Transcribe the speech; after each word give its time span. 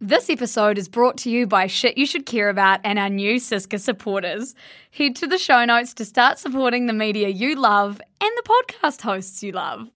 This 0.00 0.30
episode 0.30 0.78
is 0.78 0.88
brought 0.88 1.16
to 1.18 1.30
you 1.30 1.48
by 1.48 1.66
Shit 1.66 1.98
You 1.98 2.06
Should 2.06 2.24
Care 2.24 2.48
About 2.50 2.78
and 2.84 3.00
our 3.00 3.08
new 3.08 3.34
Siska 3.34 3.80
supporters. 3.80 4.54
Head 4.92 5.16
to 5.16 5.26
the 5.26 5.38
show 5.38 5.64
notes 5.64 5.92
to 5.94 6.04
start 6.04 6.38
supporting 6.38 6.86
the 6.86 6.92
media 6.92 7.30
you 7.30 7.56
love 7.56 8.00
and 8.20 8.30
the 8.36 8.62
podcast 8.78 9.00
hosts 9.00 9.42
you 9.42 9.50
love. 9.50 9.88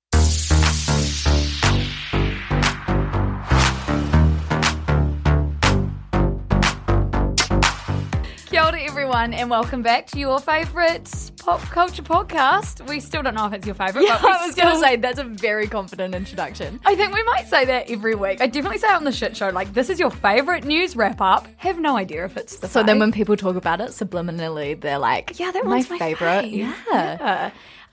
Everyone, 9.02 9.34
and 9.34 9.50
welcome 9.50 9.82
back 9.82 10.06
to 10.06 10.16
your 10.16 10.38
favourite 10.38 11.10
pop 11.40 11.60
culture 11.62 12.04
podcast. 12.04 12.86
We 12.88 13.00
still 13.00 13.20
don't 13.20 13.34
know 13.34 13.46
if 13.46 13.52
it's 13.52 13.66
your 13.66 13.74
favourite, 13.74 14.06
Yeah, 14.06 14.16
but 14.22 14.30
I 14.30 14.46
was 14.46 14.52
still 14.52 14.64
going 14.66 14.76
to 14.76 14.80
say 14.80 14.94
that's 14.94 15.18
a 15.18 15.24
very 15.24 15.66
confident 15.66 16.14
introduction. 16.14 16.78
I 16.84 16.94
think 16.94 17.12
we 17.12 17.20
might 17.24 17.48
say 17.48 17.64
that 17.64 17.90
every 17.90 18.14
week. 18.14 18.40
I 18.40 18.46
definitely 18.46 18.78
say 18.78 18.86
it 18.86 18.94
on 18.94 19.02
the 19.02 19.10
shit 19.10 19.36
show, 19.36 19.48
like, 19.48 19.72
this 19.74 19.90
is 19.90 19.98
your 19.98 20.10
favourite 20.10 20.62
news 20.62 20.94
wrap 20.94 21.20
up. 21.20 21.48
Have 21.56 21.80
no 21.80 21.96
idea 21.96 22.24
if 22.26 22.36
it's 22.36 22.58
the 22.58 22.68
So 22.68 22.84
then 22.84 23.00
when 23.00 23.10
people 23.10 23.36
talk 23.36 23.56
about 23.56 23.80
it 23.80 23.88
subliminally, 23.88 24.80
they're 24.80 25.00
like, 25.00 25.36
Yeah, 25.36 25.50
that 25.50 25.64
my 25.64 25.70
one's 25.78 25.90
my 25.90 25.98
favorite. 25.98 26.44
fave. 26.44 26.52
Yeah. 26.52 26.74
Yeah. 26.92 27.50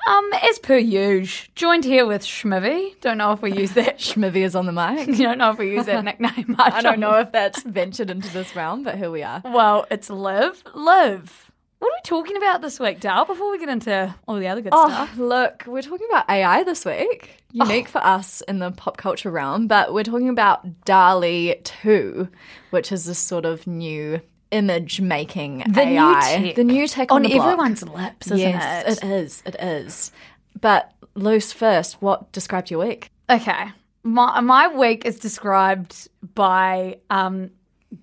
Um, 0.08 0.30
as 0.50 0.60
per 0.60 0.78
usual, 0.78 1.48
joined 1.56 1.84
here 1.86 2.06
with 2.06 2.24
Schmivy. 2.24 3.00
Don't 3.02 3.18
know 3.18 3.32
if 3.34 3.42
we 3.42 3.54
use 3.54 3.72
that. 3.74 3.98
Schmivy 4.00 4.44
is 4.46 4.56
on 4.56 4.66
the 4.66 4.72
mic. 4.72 5.08
you 5.08 5.16
don't 5.26 5.38
know 5.38 5.52
if 5.52 5.58
we 5.58 5.72
use 5.72 5.86
that 5.86 6.04
nickname 6.04 6.56
much. 6.58 6.74
I 6.74 6.82
don't 6.82 7.00
know 7.00 7.20
if 7.20 7.32
that's 7.32 7.62
ventured 7.64 8.10
into 8.10 8.32
this 8.34 8.56
realm, 8.56 8.84
but 8.84 8.98
here 8.98 9.12
we 9.12 9.24
are. 9.24 9.42
Well, 9.44 9.86
it's 9.92 10.10
Liv. 10.10 10.64
Liv. 10.74 11.52
What 11.80 11.88
are 11.90 11.96
we 11.96 12.02
talking 12.04 12.36
about 12.38 12.62
this 12.62 12.78
week, 12.80 13.00
Dal? 13.00 13.24
Before 13.26 13.52
we 13.52 13.58
get 13.60 13.70
into 13.70 14.14
all 14.28 14.36
the 14.38 14.48
other 14.48 14.62
good 14.62 14.74
Oh, 14.76 14.90
stuff. 14.90 15.18
look, 15.18 15.64
we're 15.66 15.82
talking 15.82 16.08
about 16.10 16.30
AI 16.30 16.64
this 16.64 16.84
week. 16.84 17.38
Unique 17.54 17.88
for 17.88 18.00
us 18.06 18.42
in 18.42 18.60
the 18.60 18.72
pop 18.72 18.98
culture 18.98 19.32
realm, 19.32 19.68
but 19.68 19.94
we're 19.94 20.04
talking 20.04 20.28
about 20.30 20.84
DALL-E 20.86 21.56
2, 21.64 22.28
which 22.72 22.92
is 22.92 23.06
this 23.06 23.18
sort 23.20 23.46
of 23.46 23.66
new 23.66 24.20
image 24.52 25.00
making 25.02 25.60
The 25.70 25.86
new 25.86 26.00
AI. 26.00 26.20
tech. 26.22 26.56
the 26.56 26.64
new 26.64 26.88
tech 26.88 27.12
on, 27.12 27.26
On 27.26 27.32
everyone's 27.32 27.84
lips, 27.84 28.28
isn't 28.28 28.38
yes, 28.40 28.98
it? 28.98 29.04
it 29.04 29.10
is. 29.12 29.44
It 29.46 29.56
is. 29.62 30.12
But 30.60 30.92
Luce 31.16 31.52
first, 31.54 32.02
what 32.02 32.32
described 32.32 32.72
your 32.72 32.80
week? 32.86 33.12
Okay. 33.30 33.66
My 34.04 34.40
my 34.42 34.68
week 34.68 35.06
is 35.06 35.20
described 35.20 36.08
by 36.34 36.98
um 37.10 37.52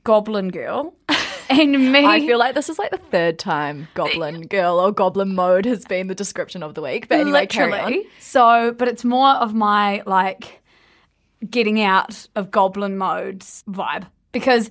Goblin 0.04 0.48
Girl. 0.50 0.94
And 1.48 1.92
me 1.92 2.04
I 2.04 2.18
feel 2.26 2.40
like 2.40 2.56
this 2.56 2.68
is 2.68 2.76
like 2.76 2.90
the 2.90 2.98
third 2.98 3.38
time 3.38 3.86
Goblin 3.94 4.48
Girl 4.48 4.80
or 4.80 4.90
Goblin 4.90 5.32
Mode 5.36 5.64
has 5.64 5.84
been 5.84 6.08
the 6.08 6.14
description 6.14 6.60
of 6.64 6.74
the 6.74 6.82
week. 6.82 7.06
But 7.08 7.20
anyway, 7.20 7.46
carry 7.46 7.72
on. 7.72 7.84
Literally. 7.92 8.08
So, 8.18 8.74
but 8.76 8.88
it's 8.88 9.04
more 9.04 9.28
of 9.30 9.54
my 9.54 10.02
like 10.06 10.60
getting 11.48 11.80
out 11.80 12.26
of 12.34 12.50
goblin 12.50 12.98
modes 12.98 13.62
vibe 13.68 14.06
because. 14.32 14.70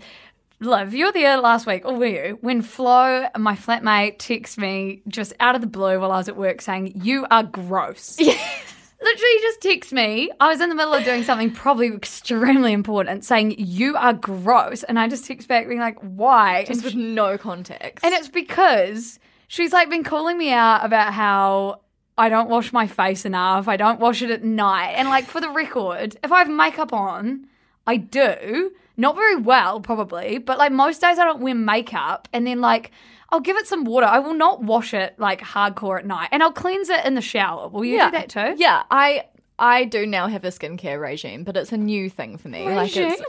Liv, 0.62 0.94
you 0.94 1.08
were 1.08 1.12
there 1.12 1.38
last 1.38 1.68
week, 1.68 1.84
or 1.86 1.96
were 1.96 2.06
you? 2.06 2.38
When 2.42 2.62
Flo, 2.62 3.28
my 3.38 3.56
flatmate, 3.56 4.18
texted 4.18 4.58
me 4.60 5.02
just 5.08 5.34
out 5.40 5.54
of 5.56 5.62
the 5.62 5.68
blue 5.68 6.00
while 6.00 6.12
I 6.12 6.18
was 6.18 6.30
at 6.30 6.38
work 6.38 6.62
saying, 6.62 6.94
You 7.04 7.26
are 7.30 7.44
gross. 7.44 8.18
Yes. 8.26 8.72
Literally 9.02 9.36
just 9.42 9.62
text 9.62 9.92
me. 9.94 10.32
I 10.40 10.48
was 10.48 10.62
in 10.62 10.70
the 10.70 10.74
middle 10.76 10.94
of 10.94 11.04
doing 11.04 11.24
something 11.24 11.52
probably 11.52 11.88
extremely 11.94 12.72
important, 12.72 13.26
saying, 13.26 13.56
You 13.60 13.96
are 13.98 14.14
gross. 14.14 14.84
And 14.84 14.98
I 14.98 15.10
just 15.10 15.26
text 15.26 15.48
back 15.50 15.68
being 15.68 15.82
like, 15.82 16.00
Why? 16.00 16.60
And 16.60 16.68
Just 16.68 16.84
with 16.86 16.96
no 16.96 17.38
context. 17.38 18.04
and 18.06 18.14
it's 18.16 18.30
because 18.30 19.20
she's 19.48 19.74
like 19.74 19.90
been 19.90 20.04
calling 20.06 20.38
me 20.38 20.52
out 20.54 20.86
about 20.86 21.14
how 21.14 21.82
I 22.18 22.30
don't 22.30 22.50
wash 22.50 22.72
my 22.72 22.88
face 22.88 23.26
enough. 23.26 23.68
I 23.68 23.76
don't 23.76 24.00
wash 24.00 24.22
it 24.22 24.32
at 24.32 24.44
night. 24.46 24.94
And 24.94 25.10
like 25.10 25.26
for 25.26 25.42
the 25.42 25.50
record, 25.50 26.16
if 26.24 26.32
I 26.32 26.40
have 26.40 26.50
makeup 26.50 26.94
on, 26.94 27.46
I 27.86 27.98
do. 27.98 28.72
Not 28.98 29.16
very 29.16 29.36
well, 29.36 29.82
probably, 29.82 30.38
but 30.38 30.58
like 30.58 30.72
most 30.72 31.02
days 31.02 31.20
I 31.20 31.26
don't 31.26 31.42
wear 31.42 31.56
makeup. 31.56 32.28
And 32.32 32.48
then 32.48 32.62
like 32.62 32.92
I'll 33.30 33.40
give 33.40 33.58
it 33.58 33.68
some 33.68 33.84
water. 33.84 34.06
I 34.06 34.20
will 34.20 34.34
not 34.34 34.64
wash 34.64 34.94
it 34.94 35.16
like 35.18 35.42
hardcore 35.42 36.00
at 36.00 36.06
night. 36.06 36.30
And 36.32 36.42
I'll 36.42 36.52
cleanse 36.52 36.90
it 36.90 37.06
in 37.06 37.16
the 37.16 37.22
shower. 37.22 37.68
Will 37.68 37.86
you 37.86 37.96
yeah. 37.96 38.10
do 38.10 38.18
that 38.18 38.30
too? 38.30 38.56
Yeah, 38.58 38.84
I 38.90 39.26
I 39.58 39.86
do 39.86 40.06
now 40.06 40.28
have 40.28 40.44
a 40.44 40.50
skincare 40.50 41.02
regime, 41.02 41.44
but 41.44 41.58
it's 41.58 41.72
a 41.72 41.78
new 41.78 42.10
thing 42.10 42.38
for 42.38 42.50
me. 42.50 42.66
Like 42.66 42.96
it's 42.96 43.22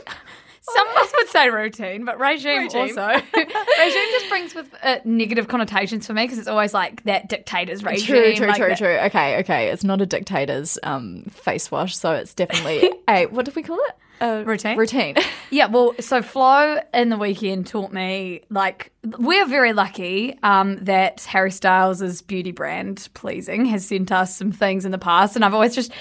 Some 0.73 0.87
of 0.89 0.95
us 0.97 1.13
would 1.15 1.27
say 1.29 1.49
routine, 1.49 2.03
but 2.05 2.19
regime, 2.19 2.63
Regime. 2.63 2.81
also. 2.81 3.07
regime 3.35 4.05
just 4.11 4.29
brings 4.29 4.55
with 4.55 4.73
uh, 4.83 4.97
negative 5.05 5.47
connotations 5.47 6.05
for 6.05 6.13
me 6.13 6.23
because 6.23 6.37
it's 6.37 6.47
always 6.47 6.73
like 6.73 7.03
that 7.03 7.29
dictator's 7.29 7.83
regime. 7.83 8.05
True, 8.05 8.35
true, 8.35 8.47
like 8.47 8.57
true, 8.57 8.67
that- 8.69 8.77
true. 8.77 8.97
Okay, 9.05 9.39
okay. 9.39 9.67
It's 9.69 9.83
not 9.83 10.01
a 10.01 10.05
dictator's 10.05 10.77
um, 10.83 11.23
face 11.29 11.71
wash, 11.71 11.95
so 11.95 12.13
it's 12.13 12.33
definitely 12.33 12.91
a 13.09 13.27
what 13.27 13.45
did 13.45 13.55
we 13.55 13.63
call 13.63 13.77
it? 13.77 13.95
A 14.19 14.43
Routine? 14.43 14.77
Routine. 14.77 15.15
Yeah, 15.51 15.67
well, 15.67 15.93
so 15.99 16.23
Flo 16.23 16.81
in 16.91 17.09
the 17.09 17.17
weekend 17.17 17.67
taught 17.67 17.93
me 17.93 18.41
like 18.49 18.91
we're 19.19 19.45
very 19.45 19.73
lucky 19.73 20.37
um, 20.41 20.77
that 20.85 21.21
Harry 21.25 21.51
Styles' 21.51 22.23
beauty 22.23 22.51
brand 22.51 23.07
Pleasing 23.13 23.65
has 23.65 23.85
sent 23.85 24.11
us 24.11 24.35
some 24.35 24.51
things 24.51 24.85
in 24.85 24.91
the 24.91 24.97
past, 24.97 25.35
and 25.35 25.45
I've 25.45 25.53
always 25.53 25.75
just 25.75 25.91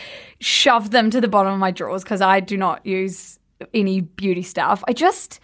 shoved 0.40 0.92
them 0.92 1.10
to 1.10 1.20
the 1.20 1.28
bottom 1.28 1.52
of 1.52 1.58
my 1.58 1.70
drawers 1.70 2.02
because 2.02 2.22
I 2.22 2.40
do 2.40 2.56
not 2.56 2.86
use 2.86 3.38
any 3.74 4.00
beauty 4.00 4.42
stuff. 4.42 4.82
I 4.88 4.92
just 4.92 5.40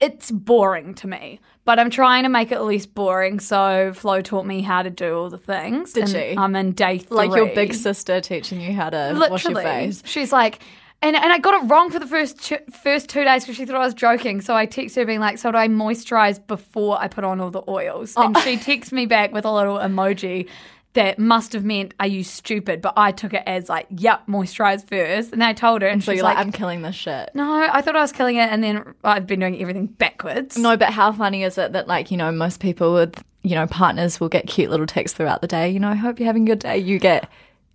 it's 0.00 0.32
boring 0.32 0.94
to 0.94 1.06
me, 1.06 1.38
but 1.64 1.78
I'm 1.78 1.88
trying 1.88 2.24
to 2.24 2.28
make 2.28 2.50
it 2.50 2.60
less 2.60 2.86
boring. 2.86 3.38
So 3.38 3.92
Flo 3.94 4.20
taught 4.20 4.46
me 4.46 4.60
how 4.60 4.82
to 4.82 4.90
do 4.90 5.16
all 5.16 5.30
the 5.30 5.38
things. 5.38 5.92
Did 5.92 6.04
and 6.04 6.12
she? 6.12 6.34
I'm 6.36 6.56
in 6.56 6.72
day 6.72 6.98
three. 6.98 7.16
like 7.16 7.34
your 7.34 7.46
big 7.54 7.72
sister 7.72 8.20
teaching 8.20 8.60
you 8.60 8.72
how 8.72 8.90
to 8.90 9.16
wash 9.30 9.44
your 9.44 9.54
face. 9.54 10.02
She's 10.04 10.32
like, 10.32 10.60
and, 11.02 11.14
and 11.14 11.32
I 11.32 11.38
got 11.38 11.62
it 11.62 11.68
wrong 11.68 11.90
for 11.90 11.98
the 12.00 12.06
first 12.06 12.40
ch- 12.40 12.62
first 12.82 13.08
two 13.08 13.24
days 13.24 13.44
because 13.44 13.56
she 13.56 13.64
thought 13.64 13.76
I 13.76 13.84
was 13.84 13.94
joking. 13.94 14.40
So 14.40 14.54
I 14.56 14.66
texted 14.66 14.96
her 14.96 15.04
being 15.04 15.20
like, 15.20 15.38
"So 15.38 15.50
do 15.52 15.58
I 15.58 15.68
moisturize 15.68 16.44
before 16.44 17.00
I 17.00 17.06
put 17.08 17.22
on 17.24 17.40
all 17.40 17.50
the 17.50 17.62
oils?" 17.68 18.14
And 18.16 18.36
Oh. 18.36 18.40
she 18.40 18.56
texts 18.56 18.92
me 18.92 19.06
back 19.06 19.32
with 19.32 19.44
a 19.44 19.52
little 19.52 19.78
emoji 19.78 20.48
that 20.94 21.18
must 21.18 21.52
have 21.52 21.64
meant, 21.64 21.94
"Are 21.98 22.06
you 22.06 22.22
stupid?" 22.24 22.82
But 22.82 22.94
I 22.96 23.12
took 23.12 23.32
it 23.34 23.42
as 23.46 23.68
like, 23.68 23.86
"Yep, 23.90 24.26
moisturize 24.28 24.86
first. 24.88 25.32
And 25.32 25.40
then 25.40 25.48
I 25.48 25.52
told 25.52 25.82
her, 25.82 25.88
and 25.88 26.02
So 26.02 26.12
she's 26.12 26.18
you're 26.18 26.24
like, 26.24 26.36
like, 26.36 26.46
I'm 26.46 26.52
killing 26.52 26.82
this 26.82 26.94
shit. 26.94 27.30
"No, 27.34 27.68
I 27.72 27.80
thought 27.80 27.96
I 27.96 28.00
was 28.00 28.12
killing 28.12 28.36
it." 28.36 28.50
And 28.50 28.62
then 28.62 28.94
I've 29.04 29.26
been 29.26 29.40
doing 29.40 29.60
everything 29.60 29.86
backwards. 29.86 30.56
No, 30.58 30.76
but 30.76 30.90
how 30.90 31.12
funny 31.12 31.44
is 31.44 31.58
it 31.58 31.72
that 31.72 31.88
like, 31.88 32.10
you 32.10 32.16
know, 32.16 32.30
most 32.30 32.60
people 32.60 32.94
with, 32.94 33.22
you 33.42 33.54
know, 33.54 33.66
partners 33.66 34.20
will 34.20 34.28
get 34.28 34.46
cute 34.46 34.70
little 34.70 34.86
texts 34.86 35.16
throughout 35.16 35.40
the 35.40 35.48
day, 35.48 35.68
you 35.70 35.80
know, 35.80 35.88
I 35.88 35.94
hope 35.94 36.18
you're 36.18 36.26
having 36.26 36.44
a 36.44 36.46
good 36.46 36.60
day. 36.60 36.78
You 36.78 36.98
get 36.98 37.28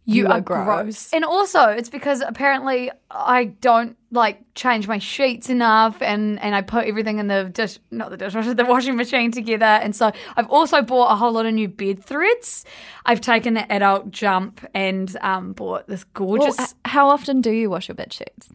you, 0.08 0.28
are, 0.28 0.42
gross. 0.42 1.14
And 1.14 1.26
also, 1.26 1.68
it's 1.68 1.90
because 1.90 2.22
apparently 2.22 2.90
I 3.12 3.46
don't 3.46 3.98
like 4.10 4.42
change 4.56 4.88
my 4.88 5.00
sheets 5.00 5.50
enough, 5.50 6.02
and 6.02 6.40
and 6.40 6.56
I 6.56 6.62
put 6.62 6.86
everything 6.86 7.20
in 7.20 7.28
the 7.28 7.44
dish, 7.46 7.78
not 7.92 8.10
the 8.10 8.18
dishwasher, 8.18 8.54
the 8.56 8.66
washing 8.66 8.96
machine 8.96 9.32
together. 9.32 9.66
And 9.66 9.96
so 9.96 10.12
I've 10.36 10.50
also 10.50 10.82
bought 10.82 11.12
a 11.12 11.16
whole 11.16 11.34
lot 11.34 11.46
of 11.46 11.54
new 11.54 11.68
bed 11.68 12.04
threads. 12.04 12.66
I've 13.06 13.22
taken 13.22 13.54
the 13.54 13.72
adult 13.72 14.12
jump 14.12 14.66
and 14.74 15.16
um, 15.22 15.54
bought 15.54 15.88
this 15.88 16.04
gorgeous 16.06 16.60
h- 16.60 16.70
how 16.86 17.10
often 17.10 17.42
do 17.42 17.52
you 17.52 17.70
wash 17.70 17.88
your 17.88 17.96
bed 17.96 18.14
sheets? 18.14 18.50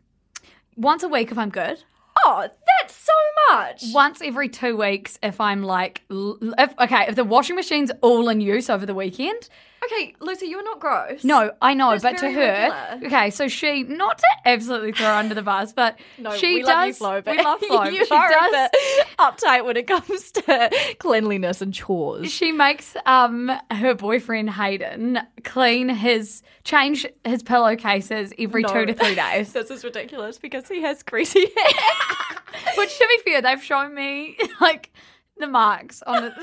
once 0.77 1.03
a 1.03 1.09
week 1.09 1.31
if 1.31 1.39
I'm 1.39 1.51
good. 1.51 1.83
Oh, 2.25 2.49
that's 2.81 2.95
so 2.95 3.13
much. 3.51 3.83
Once 3.93 4.21
every 4.23 4.49
two 4.49 4.77
weeks 4.77 5.19
if 5.23 5.41
I'm 5.41 5.63
like, 5.63 6.03
if, 6.11 6.75
okay, 6.81 7.07
if 7.09 7.17
the 7.17 7.25
washing 7.25 7.57
machine's 7.57 7.91
all 8.01 8.29
in 8.29 8.41
use 8.41 8.71
over 8.71 8.87
the 8.87 8.95
weekend, 8.95 9.49
Okay, 9.85 10.15
Lucy, 10.21 10.47
you're 10.47 10.63
not 10.63 10.79
gross. 10.79 11.25
No, 11.25 11.51
I 11.61 11.75
know, 11.75 11.91
That's 11.99 12.05
but 12.05 12.19
to 12.19 12.31
her, 12.31 12.41
regular. 12.41 13.01
okay, 13.09 13.31
so 13.31 13.49
she 13.49 13.83
not 13.83 14.17
to 14.19 14.25
absolutely 14.45 14.93
throw 14.93 15.13
under 15.13 15.35
the 15.35 15.43
bus, 15.43 15.73
but 15.73 15.99
No, 16.19 16.31
she 16.37 16.55
we 16.55 16.63
does. 16.63 16.69
love 16.71 16.87
you, 16.87 16.93
Flo, 16.95 17.21
but 17.23 17.37
we 17.37 17.43
love 17.43 17.59
Flo. 17.67 17.83
you 17.87 18.07
she 18.07 18.15
are 18.15 18.29
does. 18.29 18.71
uptight 19.19 19.65
when 19.65 19.77
it 19.77 19.89
comes 19.89 20.31
to 20.31 20.71
cleanliness 21.01 21.61
and 21.61 21.75
chores. 21.75 22.31
She 22.31 22.53
makes 22.53 22.95
um 23.07 23.51
her 23.73 23.95
boyfriend 23.95 24.51
Hayden 24.51 25.19
clean 25.43 25.89
his 25.89 26.43
change 26.63 27.05
his 27.25 27.43
pillowcases 27.43 28.33
every 28.39 28.63
No. 28.63 28.73
two 28.73 28.87
to 28.87 28.95
three 28.95 29.17
days. 29.17 29.53
This 29.53 29.69
is 29.73 29.83
ridiculous 29.83 30.39
because 30.39 30.69
he 30.69 30.81
has 30.83 31.03
greasy 31.03 31.41
hair. 31.57 32.39
Which, 32.79 32.99
to 32.99 33.09
be 33.25 33.31
fair, 33.31 33.43
they've 33.43 33.63
shown 33.63 33.95
me 33.95 34.37
like 34.61 34.91
the 35.39 35.47
marks 35.47 36.03
on 36.03 36.25
it. 36.25 36.33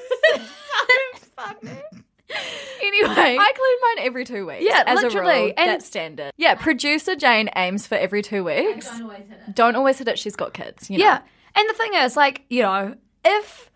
Anyway, 2.81 3.10
I 3.39 3.54
clean 3.56 3.77
mine 3.98 4.06
every 4.07 4.24
two 4.24 4.45
weeks. 4.45 4.63
Yeah, 4.63 4.83
as 4.86 5.01
literally, 5.01 5.33
a 5.36 5.42
rule. 5.45 5.54
and- 5.57 5.69
that's 5.69 5.86
standard. 5.86 6.31
Yeah, 6.38 6.56
producer 6.56 7.16
Jane 7.16 7.50
aims 7.56 7.88
for 7.88 7.95
every 7.95 8.21
two 8.21 8.44
weeks. 8.44 8.88
Don't 8.89 9.01
always 9.04 9.19
hit 9.27 9.39
it. 9.48 9.56
Don't 9.56 9.75
always 9.75 9.98
hit 9.98 10.07
it. 10.07 10.19
She's 10.19 10.36
got 10.36 10.54
kids. 10.54 10.89
You 10.89 11.00
know? 11.00 11.06
Yeah. 11.06 11.21
And 11.56 11.69
the 11.69 11.74
thing 11.74 11.94
is, 11.95 12.16
like, 12.16 12.44
you 12.50 12.62
know, 12.62 12.95
if 13.25 13.72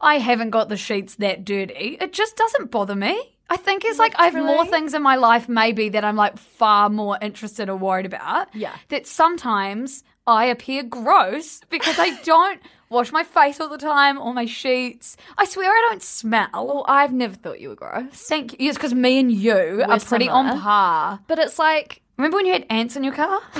I 0.00 0.18
haven't 0.18 0.50
got 0.50 0.68
the 0.68 0.76
sheets 0.76 1.14
that 1.16 1.44
dirty, 1.44 1.96
it 2.00 2.12
just 2.12 2.36
doesn't 2.36 2.70
bother 2.70 2.94
me. 2.96 3.36
I 3.48 3.56
think 3.56 3.84
it's 3.84 3.98
like 3.98 4.14
I 4.18 4.24
have 4.24 4.34
more 4.34 4.64
things 4.66 4.94
in 4.94 5.02
my 5.02 5.16
life, 5.16 5.48
maybe, 5.48 5.90
that 5.90 6.04
I'm 6.04 6.16
like 6.16 6.38
far 6.38 6.88
more 6.88 7.18
interested 7.20 7.68
or 7.68 7.76
worried 7.76 8.06
about. 8.06 8.54
Yeah. 8.54 8.74
That 8.88 9.06
sometimes 9.06 10.02
I 10.26 10.46
appear 10.46 10.82
gross 10.82 11.60
because 11.68 11.98
I 11.98 12.20
don't 12.24 12.60
wash 12.88 13.10
my 13.12 13.24
face 13.24 13.60
all 13.60 13.68
the 13.68 13.78
time 13.78 14.18
or 14.18 14.32
my 14.34 14.44
sheets. 14.44 15.16
I 15.38 15.44
swear 15.46 15.68
I 15.70 15.80
don't 15.88 16.02
smell. 16.02 16.48
Well, 16.52 16.84
I've 16.86 17.12
never 17.12 17.34
thought 17.34 17.58
you 17.60 17.70
were 17.70 17.74
gross. 17.74 18.04
Thank 18.12 18.52
you. 18.60 18.68
It's 18.68 18.76
because 18.78 18.94
me 18.94 19.18
and 19.18 19.32
you 19.32 19.84
are 19.88 19.98
pretty 19.98 20.28
on 20.28 20.58
par. 20.60 21.20
But 21.26 21.38
it's 21.38 21.58
like, 21.58 22.02
Remember 22.18 22.36
when 22.36 22.46
you 22.46 22.52
had 22.52 22.66
ants 22.70 22.94
in 22.94 23.02
your 23.04 23.14
car? 23.14 23.40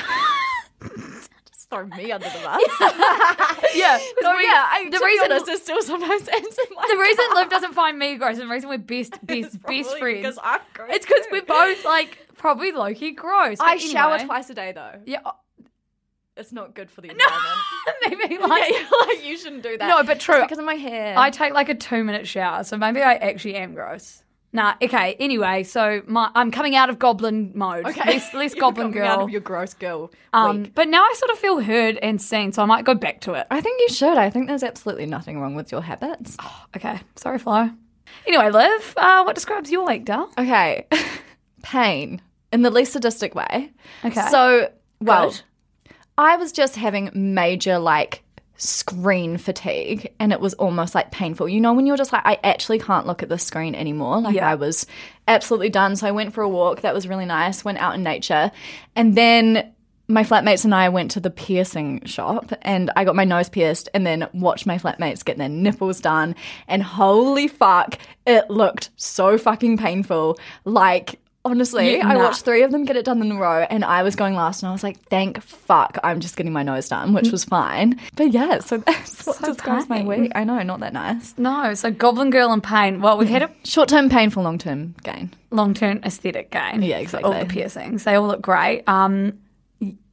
just 1.48 1.70
throw 1.70 1.86
me 1.86 2.12
under 2.12 2.26
the 2.26 2.38
bus. 2.44 2.62
yeah. 3.74 3.98
Oh, 4.24 4.38
yeah. 4.38 4.66
I, 4.68 4.88
the 4.90 4.98
to 4.98 5.04
reason 5.04 5.28
be 5.28 5.32
honest, 5.32 5.46
there's 5.46 5.62
still 5.62 5.82
sometimes 5.82 6.28
ends 6.28 6.58
in 6.58 6.76
my 6.76 6.84
the 6.90 6.98
reason 6.98 7.24
Liv 7.34 7.48
doesn't 7.48 7.72
find 7.72 7.98
me 7.98 8.16
gross 8.16 8.38
and 8.38 8.48
the 8.48 8.52
reason 8.52 8.68
we're 8.68 8.78
best 8.78 9.12
best 9.26 9.52
best 9.52 9.60
probably 9.62 9.84
friends. 10.00 10.16
because 10.18 10.38
I'm 10.42 10.60
gross 10.74 10.90
It's 10.92 11.06
because 11.06 11.24
too. 11.26 11.28
we're 11.32 11.42
both 11.46 11.84
like 11.84 12.18
probably 12.36 12.72
low 12.72 12.92
key 12.94 13.12
gross. 13.12 13.58
But 13.58 13.66
I 13.68 13.76
shower 13.78 14.14
anyway. 14.14 14.26
twice 14.26 14.50
a 14.50 14.54
day 14.54 14.72
though. 14.72 15.00
Yeah, 15.06 15.20
It's 16.36 16.52
not 16.52 16.74
good 16.74 16.90
for 16.90 17.02
the 17.02 17.10
environment. 17.10 17.58
maybe 18.08 18.38
like 18.38 18.70
you're 18.72 19.06
like 19.06 19.24
you 19.24 19.36
shouldn't 19.36 19.62
do 19.62 19.76
that. 19.76 19.86
No, 19.86 20.02
but 20.02 20.18
true. 20.18 20.36
It's 20.36 20.44
because 20.44 20.58
of 20.58 20.64
my 20.64 20.74
hair. 20.74 21.14
I 21.18 21.30
take 21.30 21.52
like 21.52 21.68
a 21.68 21.74
two 21.74 22.04
minute 22.04 22.26
shower, 22.26 22.64
so 22.64 22.78
maybe 22.78 23.02
I 23.02 23.14
actually 23.14 23.56
am 23.56 23.74
gross. 23.74 24.22
Nah, 24.54 24.74
okay. 24.82 25.14
Anyway, 25.18 25.62
so 25.62 26.02
my 26.06 26.30
I'm 26.34 26.50
coming 26.50 26.74
out 26.74 26.88
of 26.88 26.98
goblin 26.98 27.52
mode. 27.54 27.86
okay. 27.86 28.12
less, 28.12 28.32
less 28.34 28.54
goblin 28.54 28.92
coming 28.92 29.06
out 29.06 29.16
girl. 29.16 29.24
of 29.26 29.30
your 29.30 29.40
gross 29.42 29.74
girl. 29.74 30.10
um, 30.32 30.62
week. 30.62 30.74
but 30.74 30.88
now 30.88 31.02
I 31.02 31.14
sort 31.16 31.32
of 31.32 31.38
feel 31.38 31.60
heard 31.60 31.98
and 31.98 32.20
seen, 32.20 32.52
so 32.52 32.62
I 32.62 32.66
might 32.66 32.84
go 32.86 32.94
back 32.94 33.20
to 33.22 33.34
it. 33.34 33.46
I 33.50 33.60
think 33.60 33.80
you 33.80 33.88
should. 33.90 34.16
I 34.16 34.30
think 34.30 34.48
there's 34.48 34.62
absolutely 34.62 35.06
nothing 35.06 35.38
wrong 35.38 35.54
with 35.54 35.70
your 35.70 35.82
habits. 35.82 36.36
Okay, 36.74 36.98
sorry, 37.16 37.38
Flo. 37.38 37.70
Anyway, 38.26 38.50
Liv, 38.50 38.94
uh, 38.96 39.22
what 39.22 39.34
describes 39.34 39.70
your 39.70 39.86
week, 39.86 40.04
Dal? 40.06 40.30
Okay. 40.38 40.86
Pain 41.62 42.20
in 42.52 42.62
the 42.62 42.70
least 42.70 42.92
sadistic 42.92 43.34
way. 43.34 43.72
Okay. 44.04 44.28
So, 44.30 44.70
well, 45.00 45.30
Good. 45.30 45.42
I 46.22 46.36
was 46.36 46.52
just 46.52 46.76
having 46.76 47.10
major 47.14 47.78
like 47.78 48.22
screen 48.56 49.38
fatigue 49.38 50.12
and 50.20 50.32
it 50.32 50.40
was 50.40 50.54
almost 50.54 50.94
like 50.94 51.10
painful. 51.10 51.48
You 51.48 51.60
know 51.60 51.72
when 51.72 51.84
you're 51.84 51.96
just 51.96 52.12
like 52.12 52.24
I 52.24 52.38
actually 52.44 52.78
can't 52.78 53.06
look 53.06 53.22
at 53.22 53.28
the 53.28 53.38
screen 53.38 53.74
anymore. 53.74 54.20
Like 54.20 54.36
Yeah. 54.36 54.48
I 54.48 54.54
was 54.54 54.86
absolutely 55.26 55.70
done. 55.70 55.96
So 55.96 56.06
I 56.06 56.12
went 56.12 56.32
for 56.32 56.42
a 56.42 56.48
walk. 56.48 56.82
That 56.82 56.94
was 56.94 57.08
really 57.08 57.24
nice. 57.24 57.64
Went 57.64 57.78
out 57.78 57.94
in 57.96 58.04
nature. 58.04 58.52
And 58.94 59.16
then 59.16 59.72
my 60.08 60.22
flatmates 60.22 60.64
and 60.64 60.74
I 60.74 60.90
went 60.90 61.10
to 61.12 61.20
the 61.20 61.30
piercing 61.30 62.04
shop 62.04 62.52
and 62.62 62.90
I 62.96 63.04
got 63.04 63.16
my 63.16 63.24
nose 63.24 63.48
pierced 63.48 63.88
and 63.94 64.06
then 64.06 64.28
watched 64.32 64.66
my 64.66 64.78
flatmates 64.78 65.24
get 65.24 65.38
their 65.38 65.48
nipples 65.48 66.00
done. 66.00 66.34
And 66.68 66.82
holy 66.82 67.48
fuck, 67.48 67.98
it 68.26 68.50
looked 68.50 68.90
so 68.96 69.38
fucking 69.38 69.78
painful. 69.78 70.38
Like, 70.64 71.18
honestly, 71.44 71.96
Yeah, 71.96 72.06
I 72.08 72.16
watched 72.16 72.44
three 72.44 72.62
of 72.62 72.70
them 72.70 72.84
get 72.84 72.96
it 72.96 73.04
done 73.04 73.20
in 73.20 73.32
a 73.32 73.38
row 73.38 73.66
and 73.68 73.84
I 73.84 74.02
was 74.02 74.14
going 74.16 74.34
last 74.34 74.62
and 74.62 74.68
I 74.68 74.72
was 74.72 74.82
like, 74.82 74.98
thank 75.08 75.42
fuck, 75.42 75.98
I'm 76.04 76.20
just 76.20 76.36
getting 76.36 76.52
my 76.52 76.62
nose 76.62 76.88
done, 76.88 77.12
which 77.14 77.30
was 77.30 77.44
fine. 77.44 78.00
But 78.16 78.32
yeah, 78.32 78.60
so 78.60 78.76
that's 78.86 79.26
what 79.26 79.36
So 79.36 79.46
describes 79.52 79.88
my 79.88 80.02
week. 80.02 80.32
I 80.34 80.44
know, 80.44 80.62
not 80.62 80.80
that 80.80 80.92
nice. 80.92 81.34
No, 81.38 81.74
so 81.74 81.90
goblin 81.90 82.30
girl 82.30 82.52
and 82.52 82.62
pain. 82.62 83.00
Well, 83.00 83.18
we 83.18 83.26
had 83.26 83.42
a 83.42 83.50
Short 83.64 83.88
term 83.88 84.08
pain 84.08 84.30
for 84.30 84.42
long 84.42 84.58
term 84.58 84.94
gain. 85.02 85.30
long 85.50 85.74
term 85.74 86.00
aesthetic 86.04 86.50
gain. 86.50 86.82
Yeah, 86.82 87.02
for 87.06 87.18
All 87.18 87.32
the 87.32 87.40
exactly. 87.40 87.54
piercings, 87.60 88.04
they 88.04 88.14
all 88.14 88.26
look 88.28 88.42
great. 88.42 88.84
Um, 88.88 89.38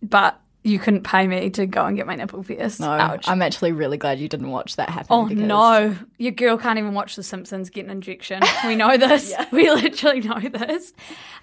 but 0.02 0.40
you 0.64 0.78
couldn't 0.78 1.04
pay 1.04 1.26
me 1.26 1.50
to 1.52 1.66
go 1.66 1.86
and 1.86 1.96
get 1.96 2.06
my 2.06 2.16
nipple 2.16 2.44
pierced. 2.44 2.82
No, 2.82 2.90
Ouch. 2.90 3.28
I'm 3.28 3.42
actually 3.42 3.72
really 3.72 3.98
glad 3.98 4.20
you 4.20 4.28
didn't 4.28 4.50
watch 4.50 4.76
that 4.76 4.90
happen. 4.90 5.08
Oh 5.10 5.26
because 5.28 5.44
no, 5.44 5.96
your 6.18 6.34
girl 6.34 6.58
can't 6.58 6.78
even 6.78 6.94
watch 6.94 7.16
The 7.16 7.24
Simpsons 7.24 7.70
get 7.70 7.86
an 7.86 7.92
injection. 7.92 8.42
We 8.66 8.76
know 8.76 8.98
this. 8.98 9.34
We 9.52 9.72
literally 9.72 10.20
know 10.22 10.40
this. 10.40 10.94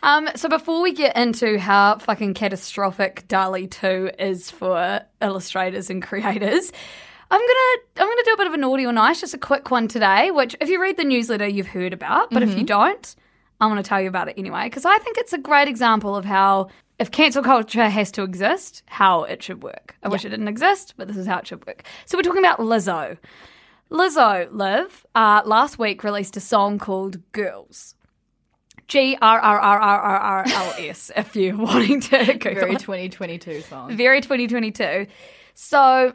Um, 0.03 0.29
so 0.37 0.49
before 0.49 0.83
we 0.83 0.93
get 0.93 1.17
into 1.17 1.59
how 1.59 1.99
fucking 1.99 2.35
catastrophic 2.35 3.27
DALL-E 3.29 3.69
2 3.69 4.11
is 4.19 4.51
for 4.51 5.01
illustrators 5.23 5.89
and 5.89 6.03
creators, 6.03 6.71
I'm 7.31 7.41
gonna 7.41 7.83
I'm 7.97 8.07
gonna 8.07 8.23
do 8.25 8.33
a 8.35 8.37
bit 8.37 8.47
of 8.47 8.53
a 8.55 8.59
naughty 8.59 8.85
or 8.85 8.93
nice, 8.93 9.21
just 9.21 9.35
a 9.35 9.39
quick 9.39 9.71
one 9.71 9.89
today, 9.89 10.31
which 10.31 10.55
if 10.61 10.69
you 10.69 10.81
read 10.81 10.97
the 10.97 11.05
newsletter 11.05 11.47
you've 11.47 11.67
heard 11.67 11.93
about, 11.93 12.31
but 12.31 12.43
if 12.43 12.57
you 12.57 12.63
don't, 12.65 13.17
I'm 13.61 13.71
gonna 13.71 13.83
tell 13.83 14.01
you 14.01 14.09
about 14.09 14.29
it 14.29 14.35
anyway, 14.39 14.65
because 14.65 14.85
I 14.85 14.99
think 14.99 15.17
it's 15.19 15.33
a 15.33 15.39
great 15.39 15.69
example 15.69 16.15
of 16.17 16.25
how 16.25 16.69
if 16.99 17.11
cancel 17.11 17.43
culture 17.43 17.89
has 17.89 18.11
to 18.13 18.23
exist, 18.23 18.83
how 18.87 19.25
it 19.25 19.43
should 19.43 19.63
work. 19.63 19.97
I 20.03 20.09
wish 20.09 20.25
it 20.25 20.31
didn't 20.31 20.49
exist, 20.49 20.95
but 20.97 21.09
this 21.09 21.17
is 21.17 21.27
how 21.27 21.39
it 21.39 21.47
should 21.47 21.67
work. 21.67 21.85
So 22.07 22.17
we're 22.17 22.23
talking 22.23 22.45
about 22.45 22.59
Lizzo. 22.59 23.19
Lizzo, 23.91 24.49
Liv 24.51 25.07
uh, 25.15 25.43
last 25.45 25.79
week 25.79 26.03
released 26.03 26.37
a 26.37 26.41
song 26.41 26.79
called 26.79 27.21
Girls. 27.33 27.95
G 28.89 29.17
R 29.21 29.39
R 29.41 29.59
R 29.59 29.81
R 29.81 30.01
R 30.01 30.21
R 30.21 30.45
L 30.47 30.75
S, 30.79 31.11
if 31.17 31.35
you're 31.35 31.57
wanting 31.59 32.01
to 32.03 32.35
Google 32.35 32.55
Very 32.55 32.77
2022 32.77 33.63
song. 33.63 33.97
Very 33.97 34.21
2022. 34.21 35.07
So 35.55 36.15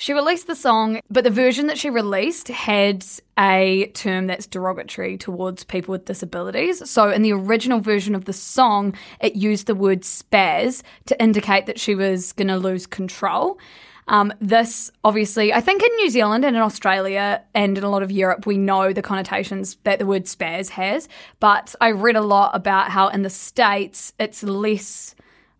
she 0.00 0.12
released 0.12 0.46
the 0.46 0.54
song, 0.54 1.00
but 1.10 1.24
the 1.24 1.30
version 1.30 1.66
that 1.66 1.76
she 1.76 1.90
released 1.90 2.46
had 2.46 3.04
a 3.36 3.90
term 3.94 4.28
that's 4.28 4.46
derogatory 4.46 5.18
towards 5.18 5.64
people 5.64 5.90
with 5.90 6.04
disabilities. 6.04 6.88
So 6.88 7.10
in 7.10 7.22
the 7.22 7.32
original 7.32 7.80
version 7.80 8.14
of 8.14 8.24
the 8.24 8.32
song, 8.32 8.94
it 9.20 9.34
used 9.34 9.66
the 9.66 9.74
word 9.74 10.02
spaz 10.02 10.84
to 11.06 11.20
indicate 11.20 11.66
that 11.66 11.80
she 11.80 11.96
was 11.96 12.32
going 12.32 12.46
to 12.46 12.58
lose 12.58 12.86
control. 12.86 13.58
Um, 14.06 14.32
this 14.40 14.92
obviously, 15.02 15.52
I 15.52 15.60
think 15.60 15.82
in 15.82 15.90
New 15.96 16.10
Zealand 16.10 16.44
and 16.44 16.54
in 16.54 16.62
Australia 16.62 17.42
and 17.52 17.76
in 17.76 17.82
a 17.82 17.90
lot 17.90 18.04
of 18.04 18.12
Europe, 18.12 18.46
we 18.46 18.56
know 18.56 18.92
the 18.92 19.02
connotations 19.02 19.78
that 19.82 19.98
the 19.98 20.06
word 20.06 20.26
spaz 20.26 20.68
has. 20.68 21.08
But 21.40 21.74
I 21.80 21.90
read 21.90 22.14
a 22.14 22.22
lot 22.22 22.52
about 22.54 22.92
how 22.92 23.08
in 23.08 23.22
the 23.22 23.30
States 23.30 24.12
it's 24.20 24.44
less 24.44 25.16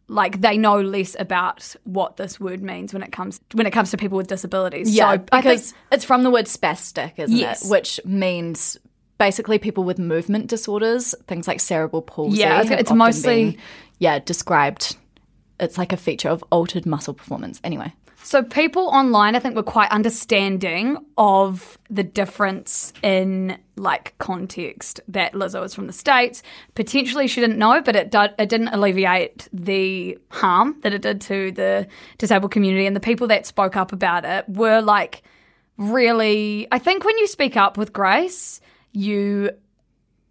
like 0.08 0.40
they 0.40 0.56
know 0.56 0.80
less 0.80 1.14
about 1.18 1.74
what 1.84 2.16
this 2.16 2.40
word 2.40 2.62
means 2.62 2.92
when 2.94 3.02
it 3.02 3.12
comes 3.12 3.40
when 3.52 3.66
it 3.66 3.72
comes 3.72 3.90
to 3.90 3.96
people 3.96 4.16
with 4.16 4.26
disabilities. 4.26 4.90
Yeah, 4.94 5.04
so 5.04 5.10
I 5.10 5.16
because 5.42 5.72
think, 5.72 5.82
it's 5.92 6.04
from 6.04 6.22
the 6.22 6.30
word 6.30 6.46
spastic, 6.46 7.12
isn't 7.18 7.36
Yes. 7.36 7.64
it? 7.64 7.70
Which 7.70 8.00
means 8.04 8.78
basically 9.18 9.58
people 9.58 9.84
with 9.84 9.98
movement 9.98 10.46
disorders, 10.46 11.14
things 11.26 11.46
like 11.48 11.60
cerebral 11.60 12.02
palsy. 12.02 12.38
Yeah, 12.38 12.60
it's- 12.62 12.80
it's 12.80 12.92
mostly- 12.92 13.50
been, 13.52 13.60
yeah 13.98 14.18
described. 14.20 14.96
It's 15.60 15.76
like 15.76 15.92
a 15.92 15.96
feature 15.96 16.28
of 16.28 16.42
altered 16.50 16.86
muscle 16.86 17.14
performance. 17.14 17.60
Anyway, 17.64 17.92
so 18.28 18.42
people 18.42 18.88
online 18.88 19.34
I 19.34 19.38
think 19.38 19.56
were 19.56 19.62
quite 19.62 19.90
understanding 19.90 20.98
of 21.16 21.78
the 21.88 22.02
difference 22.02 22.92
in 23.02 23.56
like 23.76 24.18
context 24.18 25.00
that 25.08 25.32
Lizzo 25.32 25.64
is 25.64 25.74
from 25.74 25.86
the 25.86 25.94
states. 25.94 26.42
Potentially 26.74 27.26
she 27.26 27.40
didn't 27.40 27.56
know, 27.56 27.80
but 27.80 27.96
it 27.96 28.10
did, 28.10 28.34
it 28.38 28.50
didn't 28.50 28.68
alleviate 28.68 29.48
the 29.50 30.18
harm 30.30 30.76
that 30.82 30.92
it 30.92 31.00
did 31.00 31.22
to 31.22 31.52
the 31.52 31.88
disabled 32.18 32.50
community 32.50 32.84
and 32.84 32.94
the 32.94 33.00
people 33.00 33.28
that 33.28 33.46
spoke 33.46 33.76
up 33.76 33.94
about 33.94 34.26
it 34.26 34.46
were 34.46 34.82
like 34.82 35.22
really 35.78 36.68
I 36.70 36.78
think 36.78 37.06
when 37.06 37.16
you 37.16 37.28
speak 37.28 37.56
up 37.56 37.78
with 37.78 37.94
grace, 37.94 38.60
you 38.92 39.52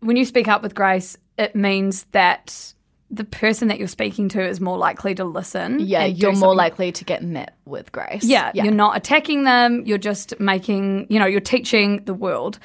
when 0.02 0.18
you 0.18 0.26
speak 0.26 0.48
up 0.48 0.62
with 0.62 0.76
grace, 0.76 1.18
it 1.40 1.56
means 1.56 2.04
that 2.12 2.76
the 3.10 3.24
person 3.24 3.70
that 3.70 3.80
you're 3.80 3.88
speaking 3.88 4.30
to 4.30 4.46
is 4.46 4.60
more 4.60 4.78
likely 4.78 5.16
to 5.16 5.24
listen. 5.24 5.80
yeah, 5.80 6.04
and 6.04 6.18
you're 6.18 6.34
more 6.34 6.56
likely 6.56 6.92
to 6.92 7.06
get 7.06 7.24
met 7.24 7.56
with 7.66 7.92
grace. 7.92 8.24
yeah, 8.24 8.52
you're 8.54 8.74
not 8.74 8.98
attacking 8.98 9.44
them. 9.44 9.84
You're 9.86 9.98
just 9.98 10.40
making, 10.40 11.08
you 11.10 11.20
know, 11.20 11.26
you're 11.26 11.40
teaching 11.40 12.04
the 12.06 12.14
world 12.14 12.60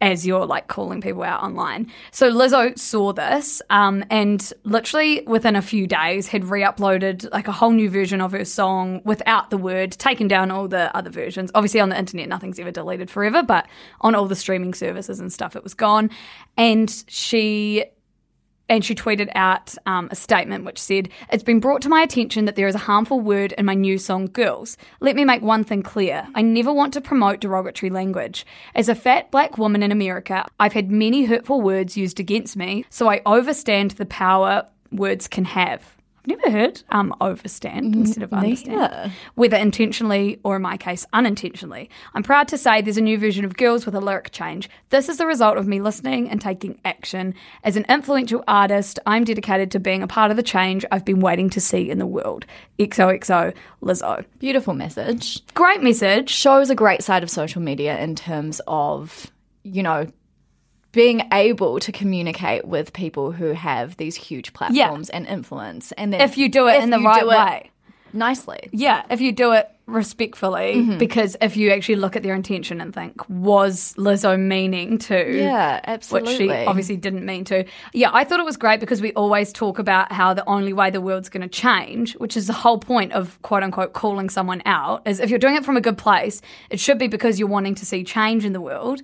as 0.00 0.26
you're 0.26 0.44
like 0.44 0.66
calling 0.66 1.00
people 1.00 1.22
out 1.22 1.42
online. 1.42 1.90
So 2.10 2.30
Lizzo 2.30 2.78
saw 2.78 3.12
this 3.14 3.62
um, 3.70 4.04
and 4.10 4.52
literally 4.64 5.22
within 5.26 5.56
a 5.56 5.62
few 5.62 5.86
days 5.86 6.28
had 6.28 6.44
re-uploaded 6.44 7.32
like 7.32 7.48
a 7.48 7.52
whole 7.52 7.70
new 7.70 7.88
version 7.88 8.20
of 8.20 8.32
her 8.32 8.44
song 8.44 9.00
without 9.04 9.48
the 9.48 9.56
word, 9.56 9.92
taken 9.92 10.28
down 10.28 10.50
all 10.50 10.68
the 10.68 10.94
other 10.94 11.08
versions. 11.08 11.50
Obviously 11.54 11.80
on 11.80 11.88
the 11.88 11.98
internet, 11.98 12.28
nothing's 12.28 12.58
ever 12.58 12.70
deleted 12.70 13.08
forever, 13.08 13.42
but 13.42 13.66
on 14.02 14.14
all 14.14 14.26
the 14.26 14.36
streaming 14.36 14.74
services 14.74 15.20
and 15.20 15.32
stuff, 15.32 15.56
it 15.56 15.62
was 15.62 15.72
gone. 15.72 16.10
And 16.58 17.04
she 17.08 17.86
and 18.68 18.84
she 18.84 18.94
tweeted 18.94 19.30
out 19.34 19.74
um, 19.86 20.08
a 20.10 20.16
statement 20.16 20.64
which 20.64 20.78
said, 20.78 21.08
It's 21.30 21.42
been 21.42 21.60
brought 21.60 21.82
to 21.82 21.88
my 21.88 22.02
attention 22.02 22.44
that 22.44 22.56
there 22.56 22.68
is 22.68 22.74
a 22.74 22.78
harmful 22.78 23.20
word 23.20 23.52
in 23.52 23.66
my 23.66 23.74
new 23.74 23.98
song, 23.98 24.26
Girls. 24.26 24.76
Let 25.00 25.16
me 25.16 25.24
make 25.24 25.42
one 25.42 25.64
thing 25.64 25.82
clear. 25.82 26.26
I 26.34 26.42
never 26.42 26.72
want 26.72 26.92
to 26.94 27.00
promote 27.00 27.40
derogatory 27.40 27.90
language. 27.90 28.46
As 28.74 28.88
a 28.88 28.94
fat 28.94 29.30
black 29.30 29.58
woman 29.58 29.82
in 29.82 29.92
America, 29.92 30.46
I've 30.58 30.72
had 30.72 30.90
many 30.90 31.24
hurtful 31.24 31.60
words 31.60 31.96
used 31.96 32.18
against 32.20 32.56
me, 32.56 32.84
so 32.90 33.08
I 33.08 33.20
overstand 33.26 33.92
the 33.92 34.06
power 34.06 34.66
words 34.90 35.28
can 35.28 35.44
have. 35.44 35.94
I've 36.24 36.38
never 36.38 36.50
heard 36.50 36.82
um, 36.88 37.14
overstand 37.20 37.94
instead 37.94 38.22
of 38.22 38.32
understand. 38.32 38.78
neither. 38.78 39.12
Whether 39.34 39.58
intentionally 39.58 40.40
or 40.42 40.56
in 40.56 40.62
my 40.62 40.78
case, 40.78 41.04
unintentionally. 41.12 41.90
I'm 42.14 42.22
proud 42.22 42.48
to 42.48 42.56
say 42.56 42.80
there's 42.80 42.96
a 42.96 43.02
new 43.02 43.18
version 43.18 43.44
of 43.44 43.58
Girls 43.58 43.84
with 43.84 43.94
a 43.94 44.00
lyric 44.00 44.30
change. 44.30 44.70
This 44.88 45.10
is 45.10 45.18
the 45.18 45.26
result 45.26 45.58
of 45.58 45.66
me 45.66 45.82
listening 45.82 46.30
and 46.30 46.40
taking 46.40 46.80
action. 46.82 47.34
As 47.62 47.76
an 47.76 47.84
influential 47.90 48.42
artist, 48.48 48.98
I'm 49.04 49.24
dedicated 49.24 49.70
to 49.72 49.78
being 49.80 50.02
a 50.02 50.06
part 50.06 50.30
of 50.30 50.38
the 50.38 50.42
change 50.42 50.86
I've 50.90 51.04
been 51.04 51.20
waiting 51.20 51.50
to 51.50 51.60
see 51.60 51.90
in 51.90 51.98
the 51.98 52.06
world. 52.06 52.46
XOXO 52.78 53.54
Lizzo. 53.82 54.24
Beautiful 54.38 54.72
message. 54.72 55.44
Great 55.52 55.82
message. 55.82 56.30
Shows 56.30 56.70
a 56.70 56.74
great 56.74 57.02
side 57.02 57.22
of 57.22 57.28
social 57.28 57.60
media 57.60 57.98
in 57.98 58.14
terms 58.14 58.62
of, 58.66 59.30
you 59.62 59.82
know, 59.82 60.06
being 60.94 61.28
able 61.32 61.78
to 61.80 61.92
communicate 61.92 62.64
with 62.64 62.92
people 62.92 63.32
who 63.32 63.52
have 63.52 63.96
these 63.96 64.14
huge 64.14 64.52
platforms 64.52 65.10
and 65.10 65.26
influence. 65.26 65.92
And 65.92 66.12
then 66.12 66.20
If 66.20 66.38
you 66.38 66.48
do 66.48 66.68
it 66.68 66.82
in 66.82 66.90
the 66.90 67.00
right 67.00 67.26
way. 67.26 67.70
nicely. 68.12 68.68
Yeah, 68.72 69.02
if 69.10 69.20
you 69.20 69.32
do 69.32 69.52
it 69.52 69.68
respectfully, 69.86 70.74
Mm-hmm. 70.76 70.98
because 70.98 71.36
if 71.42 71.56
you 71.56 71.70
actually 71.70 71.96
look 71.96 72.16
at 72.16 72.22
their 72.22 72.34
intention 72.34 72.80
and 72.80 72.94
think, 72.94 73.28
was 73.28 73.92
Lizzo 73.98 74.38
meaning 74.40 74.96
to? 74.98 75.36
Yeah, 75.36 75.80
absolutely. 75.84 76.48
Which 76.48 76.56
she 76.58 76.66
obviously 76.66 76.96
didn't 76.96 77.26
mean 77.26 77.44
to. 77.46 77.64
Yeah, 77.92 78.10
I 78.12 78.24
thought 78.24 78.40
it 78.40 78.44
was 78.46 78.56
great 78.56 78.80
because 78.80 79.02
we 79.02 79.12
always 79.12 79.52
talk 79.52 79.78
about 79.78 80.10
how 80.12 80.32
the 80.32 80.48
only 80.48 80.72
way 80.72 80.90
the 80.90 81.00
world's 81.02 81.28
going 81.28 81.42
to 81.42 81.48
change, 81.48 82.14
which 82.14 82.36
is 82.36 82.46
the 82.46 82.52
whole 82.54 82.78
point 82.78 83.12
of 83.12 83.40
quote 83.42 83.62
unquote 83.62 83.92
calling 83.92 84.30
someone 84.30 84.62
out, 84.64 85.06
is 85.06 85.20
if 85.20 85.28
you're 85.28 85.38
doing 85.38 85.56
it 85.56 85.64
from 85.64 85.76
a 85.76 85.82
good 85.82 85.98
place, 85.98 86.40
it 86.70 86.80
should 86.80 86.98
be 86.98 87.08
because 87.08 87.38
you're 87.38 87.48
wanting 87.48 87.74
to 87.74 87.84
see 87.84 88.04
change 88.04 88.44
in 88.44 88.52
the 88.54 88.60
world. 88.60 89.02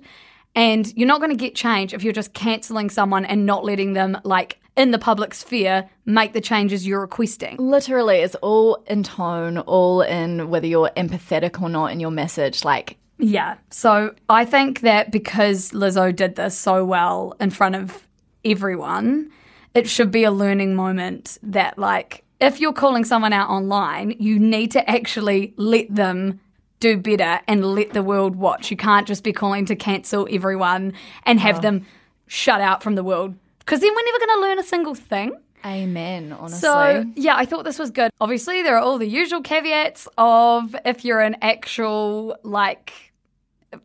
And 0.55 0.91
you're 0.97 1.07
not 1.07 1.19
going 1.19 1.31
to 1.31 1.37
get 1.37 1.55
change 1.55 1.93
if 1.93 2.03
you're 2.03 2.13
just 2.13 2.33
cancelling 2.33 2.89
someone 2.89 3.25
and 3.25 3.45
not 3.45 3.63
letting 3.63 3.93
them, 3.93 4.17
like, 4.23 4.59
in 4.77 4.91
the 4.91 4.99
public 4.99 5.33
sphere, 5.33 5.89
make 6.05 6.33
the 6.33 6.41
changes 6.41 6.87
you're 6.87 7.01
requesting. 7.01 7.57
Literally, 7.57 8.17
it's 8.17 8.35
all 8.35 8.83
in 8.87 9.03
tone, 9.03 9.57
all 9.59 10.01
in 10.01 10.49
whether 10.49 10.67
you're 10.67 10.91
empathetic 10.95 11.61
or 11.61 11.69
not 11.69 11.91
in 11.91 11.99
your 11.99 12.11
message. 12.11 12.63
Like, 12.63 12.97
Yeah. 13.21 13.55
So 13.69 14.15
I 14.29 14.45
think 14.45 14.81
that 14.81 15.11
because 15.11 15.71
Lizzo 15.71 16.13
did 16.13 16.35
this 16.35 16.57
so 16.57 16.83
well 16.83 17.35
in 17.39 17.51
front 17.51 17.75
of 17.75 18.07
everyone, 18.43 19.29
it 19.75 19.87
should 19.87 20.11
be 20.11 20.23
a 20.23 20.31
learning 20.31 20.75
moment 20.75 21.37
that, 21.43 21.77
like, 21.77 22.23
if 22.39 22.59
you're 22.59 22.73
calling 22.73 23.05
someone 23.05 23.33
out 23.33 23.49
online, 23.49 24.15
you 24.19 24.39
need 24.39 24.71
to 24.71 24.89
actually 24.89 25.53
let 25.57 25.93
them 25.93 26.39
do 26.81 26.97
better 26.97 27.39
and 27.47 27.63
let 27.63 27.93
the 27.93 28.03
world 28.03 28.35
watch. 28.35 28.69
You 28.69 28.75
can't 28.75 29.07
just 29.07 29.23
be 29.23 29.31
calling 29.31 29.65
to 29.67 29.75
cancel 29.77 30.27
everyone 30.29 30.93
and 31.25 31.39
have 31.39 31.59
oh. 31.59 31.61
them 31.61 31.85
shut 32.27 32.59
out 32.59 32.83
from 32.83 32.95
the 32.95 33.03
world 33.03 33.35
because 33.59 33.79
then 33.79 33.91
we're 33.95 34.05
never 34.05 34.19
going 34.25 34.37
to 34.37 34.41
learn 34.41 34.59
a 34.59 34.63
single 34.63 34.95
thing. 34.95 35.31
amen, 35.65 36.33
honestly. 36.33 36.59
So, 36.59 37.05
yeah, 37.15 37.35
I 37.37 37.45
thought 37.45 37.63
this 37.63 37.79
was 37.79 37.91
good. 37.91 38.11
Obviously, 38.19 38.63
there 38.63 38.75
are 38.75 38.81
all 38.81 38.97
the 38.97 39.07
usual 39.07 39.41
caveats 39.41 40.09
of 40.17 40.75
if 40.83 41.05
you're 41.05 41.21
an 41.21 41.37
actual, 41.41 42.35
like, 42.43 42.91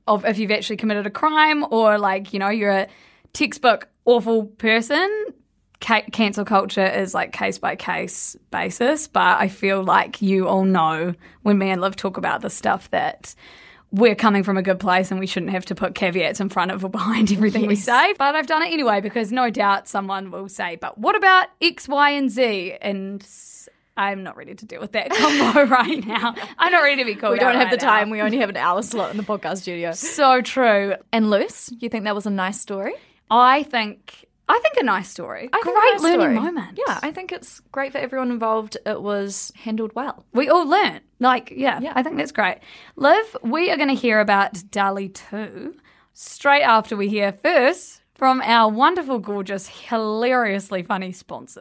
of 0.08 0.24
if 0.24 0.38
you've 0.38 0.50
actually 0.50 0.78
committed 0.78 1.06
a 1.06 1.10
crime 1.10 1.64
or, 1.70 1.98
like, 1.98 2.32
you 2.32 2.38
know, 2.38 2.48
you're 2.48 2.70
a 2.70 2.88
textbook 3.32 3.88
awful 4.06 4.46
person. 4.46 5.08
Ca- 5.80 6.04
cancel 6.12 6.45
culture 6.45 6.87
is 6.87 7.12
like 7.14 7.33
case 7.33 7.59
by 7.59 7.76
case 7.76 8.37
basis, 8.50 9.09
but 9.09 9.38
I 9.40 9.49
feel 9.49 9.83
like 9.85 10.23
you 10.23 10.49
all 10.49 10.64
know 10.64 11.14
when 11.42 11.59
me 11.59 11.71
and 11.71 11.80
Liv 11.80 11.97
talk 11.97 12.16
about 12.16 12.40
this 12.40 12.54
stuff 12.54 12.90
that 12.90 13.35
we're 13.92 14.14
coming 14.14 14.42
from 14.42 14.56
a 14.56 14.62
good 14.62 14.80
place 14.80 15.11
and 15.11 15.21
we 15.21 15.26
shouldn't 15.26 15.52
have 15.52 15.64
to 15.66 15.75
put 15.75 15.95
caveats 15.95 16.40
in 16.40 16.49
front 16.49 16.71
of 16.71 16.85
or 16.85 16.90
behind 17.00 17.30
everything 17.33 17.66
we 17.66 17.76
say. 17.76 18.14
But 18.18 18.35
I've 18.35 18.47
done 18.47 18.62
it 18.62 18.73
anyway 18.73 19.00
because 19.00 19.30
no 19.33 19.50
doubt 19.50 19.87
someone 19.88 20.30
will 20.30 20.49
say, 20.49 20.76
but 20.76 20.99
what 20.99 21.14
about 21.14 21.49
X, 21.62 21.88
Y, 21.88 22.11
and 22.11 22.30
Z? 22.30 22.76
And 22.80 23.26
I'm 23.97 24.23
not 24.23 24.37
ready 24.37 24.54
to 24.54 24.66
deal 24.66 24.80
with 24.80 24.92
that 24.92 25.11
combo 25.14 25.64
right 25.71 26.04
now. 26.06 26.35
I'm 26.59 26.73
not 26.73 26.83
ready 26.83 27.02
to 27.02 27.06
be 27.06 27.14
called 27.14 27.35
we 27.35 27.38
don't 27.38 27.54
have 27.54 27.71
the 27.71 27.76
right 27.76 27.83
now. 27.83 27.90
time. 27.99 28.11
We 28.11 28.21
only 28.21 28.38
have 28.38 28.50
an 28.50 28.56
hour 28.56 28.83
slot 28.83 29.11
in 29.11 29.16
the 29.16 29.23
podcast 29.23 29.59
studio. 29.59 29.92
So 29.92 30.42
true. 30.42 30.95
And 31.12 31.30
Luce, 31.30 31.71
you 31.78 31.88
think 31.88 32.04
that 32.04 32.14
was 32.14 32.26
a 32.26 32.30
nice 32.30 32.61
story? 32.61 32.95
I 33.30 33.62
think 33.64 34.25
I 34.48 34.60
think 34.62 34.76
a 34.76 34.84
nice 34.84 35.08
story. 35.08 35.48
I 35.52 35.60
think 35.62 35.76
Great 35.76 35.90
a 35.90 35.92
nice 35.94 36.02
learning 36.02 36.20
story. 36.20 36.34
moment. 36.34 36.78
Yeah, 36.86 37.00
I 37.02 37.10
think 37.10 37.32
it's 37.32 37.60
great 37.72 37.90
for 37.92 37.98
everyone 37.98 38.30
involved. 38.30 38.76
It 38.86 39.02
was 39.02 39.52
handled 39.56 39.92
well. 39.94 40.24
we 40.32 40.48
all 40.48 40.66
learnt. 40.66 41.02
Like, 41.18 41.52
yeah, 41.54 41.80
Yeah. 41.80 41.92
I 41.96 42.02
think 42.02 42.16
that's 42.16 42.30
great. 42.32 42.58
Liv, 42.94 43.36
we 43.42 43.70
are 43.70 43.76
going 43.76 43.88
to 43.88 43.94
hear 43.94 44.20
about 44.20 44.62
DALL-E 44.70 45.08
2 45.08 45.74
straight 46.12 46.62
after 46.62 46.96
we 46.96 47.08
hear 47.08 47.32
first 47.42 48.02
from 48.14 48.40
our 48.42 48.70
wonderful, 48.70 49.18
gorgeous, 49.18 49.66
hilariously 49.66 50.82
funny 50.82 51.10
sponsor. 51.12 51.60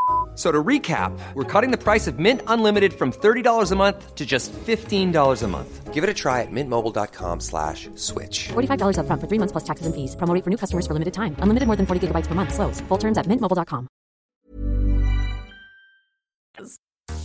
F- 0.31 0.37
So 0.37 0.51
to 0.51 0.63
recap, 0.63 1.11
we're 1.35 1.43
cutting 1.43 1.71
the 1.71 1.77
price 1.77 2.07
of 2.07 2.17
Mint 2.17 2.41
Unlimited 2.47 2.93
from 2.93 3.11
$30 3.11 3.71
a 3.71 3.75
month 3.75 4.15
to 4.15 4.25
just 4.25 4.51
$15 4.53 5.43
a 5.43 5.47
month. 5.47 5.93
Give 5.93 6.03
it 6.05 6.09
a 6.09 6.13
try 6.13 6.41
at 6.41 6.47
mintmobile.com 6.51 7.41
slash 7.41 7.89
switch. 7.95 8.47
$45 8.53 8.95
upfront 8.97 9.19
for 9.19 9.27
three 9.27 9.37
months 9.39 9.51
plus 9.51 9.65
taxes 9.65 9.85
and 9.85 9.93
fees. 9.93 10.15
Promo 10.15 10.33
for 10.43 10.49
new 10.49 10.57
customers 10.57 10.87
for 10.87 10.93
limited 10.93 11.13
time. 11.13 11.35
Unlimited 11.43 11.67
more 11.67 11.75
than 11.75 11.85
40 11.85 12.07
gigabytes 12.07 12.27
per 12.27 12.33
month. 12.35 12.53
Slows. 12.53 12.79
Full 12.87 12.97
terms 12.97 13.17
at 13.17 13.27
mintmobile.com. 13.27 13.87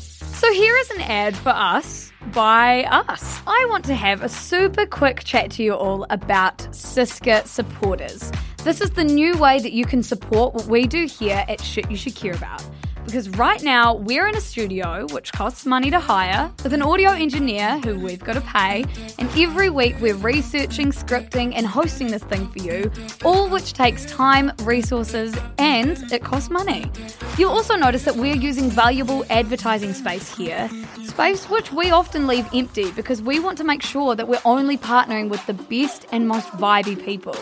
So 0.02 0.52
here 0.52 0.76
is 0.76 0.90
an 0.90 1.00
ad 1.00 1.36
for 1.36 1.50
us 1.50 2.12
by 2.34 2.84
us. 2.84 3.40
I 3.46 3.66
want 3.70 3.84
to 3.86 3.94
have 3.94 4.22
a 4.22 4.28
super 4.28 4.84
quick 4.86 5.24
chat 5.24 5.50
to 5.52 5.62
you 5.62 5.74
all 5.74 6.06
about 6.10 6.58
Siska 6.72 7.46
supporters. 7.46 8.30
This 8.64 8.80
is 8.80 8.90
the 8.90 9.04
new 9.04 9.36
way 9.38 9.60
that 9.60 9.72
you 9.72 9.84
can 9.86 10.02
support 10.02 10.54
what 10.54 10.66
we 10.66 10.86
do 10.86 11.06
here 11.06 11.44
at 11.48 11.60
Shit 11.62 11.90
You 11.90 11.96
Should 11.96 12.16
Care 12.16 12.34
About. 12.34 12.62
Because 13.06 13.28
right 13.30 13.62
now 13.62 13.94
we're 13.94 14.26
in 14.26 14.36
a 14.36 14.40
studio 14.40 15.06
which 15.12 15.32
costs 15.32 15.64
money 15.64 15.90
to 15.92 16.00
hire 16.00 16.52
with 16.64 16.72
an 16.72 16.82
audio 16.82 17.12
engineer 17.12 17.78
who 17.78 18.00
we've 18.00 18.22
got 18.22 18.32
to 18.32 18.40
pay, 18.40 18.84
and 19.20 19.30
every 19.38 19.70
week 19.70 19.94
we're 20.00 20.16
researching, 20.16 20.90
scripting, 20.90 21.52
and 21.54 21.66
hosting 21.66 22.08
this 22.08 22.24
thing 22.24 22.48
for 22.48 22.58
you, 22.58 22.90
all 23.24 23.48
which 23.48 23.74
takes 23.74 24.04
time, 24.06 24.50
resources, 24.62 25.36
and 25.58 25.96
it 26.12 26.24
costs 26.24 26.50
money. 26.50 26.90
You'll 27.38 27.52
also 27.52 27.76
notice 27.76 28.04
that 28.04 28.16
we're 28.16 28.36
using 28.36 28.68
valuable 28.70 29.24
advertising 29.30 29.92
space 29.92 30.34
here, 30.36 30.68
space 31.04 31.48
which 31.48 31.72
we 31.72 31.92
often 31.92 32.26
leave 32.26 32.46
empty 32.52 32.90
because 32.90 33.22
we 33.22 33.38
want 33.38 33.56
to 33.58 33.64
make 33.64 33.82
sure 33.82 34.16
that 34.16 34.26
we're 34.26 34.42
only 34.44 34.76
partnering 34.76 35.28
with 35.28 35.46
the 35.46 35.54
best 35.54 36.06
and 36.10 36.26
most 36.26 36.48
vibey 36.48 37.02
people. 37.02 37.36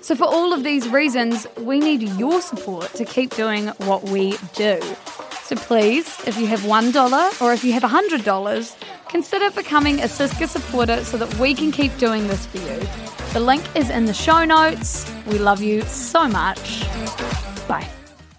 So, 0.00 0.14
for 0.14 0.24
all 0.24 0.52
of 0.52 0.64
these 0.64 0.88
reasons, 0.88 1.46
we 1.58 1.78
need 1.78 2.02
your 2.02 2.40
support 2.40 2.92
to 2.94 3.04
keep 3.04 3.34
doing 3.34 3.68
what 3.88 4.04
we 4.04 4.36
do. 4.54 4.80
So, 5.42 5.56
please, 5.56 6.06
if 6.26 6.38
you 6.38 6.46
have 6.46 6.60
$1 6.60 7.42
or 7.42 7.52
if 7.52 7.64
you 7.64 7.72
have 7.72 7.82
$100, 7.82 8.76
consider 9.08 9.50
becoming 9.50 10.00
a 10.00 10.04
Siska 10.04 10.48
supporter 10.48 11.04
so 11.04 11.16
that 11.16 11.34
we 11.38 11.54
can 11.54 11.70
keep 11.70 11.96
doing 11.98 12.26
this 12.28 12.46
for 12.46 12.58
you. 12.58 12.80
The 13.32 13.40
link 13.40 13.64
is 13.74 13.90
in 13.90 14.04
the 14.04 14.14
show 14.14 14.44
notes. 14.44 15.10
We 15.26 15.38
love 15.38 15.62
you 15.62 15.82
so 15.82 16.28
much. 16.28 16.80
Bye. 17.66 17.88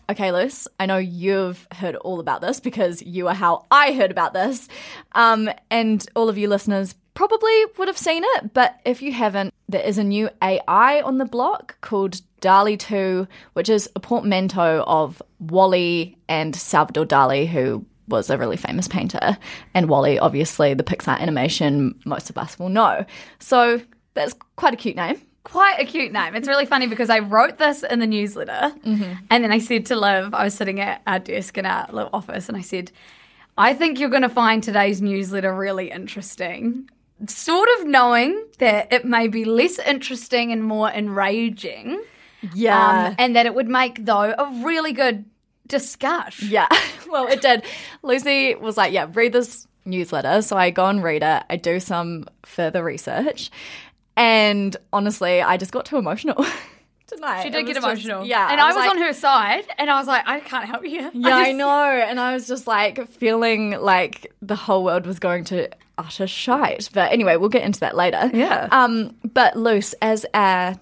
Okay, 0.09 0.31
Luce, 0.31 0.67
I 0.79 0.85
know 0.85 0.97
you've 0.97 1.67
heard 1.71 1.95
all 1.95 2.19
about 2.19 2.41
this 2.41 2.59
because 2.59 3.01
you 3.01 3.27
are 3.27 3.33
how 3.33 3.65
I 3.71 3.91
heard 3.91 4.11
about 4.11 4.33
this. 4.33 4.67
Um, 5.13 5.49
and 5.71 6.05
all 6.15 6.29
of 6.29 6.37
you 6.37 6.47
listeners 6.47 6.93
probably 7.15 7.65
would 7.77 7.87
have 7.87 7.97
seen 7.97 8.23
it, 8.23 8.53
but 8.53 8.79
if 8.85 9.01
you 9.01 9.11
haven't, 9.11 9.53
there 9.67 9.81
is 9.81 9.97
a 9.97 10.03
new 10.03 10.29
AI 10.43 11.01
on 11.01 11.17
the 11.17 11.25
block 11.25 11.81
called 11.81 12.21
DALL-E 12.41 12.77
2, 12.77 13.27
which 13.53 13.69
is 13.69 13.89
a 13.95 13.99
portmanteau 13.99 14.83
of 14.85 15.21
WALL-E 15.39 16.15
and 16.29 16.55
Salvador 16.55 17.05
Dali, 17.05 17.47
who 17.47 17.83
was 18.07 18.29
a 18.29 18.37
really 18.37 18.57
famous 18.57 18.87
painter, 18.87 19.37
and 19.73 19.89
WALL-E, 19.89 20.19
obviously, 20.19 20.75
the 20.75 20.83
Pixar 20.83 21.19
animation 21.19 21.99
most 22.05 22.29
of 22.29 22.37
us 22.37 22.59
will 22.59 22.69
know. 22.69 23.03
So 23.39 23.81
that's 24.13 24.35
quite 24.57 24.73
a 24.73 24.77
cute 24.77 24.95
name. 24.95 25.19
quite 25.45 25.79
a 25.79 25.85
cute 25.85 26.11
name. 26.11 26.35
It's 26.35 26.47
really 26.47 26.65
funny 26.65 26.87
because 26.87 27.09
I 27.09 27.19
wrote 27.19 27.57
this 27.57 27.83
in 27.83 27.99
the 27.99 28.07
newsletter 28.07 28.75
mm-hmm. 28.83 29.13
and 29.29 29.43
then 29.43 29.51
I 29.51 29.59
said 29.59 29.85
to 29.87 29.95
Liv, 29.95 30.33
I 30.33 30.43
was 30.43 30.53
sitting 30.53 30.81
at 30.81 31.01
our 31.07 31.19
desk 31.19 31.57
in 31.57 31.65
our 31.65 31.87
little 31.91 32.09
office 32.11 32.49
and 32.49 32.57
I 32.57 32.61
said, 32.61 32.91
I 33.57 33.73
think 33.73 33.99
you're 33.99 34.09
going 34.09 34.23
to 34.23 34.29
find 34.29 34.61
today's 34.61 35.01
newsletter 35.01 35.55
really 35.55 35.91
interesting. 35.91 36.89
Sort 37.27 37.69
of 37.79 37.87
knowing 37.87 38.45
that 38.59 38.91
it 38.91 39.05
may 39.05 39.27
be 39.27 39.45
less 39.45 39.79
interesting 39.79 40.51
and 40.51 40.63
more 40.63 40.89
enraging. 40.89 42.03
Yeah. 42.53 43.07
Um, 43.07 43.15
and 43.17 43.35
that 43.35 43.45
it 43.45 43.55
would 43.55 43.69
make, 43.69 44.05
though, 44.05 44.33
a 44.37 44.61
really 44.63 44.91
good 44.91 45.25
discussion. 45.67 46.49
Yeah. 46.49 46.67
well, 47.09 47.27
it 47.27 47.41
did. 47.41 47.63
Lucy 48.03 48.55
was 48.55 48.77
like, 48.77 48.91
yeah, 48.91 49.07
read 49.13 49.33
this 49.33 49.67
newsletter. 49.85 50.41
So 50.41 50.57
I 50.57 50.71
go 50.71 50.85
and 50.87 51.03
read 51.03 51.23
it. 51.23 51.43
I 51.49 51.55
do 51.55 51.79
some 51.79 52.25
further 52.43 52.83
research. 52.83 53.49
And 54.17 54.75
honestly, 54.93 55.41
I 55.41 55.57
just 55.57 55.71
got 55.71 55.85
too 55.85 55.97
emotional. 55.97 56.45
tonight. 57.07 57.41
She 57.43 57.47
It 57.49 57.51
did 57.51 57.65
get 57.65 57.67
was 57.67 57.75
just- 57.75 58.05
emotional. 58.07 58.25
yeah, 58.25 58.51
And 58.51 58.59
I 58.59 58.67
was, 58.67 58.75
like- 58.75 58.89
on 58.89 58.97
her 58.97 59.13
side 59.13 59.65
and 59.77 59.89
I 59.89 59.97
was 59.99 60.07
like, 60.07 60.27
I 60.27 60.39
can't 60.39 60.65
help 60.65 60.83
you. 60.85 61.11
Yeah, 61.13 61.35
I, 61.37 61.45
just- 61.45 61.57
know. 61.57 61.83
And 61.83 62.19
I 62.19 62.33
was 62.33 62.47
just 62.47 62.67
like 62.67 63.07
feeling 63.09 63.71
like 63.71 64.31
the 64.41 64.55
whole 64.55 64.83
world 64.83 65.05
was 65.05 65.19
going 65.19 65.43
to 65.45 65.69
utter 65.97 66.27
shite. 66.27 66.89
But 66.93 67.11
anyway, 67.11 67.37
we'll 67.37 67.49
get 67.49 67.63
into 67.63 67.79
that 67.81 67.95
later. 67.95 68.29
Yeah. 68.33 68.67
Um, 68.71 69.15
but 69.23 69.55
Luce, 69.55 69.93
as 70.01 70.25
a 70.33 70.77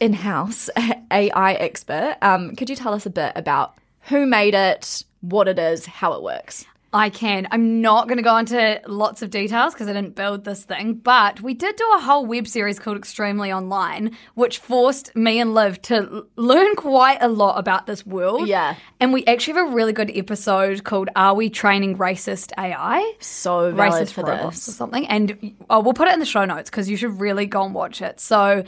in-house 0.00 0.70
AI 1.10 1.52
expert, 1.54 2.16
um, 2.22 2.56
could 2.56 2.70
you 2.70 2.76
tell 2.76 2.94
us 2.94 3.06
a 3.06 3.10
bit 3.10 3.32
about 3.36 3.74
who 4.02 4.26
made 4.26 4.54
it, 4.54 5.04
what 5.20 5.46
it 5.48 5.58
is, 5.58 5.86
how 5.86 6.12
it 6.14 6.22
works? 6.22 6.64
I 6.92 7.08
can. 7.08 7.46
I'm 7.52 7.80
not 7.80 8.08
going 8.08 8.16
to 8.16 8.22
go 8.22 8.36
into 8.36 8.80
lots 8.86 9.22
of 9.22 9.30
details 9.30 9.74
because 9.74 9.86
I 9.86 9.92
didn't 9.92 10.16
build 10.16 10.44
this 10.44 10.64
thing, 10.64 10.94
but 10.94 11.40
we 11.40 11.54
did 11.54 11.76
do 11.76 11.88
a 11.94 12.00
whole 12.00 12.26
web 12.26 12.48
series 12.48 12.80
called 12.80 12.96
Extremely 12.96 13.52
Online, 13.52 14.16
which 14.34 14.58
forced 14.58 15.14
me 15.14 15.38
and 15.38 15.54
Liv 15.54 15.80
to 15.82 16.26
learn 16.34 16.74
quite 16.74 17.18
a 17.20 17.28
lot 17.28 17.58
about 17.58 17.86
this 17.86 18.04
world. 18.04 18.48
Yeah. 18.48 18.74
And 18.98 19.12
we 19.12 19.24
actually 19.26 19.54
have 19.54 19.68
a 19.68 19.74
really 19.74 19.92
good 19.92 20.10
episode 20.12 20.82
called 20.82 21.10
Are 21.14 21.34
We 21.34 21.48
Training 21.48 21.96
Racist 21.96 22.50
AI? 22.58 23.12
So 23.20 23.72
Racist 23.72 24.12
for 24.12 24.24
robots 24.24 24.66
or 24.68 24.72
something. 24.72 25.06
And 25.06 25.54
oh, 25.70 25.80
we'll 25.80 25.94
put 25.94 26.08
it 26.08 26.14
in 26.14 26.20
the 26.20 26.26
show 26.26 26.44
notes 26.44 26.70
because 26.70 26.90
you 26.90 26.96
should 26.96 27.20
really 27.20 27.46
go 27.46 27.64
and 27.64 27.72
watch 27.72 28.02
it. 28.02 28.18
So, 28.18 28.64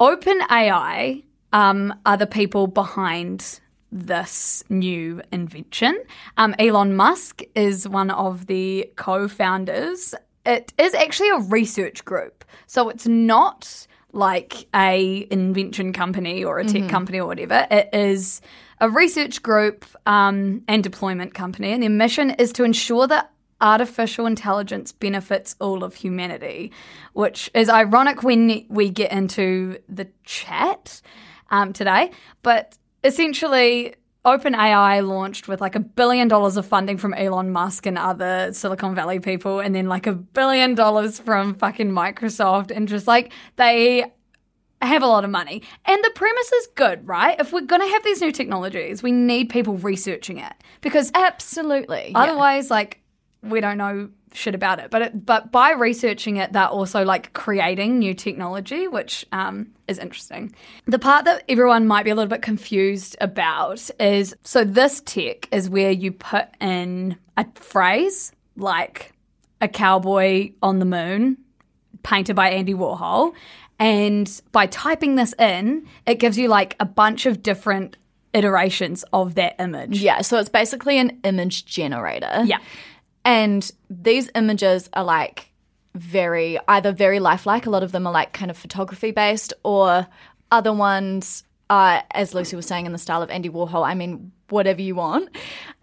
OpenAI 0.00 1.22
um, 1.54 1.94
are 2.04 2.16
the 2.16 2.26
people 2.26 2.66
behind 2.66 3.60
this 3.94 4.64
new 4.68 5.22
invention. 5.32 5.96
Um, 6.36 6.54
Elon 6.58 6.96
Musk 6.96 7.42
is 7.54 7.88
one 7.88 8.10
of 8.10 8.46
the 8.46 8.90
co 8.96 9.28
founders. 9.28 10.14
It 10.44 10.74
is 10.76 10.94
actually 10.94 11.30
a 11.30 11.38
research 11.38 12.04
group. 12.04 12.44
So 12.66 12.90
it's 12.90 13.06
not 13.06 13.86
like 14.12 14.66
a 14.74 15.26
invention 15.30 15.92
company 15.92 16.44
or 16.44 16.58
a 16.58 16.64
tech 16.64 16.88
company 16.88 17.20
or 17.20 17.26
whatever. 17.26 17.66
It 17.70 17.88
is 17.92 18.42
a 18.80 18.90
research 18.90 19.42
group 19.42 19.84
um, 20.06 20.62
and 20.68 20.82
deployment 20.82 21.34
company. 21.34 21.72
And 21.72 21.82
their 21.82 21.90
mission 21.90 22.30
is 22.30 22.52
to 22.52 22.64
ensure 22.64 23.06
that 23.06 23.30
artificial 23.60 24.26
intelligence 24.26 24.92
benefits 24.92 25.56
all 25.60 25.84
of 25.84 25.94
humanity, 25.94 26.72
which 27.12 27.50
is 27.54 27.68
ironic 27.68 28.22
when 28.22 28.66
we 28.68 28.90
get 28.90 29.10
into 29.10 29.78
the 29.88 30.08
chat 30.24 31.00
um, 31.50 31.72
today. 31.72 32.10
But 32.42 32.76
essentially, 33.04 33.94
OpenAI 34.24 35.06
launched 35.06 35.48
with 35.48 35.60
like 35.60 35.74
a 35.74 35.80
billion 35.80 36.28
dollars 36.28 36.56
of 36.56 36.66
funding 36.66 36.96
from 36.96 37.12
Elon 37.14 37.50
Musk 37.50 37.84
and 37.86 37.98
other 37.98 38.52
Silicon 38.52 38.94
Valley 38.94 39.20
people, 39.20 39.60
and 39.60 39.74
then 39.74 39.86
like 39.86 40.06
a 40.06 40.14
billion 40.14 40.74
dollars 40.74 41.18
from 41.18 41.54
fucking 41.54 41.90
Microsoft, 41.90 42.70
and 42.74 42.88
just 42.88 43.06
like 43.06 43.32
they 43.56 44.04
have 44.80 45.02
a 45.02 45.06
lot 45.06 45.24
of 45.24 45.30
money. 45.30 45.62
And 45.86 46.02
the 46.02 46.10
premise 46.14 46.52
is 46.52 46.68
good, 46.74 47.06
right? 47.06 47.38
If 47.38 47.52
we're 47.52 47.62
going 47.62 47.80
to 47.80 47.88
have 47.88 48.04
these 48.04 48.20
new 48.20 48.32
technologies, 48.32 49.02
we 49.02 49.12
need 49.12 49.48
people 49.48 49.76
researching 49.78 50.38
it 50.38 50.52
because 50.80 51.10
Absolutely. 51.14 52.10
yeah. 52.10 52.18
Otherwise, 52.18 52.70
like 52.70 53.00
we 53.42 53.60
don't 53.60 53.78
know 53.78 54.08
shit 54.34 54.54
about 54.54 54.78
it. 54.78 54.90
But 54.90 55.02
it, 55.02 55.26
but 55.26 55.52
by 55.52 55.72
researching 55.72 56.36
it, 56.36 56.52
they're 56.52 56.66
also 56.66 57.04
like 57.04 57.32
creating 57.32 57.98
new 57.98 58.14
technology, 58.14 58.88
which 58.88 59.24
um, 59.32 59.68
is 59.88 59.98
interesting. 59.98 60.54
The 60.86 60.98
part 60.98 61.24
that 61.24 61.44
everyone 61.48 61.86
might 61.86 62.04
be 62.04 62.10
a 62.10 62.14
little 62.14 62.28
bit 62.28 62.42
confused 62.42 63.16
about 63.20 63.90
is 64.00 64.34
so 64.42 64.64
this 64.64 65.00
tech 65.04 65.48
is 65.52 65.70
where 65.70 65.90
you 65.90 66.12
put 66.12 66.48
in 66.60 67.16
a 67.36 67.46
phrase 67.54 68.32
like 68.56 69.12
a 69.60 69.68
cowboy 69.68 70.52
on 70.62 70.78
the 70.78 70.84
moon, 70.84 71.38
painted 72.02 72.36
by 72.36 72.50
Andy 72.50 72.74
Warhol. 72.74 73.34
And 73.78 74.30
by 74.52 74.66
typing 74.66 75.16
this 75.16 75.34
in, 75.38 75.86
it 76.06 76.16
gives 76.20 76.38
you 76.38 76.48
like 76.48 76.76
a 76.78 76.84
bunch 76.84 77.26
of 77.26 77.42
different 77.42 77.96
iterations 78.32 79.04
of 79.12 79.34
that 79.36 79.56
image. 79.60 80.00
Yeah, 80.00 80.20
so 80.20 80.38
it's 80.38 80.48
basically 80.48 80.98
an 80.98 81.20
image 81.24 81.64
generator. 81.64 82.42
Yeah. 82.44 82.58
And 83.24 83.70
these 83.88 84.30
images 84.34 84.90
are 84.92 85.04
like 85.04 85.50
very, 85.94 86.58
either 86.68 86.92
very 86.92 87.20
lifelike, 87.20 87.66
a 87.66 87.70
lot 87.70 87.82
of 87.82 87.92
them 87.92 88.06
are 88.06 88.12
like 88.12 88.32
kind 88.32 88.50
of 88.50 88.56
photography 88.56 89.10
based, 89.10 89.52
or 89.62 90.06
other 90.50 90.72
ones 90.72 91.44
are, 91.70 92.02
as 92.10 92.34
Lucy 92.34 92.56
was 92.56 92.66
saying, 92.66 92.86
in 92.86 92.92
the 92.92 92.98
style 92.98 93.22
of 93.22 93.30
Andy 93.30 93.48
Warhol. 93.48 93.86
I 93.86 93.94
mean, 93.94 94.32
whatever 94.48 94.82
you 94.82 94.94
want. 94.94 95.28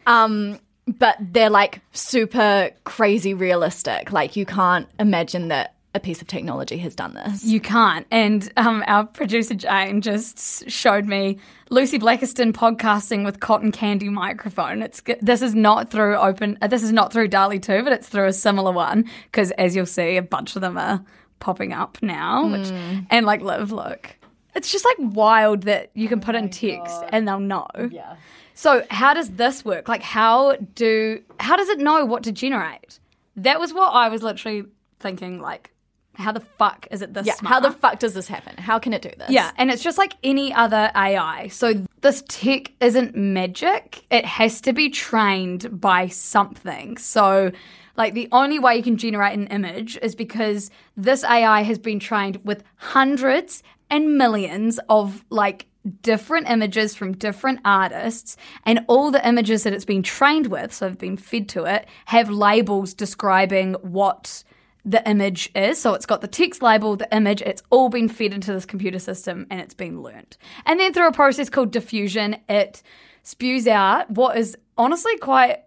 Um, 0.06 0.60
but 0.88 1.16
they're 1.20 1.50
like 1.50 1.82
super 1.92 2.72
crazy 2.84 3.34
realistic. 3.34 4.12
Like 4.12 4.36
you 4.36 4.46
can't 4.46 4.88
imagine 5.00 5.48
that 5.50 5.76
a 5.94 6.00
piece 6.00 6.22
of 6.22 6.28
technology 6.28 6.78
has 6.78 6.96
done 6.96 7.14
this. 7.14 7.44
You 7.44 7.60
can't. 7.60 8.08
And 8.12 8.52
um, 8.56 8.84
our 8.88 9.06
producer 9.06 9.56
Jane 9.56 10.02
just 10.02 10.70
showed 10.70 11.06
me 11.06 11.38
Lucy 11.70 12.00
Blackiston 12.00 12.54
podcasting 12.54 13.26
with 13.26 13.42
cotton 13.42 13.72
candy 13.72 14.08
microphone. 14.08 14.82
It's 14.82 15.02
this 15.22 15.42
is 15.42 15.54
not 15.54 15.92
through 15.92 16.16
open. 16.16 16.58
Uh, 16.62 16.68
this 16.68 16.84
is 16.84 16.94
not 16.94 17.12
through 17.12 17.28
DALL-E 17.28 17.60
two, 17.60 17.84
but 17.84 17.92
it's 17.92 18.08
through 18.08 18.28
a 18.28 18.34
similar 18.34 18.72
one 18.72 19.10
because 19.26 19.52
as 19.52 19.76
you'll 19.76 19.86
see, 19.86 20.16
a 20.16 20.22
bunch 20.22 20.56
of 20.56 20.62
them 20.62 20.78
are 20.78 21.04
popping 21.40 21.74
up 21.74 21.98
now. 22.02 22.50
Which 22.50 22.68
and 23.10 23.26
like 23.26 23.42
Liv 23.42 23.72
look, 23.74 24.16
it's 24.56 24.72
just 24.72 24.86
like 24.86 25.14
wild 25.14 25.64
that 25.64 25.92
you 25.94 26.08
can 26.08 26.22
put 26.22 26.36
in 26.36 26.50
text 26.50 27.04
and 27.10 27.28
they'll 27.28 27.40
know. 27.40 27.68
Yeah. 27.92 28.16
So 28.54 28.86
how 28.90 29.14
does 29.14 29.32
this 29.32 29.66
work? 29.66 29.90
Like 29.90 30.04
how 30.04 30.56
do 30.76 31.22
how 31.40 31.58
does 31.58 31.68
it 31.68 31.80
know 31.80 32.06
what 32.06 32.24
to 32.24 32.32
generate? 32.32 33.00
That 33.36 33.60
was 33.60 33.74
what 33.74 33.90
I 33.90 34.08
was 34.08 34.24
literally 34.24 34.64
thinking. 35.00 35.42
Like 35.42 35.72
how 36.16 36.32
the 36.32 36.40
fuck 36.40 36.88
is 36.92 37.02
it 37.02 37.14
this 37.14 37.26
Yeah, 37.26 37.36
smart? 37.36 37.54
how 37.54 37.60
the 37.60 37.72
fuck 37.72 38.00
does 38.00 38.14
this 38.14 38.28
happen? 38.28 38.58
How 38.58 38.80
can 38.80 38.94
it 38.94 39.02
do 39.02 39.12
this? 39.18 39.30
Yeah, 39.30 39.52
and 39.58 39.72
it's 39.72 39.84
just 39.84 39.98
like 39.98 40.14
any 40.24 40.54
other 40.54 40.92
AI. 40.96 41.48
So 41.48 41.86
this 42.02 42.24
tech 42.28 42.72
isn't 42.82 43.16
magic. 43.16 44.04
It 44.12 44.26
has 44.26 44.62
to 44.62 44.74
be 44.74 44.90
trained 44.90 45.80
by 45.80 46.08
something. 46.08 46.98
So 46.98 47.52
like 47.98 48.14
the 48.14 48.28
only 48.32 48.60
way 48.60 48.76
you 48.76 48.84
can 48.84 48.98
generate 48.98 49.38
an 49.38 49.48
image 49.48 49.98
is 50.02 50.16
because 50.16 50.70
this 50.98 51.24
AI 51.24 51.62
has 51.62 51.80
been 51.80 52.00
trained 52.00 52.40
with 52.44 52.64
hundreds 52.78 53.64
and 53.90 54.18
millions 54.18 54.80
of 54.90 55.24
like 55.30 55.68
different 56.04 56.48
images 56.50 56.94
from 56.96 57.14
different 57.14 57.60
artists 57.66 58.38
and 58.66 58.82
all 58.88 59.10
the 59.12 59.28
images 59.28 59.64
that 59.64 59.74
it's 59.74 59.86
been 59.86 60.04
trained 60.04 60.48
with 60.48 60.72
so 60.72 60.88
have 60.88 61.00
been 61.00 61.18
fed 61.18 61.50
to 61.50 61.64
it 61.66 61.88
have 62.06 62.30
labels 62.30 62.94
describing 62.94 63.74
what 63.82 64.44
the 64.84 65.08
image 65.10 65.50
is. 65.56 65.80
So 65.80 65.94
it's 65.94 66.06
got 66.06 66.22
the 66.22 66.28
text 66.28 66.62
label, 66.62 66.96
the 66.96 67.08
image, 67.16 67.42
it's 67.42 67.62
all 67.70 67.90
been 67.90 68.10
fed 68.10 68.34
into 68.34 68.52
this 68.54 68.66
computer 68.66 69.00
system 69.00 69.46
and 69.50 69.62
it's 69.62 69.74
been 69.74 70.02
learned. 70.02 70.38
And 70.66 70.80
then 70.80 70.92
through 70.94 71.08
a 71.08 71.12
process 71.12 71.50
called 71.50 71.72
diffusion, 71.72 72.38
it 72.50 72.82
spews 73.24 73.68
out 73.68 74.10
what 74.10 74.38
is 74.38 74.58
honestly 74.78 75.16
quite 75.18 75.60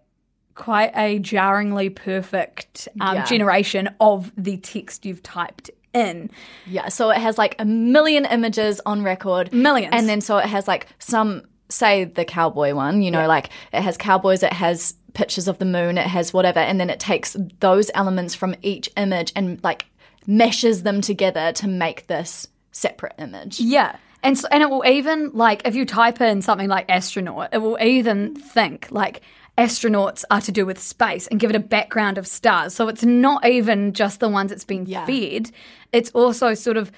quite 0.55 0.91
a 0.95 1.19
jarringly 1.19 1.89
perfect 1.89 2.87
um, 3.01 3.15
Yeah. 3.17 3.25
generation 3.25 3.89
of 3.99 4.31
the 4.37 4.55
text 4.57 5.05
you've 5.05 5.21
typed 5.21 5.69
in. 5.93 6.29
Yeah, 6.65 6.87
so 6.87 7.09
it 7.09 7.17
has 7.17 7.37
like 7.37 7.55
a 7.59 7.65
million 7.65 8.25
images 8.25 8.79
on 8.85 9.03
record. 9.03 9.51
Millions. 9.51 9.91
And 9.93 10.07
then 10.07 10.21
so 10.21 10.37
it 10.37 10.45
has 10.45 10.65
like 10.67 10.87
some, 10.99 11.43
say 11.67 12.05
the 12.05 12.23
cowboy 12.23 12.73
one, 12.73 13.01
you 13.01 13.11
know, 13.11 13.27
like 13.27 13.49
it 13.73 13.81
has 13.81 13.97
cowboys, 13.97 14.43
it 14.43 14.53
has 14.53 14.93
pictures 15.15 15.47
of 15.47 15.57
the 15.57 15.65
moon, 15.65 15.97
it 15.97 16.07
has 16.07 16.33
whatever. 16.33 16.59
And 16.59 16.79
then 16.79 16.89
it 16.89 16.99
takes 16.99 17.35
those 17.59 17.89
elements 17.95 18.35
from 18.35 18.55
each 18.61 18.89
image 18.95 19.31
and 19.35 19.63
like 19.63 19.85
meshes 20.27 20.83
them 20.83 21.01
together 21.01 21.51
to 21.53 21.67
make 21.67 22.07
this 22.07 22.47
separate 22.71 23.13
image. 23.17 23.59
Yeah. 23.59 23.95
And 24.21 24.37
so, 24.37 24.47
and 24.51 24.63
it 24.63 24.69
will 24.69 24.85
even 24.85 25.31
like 25.33 25.61
if 25.65 25.75
you 25.75 25.85
type 25.85 26.21
in 26.21 26.41
something 26.41 26.67
like 26.67 26.89
astronaut, 26.89 27.49
it 27.53 27.59
will 27.59 27.77
even 27.81 28.35
think 28.35 28.87
like 28.91 29.21
astronauts 29.57 30.25
are 30.29 30.41
to 30.41 30.51
do 30.51 30.65
with 30.65 30.79
space 30.79 31.27
and 31.27 31.39
give 31.39 31.49
it 31.49 31.55
a 31.55 31.59
background 31.59 32.17
of 32.17 32.27
stars. 32.27 32.73
So 32.73 32.87
it's 32.87 33.03
not 33.03 33.45
even 33.45 33.93
just 33.93 34.19
the 34.19 34.27
ones 34.27 34.51
it's 34.51 34.65
been 34.65 34.85
fed. 34.85 35.51
It's 35.93 36.11
also 36.11 36.53
sort 36.53 36.77
of 36.77 36.91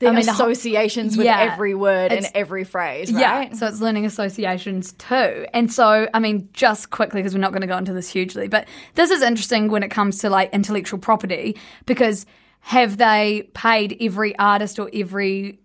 The 0.00 0.08
I 0.08 0.12
mean, 0.12 0.24
the 0.26 0.32
whole- 0.32 0.48
associations 0.48 1.16
with 1.16 1.26
Yeah. 1.26 1.50
every 1.52 1.74
word 1.74 2.10
and 2.10 2.26
every 2.34 2.64
phrase, 2.64 3.12
right? 3.12 3.20
Yeah, 3.50 3.52
so 3.54 3.66
it's 3.66 3.80
learning 3.80 4.06
associations 4.06 4.92
too. 4.94 5.46
And 5.54 5.70
so, 5.72 6.08
I 6.14 6.18
mean, 6.18 6.48
just 6.54 6.90
quickly, 6.90 7.20
because 7.20 7.34
we're 7.34 7.40
not 7.40 7.52
going 7.52 7.60
to 7.60 7.66
go 7.66 7.76
into 7.76 7.92
this 7.92 8.08
hugely, 8.08 8.48
but 8.48 8.66
this 8.94 9.10
is 9.10 9.20
interesting 9.22 9.68
when 9.70 9.82
it 9.82 9.90
comes 9.90 10.18
to 10.18 10.30
like 10.30 10.52
intellectual 10.54 10.98
property 10.98 11.56
because 11.86 12.24
have 12.60 12.96
they 12.96 13.50
paid 13.54 13.96
every 14.00 14.36
artist 14.38 14.78
or 14.78 14.90
every 14.92 15.60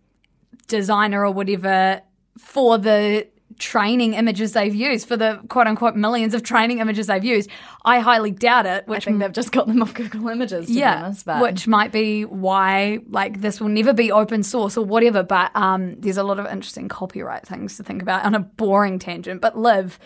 designer 0.68 1.26
or 1.26 1.32
whatever 1.32 2.02
for 2.38 2.78
the 2.78 3.28
training 3.58 4.14
images 4.14 4.54
they've 4.54 4.74
used, 4.76 5.08
for 5.08 5.18
the 5.18 5.42
quote 5.50 5.68
unquote 5.68 5.96
millions 5.96 6.34
of 6.34 6.44
training 6.44 6.80
images 6.80 7.08
they've 7.08 7.24
used? 7.24 7.50
I 7.84 8.00
highly 8.00 8.32
doubt 8.32 8.66
it, 8.66 8.86
I 8.88 8.90
which 8.90 9.06
think 9.06 9.20
they've 9.20 9.32
just 9.32 9.52
got 9.52 9.68
them 9.68 9.82
off 9.82 9.94
Google 9.94 10.28
Images, 10.30 10.68
to 10.68 10.74
be 10.74 10.84
honest. 10.84 11.26
But 11.26 11.42
which 11.42 11.68
might 11.68 11.92
be 11.92 12.26
why 12.26 13.00
like 13.10 13.42
this 13.42 13.60
will 13.62 13.70
never 13.70 13.94
be 13.94 14.12
open 14.12 14.44
source 14.44 14.78
or 14.78 14.86
whatever. 14.86 15.24
But 15.24 15.56
um, 15.56 16.00
there's 16.00 16.18
a 16.18 16.24
lot 16.24 16.40
of 16.40 16.46
interesting 16.48 16.88
copyright 16.88 17.48
things 17.48 17.78
to 17.78 17.84
think 17.84 18.02
about 18.02 18.26
on 18.26 18.36
a 18.36 18.40
boring 18.40 19.00
tangent. 19.00 19.42
But 19.42 19.58
Liv. 19.58 20.00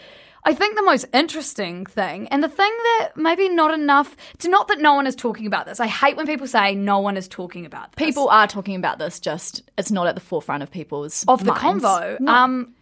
I 0.45 0.53
think 0.53 0.77
the 0.77 0.83
most 0.83 1.05
interesting 1.13 1.85
thing, 1.85 2.29
and 2.29 2.41
the 2.41 2.47
thing 2.47 2.71
that 2.71 3.09
maybe 3.17 3.49
not 3.49 3.73
enough, 3.73 4.15
it's 4.35 4.45
not 4.45 4.69
that 4.69 4.79
no 4.79 4.93
one 4.93 5.05
is 5.05 5.13
talking 5.13 5.45
about 5.45 5.65
this. 5.65 5.81
I 5.81 5.87
hate 5.87 6.15
when 6.15 6.25
people 6.25 6.47
say 6.47 6.75
no 6.75 6.99
one 6.99 7.17
is 7.17 7.27
talking 7.27 7.65
about 7.65 7.91
this. 7.91 8.05
People 8.05 8.29
are 8.29 8.47
talking 8.47 8.75
about 8.75 8.99
this, 8.99 9.19
just 9.19 9.69
it's 9.77 9.91
not 9.91 10.07
at 10.07 10.15
the 10.15 10.21
forefront 10.21 10.63
of 10.63 10.71
people's 10.71 11.25
of 11.27 11.43
the 11.43 11.51
minds. 11.51 11.83
convo. 11.83 12.25
Um, 12.25 12.73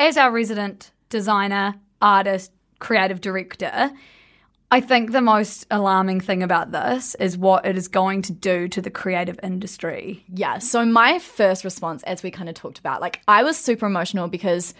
as 0.00 0.16
our 0.16 0.32
resident 0.32 0.90
designer, 1.10 1.74
artist, 2.00 2.50
creative 2.78 3.20
director, 3.20 3.92
I 4.70 4.80
think 4.80 5.12
the 5.12 5.20
most 5.20 5.66
alarming 5.70 6.20
thing 6.20 6.42
about 6.42 6.72
this 6.72 7.14
is 7.16 7.36
what 7.36 7.66
it 7.66 7.76
is 7.76 7.86
going 7.86 8.22
to 8.22 8.32
do 8.32 8.66
to 8.68 8.80
the 8.80 8.90
creative 8.90 9.38
industry. 9.42 10.24
Yeah. 10.32 10.58
So 10.58 10.84
my 10.86 11.18
first 11.18 11.64
response, 11.64 12.02
as 12.04 12.22
we 12.22 12.30
kind 12.30 12.48
of 12.48 12.54
talked 12.54 12.78
about, 12.78 13.00
like 13.00 13.20
I 13.28 13.42
was 13.42 13.58
super 13.58 13.86
emotional 13.86 14.26
because 14.26 14.74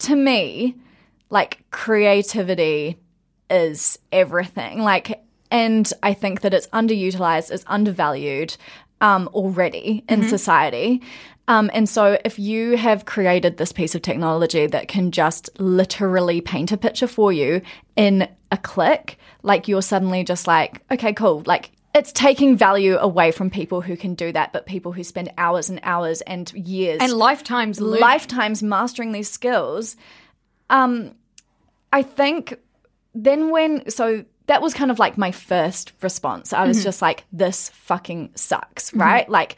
to 0.00 0.14
me, 0.14 0.76
like 1.30 1.64
creativity 1.70 2.98
is 3.50 3.98
everything. 4.12 4.80
Like, 4.80 5.24
and 5.50 5.90
I 6.02 6.14
think 6.14 6.42
that 6.42 6.54
it's 6.54 6.68
underutilized, 6.68 7.50
it's 7.50 7.64
undervalued 7.66 8.56
um, 9.00 9.28
already 9.32 10.04
in 10.08 10.28
society. 10.28 11.02
Um, 11.46 11.70
and 11.74 11.88
so, 11.88 12.18
if 12.24 12.38
you 12.38 12.76
have 12.76 13.04
created 13.04 13.56
this 13.58 13.72
piece 13.72 13.94
of 13.94 14.02
technology 14.02 14.66
that 14.66 14.88
can 14.88 15.10
just 15.10 15.50
literally 15.60 16.40
paint 16.40 16.72
a 16.72 16.76
picture 16.76 17.06
for 17.06 17.32
you 17.32 17.60
in 17.96 18.28
a 18.50 18.56
click, 18.56 19.18
like 19.42 19.68
you're 19.68 19.82
suddenly 19.82 20.24
just 20.24 20.46
like, 20.46 20.82
okay, 20.90 21.12
cool. 21.12 21.42
Like, 21.44 21.72
it's 21.94 22.12
taking 22.12 22.56
value 22.56 22.96
away 22.96 23.30
from 23.30 23.50
people 23.50 23.80
who 23.80 23.96
can 23.96 24.14
do 24.14 24.32
that, 24.32 24.52
but 24.52 24.66
people 24.66 24.90
who 24.90 25.04
spend 25.04 25.32
hours 25.38 25.68
and 25.68 25.80
hours 25.82 26.22
and 26.22 26.52
years 26.54 26.98
And 27.00 27.12
lifetimes 27.12 27.80
learning. 27.80 28.00
lifetimes 28.00 28.62
mastering 28.62 29.12
these 29.12 29.30
skills. 29.30 29.96
Um, 30.70 31.14
I 31.92 32.02
think 32.02 32.58
then 33.14 33.50
when 33.50 33.88
so 33.90 34.24
that 34.46 34.60
was 34.60 34.74
kind 34.74 34.90
of 34.90 34.98
like 34.98 35.16
my 35.16 35.30
first 35.30 35.92
response. 36.02 36.52
I 36.52 36.66
was 36.66 36.82
just 36.82 37.00
like, 37.00 37.24
this 37.32 37.70
fucking 37.70 38.32
sucks, 38.34 38.92
right? 38.94 39.28
Like 39.28 39.56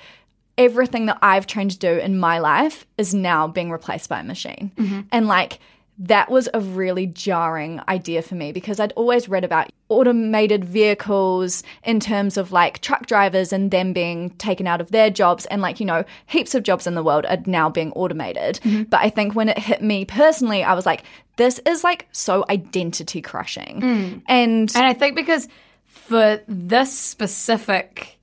everything 0.58 1.06
that 1.06 1.18
I've 1.22 1.46
trained 1.46 1.72
to 1.72 1.78
do 1.78 1.92
in 1.92 2.18
my 2.18 2.38
life 2.38 2.86
is 2.96 3.14
now 3.14 3.46
being 3.46 3.70
replaced 3.70 4.08
by 4.08 4.20
a 4.20 4.24
machine. 4.24 4.72
Mm-hmm. 4.76 5.00
And 5.12 5.26
like 5.26 5.58
that 5.98 6.30
was 6.30 6.48
a 6.52 6.60
really 6.60 7.06
jarring 7.06 7.80
idea 7.88 8.20
for 8.20 8.34
me 8.34 8.52
because 8.52 8.78
I'd 8.78 8.92
always 8.92 9.28
read 9.28 9.44
about 9.44 9.70
automated 9.88 10.64
vehicles 10.64 11.62
in 11.84 12.00
terms 12.00 12.36
of 12.36 12.52
like 12.52 12.80
truck 12.80 13.06
drivers 13.06 13.52
and 13.52 13.70
them 13.70 13.92
being 13.92 14.30
taken 14.30 14.66
out 14.66 14.80
of 14.80 14.90
their 14.90 15.08
jobs 15.08 15.46
and 15.46 15.62
like 15.62 15.80
you 15.80 15.86
know 15.86 16.04
heaps 16.26 16.54
of 16.54 16.64
jobs 16.64 16.86
in 16.86 16.94
the 16.94 17.02
world 17.02 17.24
are 17.26 17.38
now 17.46 17.70
being 17.70 17.92
automated. 17.92 18.60
Mm-hmm. 18.62 18.84
But 18.84 19.00
I 19.00 19.10
think 19.10 19.34
when 19.34 19.48
it 19.48 19.58
hit 19.58 19.82
me 19.82 20.04
personally 20.04 20.62
I 20.62 20.74
was 20.74 20.84
like 20.84 21.04
this 21.36 21.60
is 21.60 21.84
like 21.84 22.08
so 22.12 22.44
identity 22.50 23.22
crushing. 23.22 23.80
Mm. 23.80 24.22
And 24.26 24.72
And 24.74 24.86
I 24.86 24.92
think 24.92 25.16
because 25.16 25.48
for 25.86 26.40
this 26.46 26.98
specific 26.98 28.15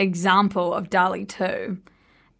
example 0.00 0.74
of 0.74 0.90
DALL-E 0.90 1.26
2, 1.26 1.78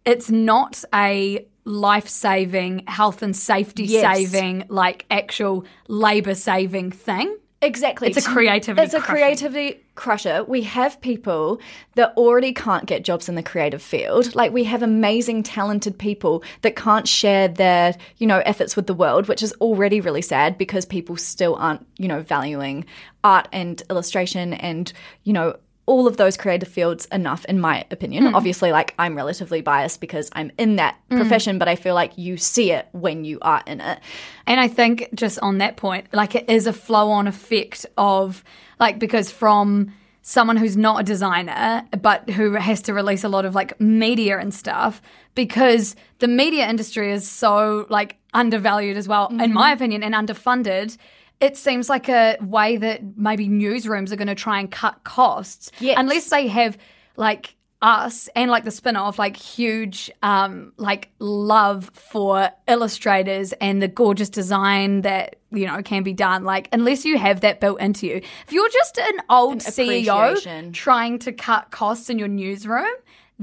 it's 0.03 0.29
not 0.29 0.83
a 0.93 1.45
life 1.63 2.07
saving, 2.09 2.83
health 2.87 3.21
and 3.21 3.35
safety 3.37 3.83
Yes. 3.85 4.17
saving, 4.17 4.65
like 4.67 5.05
actual 5.11 5.63
labor 5.87 6.35
saving 6.35 6.91
thing. 6.91 7.37
Exactly. 7.63 8.07
It's 8.07 8.17
a 8.17 8.27
creativity 8.27 8.83
It's 8.83 8.95
a 8.95 8.99
crusher. 8.99 9.11
creativity 9.13 9.79
crusher. 9.93 10.43
We 10.47 10.63
have 10.63 10.99
people 10.99 11.61
that 11.93 12.11
already 12.17 12.53
can't 12.53 12.87
get 12.87 13.03
jobs 13.03 13.29
in 13.29 13.35
the 13.35 13.43
creative 13.43 13.83
field. 13.83 14.33
Like 14.33 14.51
we 14.51 14.63
have 14.63 14.81
amazing, 14.81 15.43
talented 15.43 15.99
people 15.99 16.43
that 16.63 16.75
can't 16.75 17.07
share 17.07 17.47
their, 17.47 17.93
you 18.17 18.25
know, 18.25 18.39
efforts 18.47 18.75
with 18.75 18.87
the 18.87 18.95
world, 18.95 19.27
which 19.27 19.43
is 19.43 19.53
already 19.61 20.01
really 20.01 20.23
sad 20.23 20.57
because 20.57 20.87
people 20.87 21.15
still 21.17 21.53
aren't, 21.57 21.85
you 21.99 22.07
know, 22.07 22.21
valuing 22.21 22.83
art 23.23 23.47
and 23.51 23.83
illustration 23.91 24.53
and, 24.53 24.91
you 25.23 25.33
know, 25.33 25.55
all 25.91 26.07
of 26.07 26.15
those 26.15 26.37
creative 26.37 26.69
fields 26.69 27.05
enough, 27.11 27.43
in 27.45 27.59
my 27.59 27.85
opinion. 27.91 28.27
Hmm. 28.27 28.35
Obviously, 28.35 28.71
like 28.71 28.95
I'm 28.97 29.13
relatively 29.13 29.59
biased 29.59 29.99
because 29.99 30.29
I'm 30.31 30.49
in 30.57 30.77
that 30.77 30.95
profession, 31.09 31.59
but 31.59 31.67
I 31.67 31.75
feel 31.75 31.95
like 31.95 32.17
you 32.17 32.37
see 32.37 32.71
it 32.71 32.87
when 32.93 33.25
you 33.25 33.39
are 33.41 33.61
in 33.67 33.81
it. 33.81 33.99
And 34.47 34.61
I 34.61 34.69
think 34.69 35.09
just 35.13 35.37
on 35.39 35.57
that 35.57 35.75
point, 35.75 36.07
like 36.13 36.33
it 36.33 36.49
is 36.49 36.65
a 36.65 36.71
flow 36.71 37.11
on 37.11 37.27
effect 37.27 37.85
of 37.97 38.41
like 38.79 38.99
because 38.99 39.29
from 39.29 39.93
someone 40.21 40.55
who's 40.55 40.77
not 40.77 41.01
a 41.01 41.03
designer 41.03 41.85
but 42.01 42.29
who 42.29 42.53
has 42.53 42.81
to 42.83 42.93
release 42.93 43.25
a 43.25 43.29
lot 43.29 43.43
of 43.43 43.53
like 43.55 43.79
media 43.81 44.37
and 44.39 44.53
stuff 44.53 45.01
because 45.33 45.95
the 46.19 46.27
media 46.27 46.69
industry 46.69 47.11
is 47.11 47.29
so 47.29 47.87
like 47.89 48.17
undervalued 48.33 48.95
as 48.97 49.07
well 49.07 49.27
in 49.41 49.51
my 49.51 49.71
opinion 49.71 50.03
and 50.03 50.13
underfunded 50.13 50.95
it 51.41 51.57
seems 51.57 51.89
like 51.89 52.07
a 52.07 52.37
way 52.39 52.77
that 52.77 53.17
maybe 53.17 53.49
newsrooms 53.49 54.11
are 54.11 54.15
going 54.15 54.27
to 54.27 54.35
try 54.35 54.59
and 54.59 54.71
cut 54.71 55.03
costs. 55.03 55.71
Yes. 55.79 55.95
unless 55.99 56.29
they 56.29 56.47
have 56.47 56.77
like 57.17 57.55
us 57.81 58.29
and 58.35 58.51
like 58.51 58.63
the 58.63 58.71
spin-off 58.71 59.17
like 59.17 59.35
huge 59.35 60.11
um 60.21 60.71
like 60.77 61.09
love 61.17 61.89
for 61.95 62.51
illustrators 62.67 63.53
and 63.53 63.81
the 63.81 63.87
gorgeous 63.87 64.29
design 64.29 65.01
that 65.01 65.37
you 65.51 65.65
know 65.65 65.81
can 65.81 66.03
be 66.03 66.13
done 66.13 66.43
like 66.43 66.69
unless 66.71 67.05
you 67.05 67.17
have 67.17 67.41
that 67.41 67.59
built 67.59 67.81
into 67.81 68.05
you. 68.05 68.17
If 68.17 68.51
you're 68.51 68.69
just 68.69 68.99
an 68.99 69.21
old 69.31 69.53
An 69.53 69.59
ceo 69.59 70.73
trying 70.73 71.17
to 71.19 71.31
cut 71.31 71.71
costs 71.71 72.09
in 72.09 72.19
your 72.19 72.27
newsroom 72.27 72.93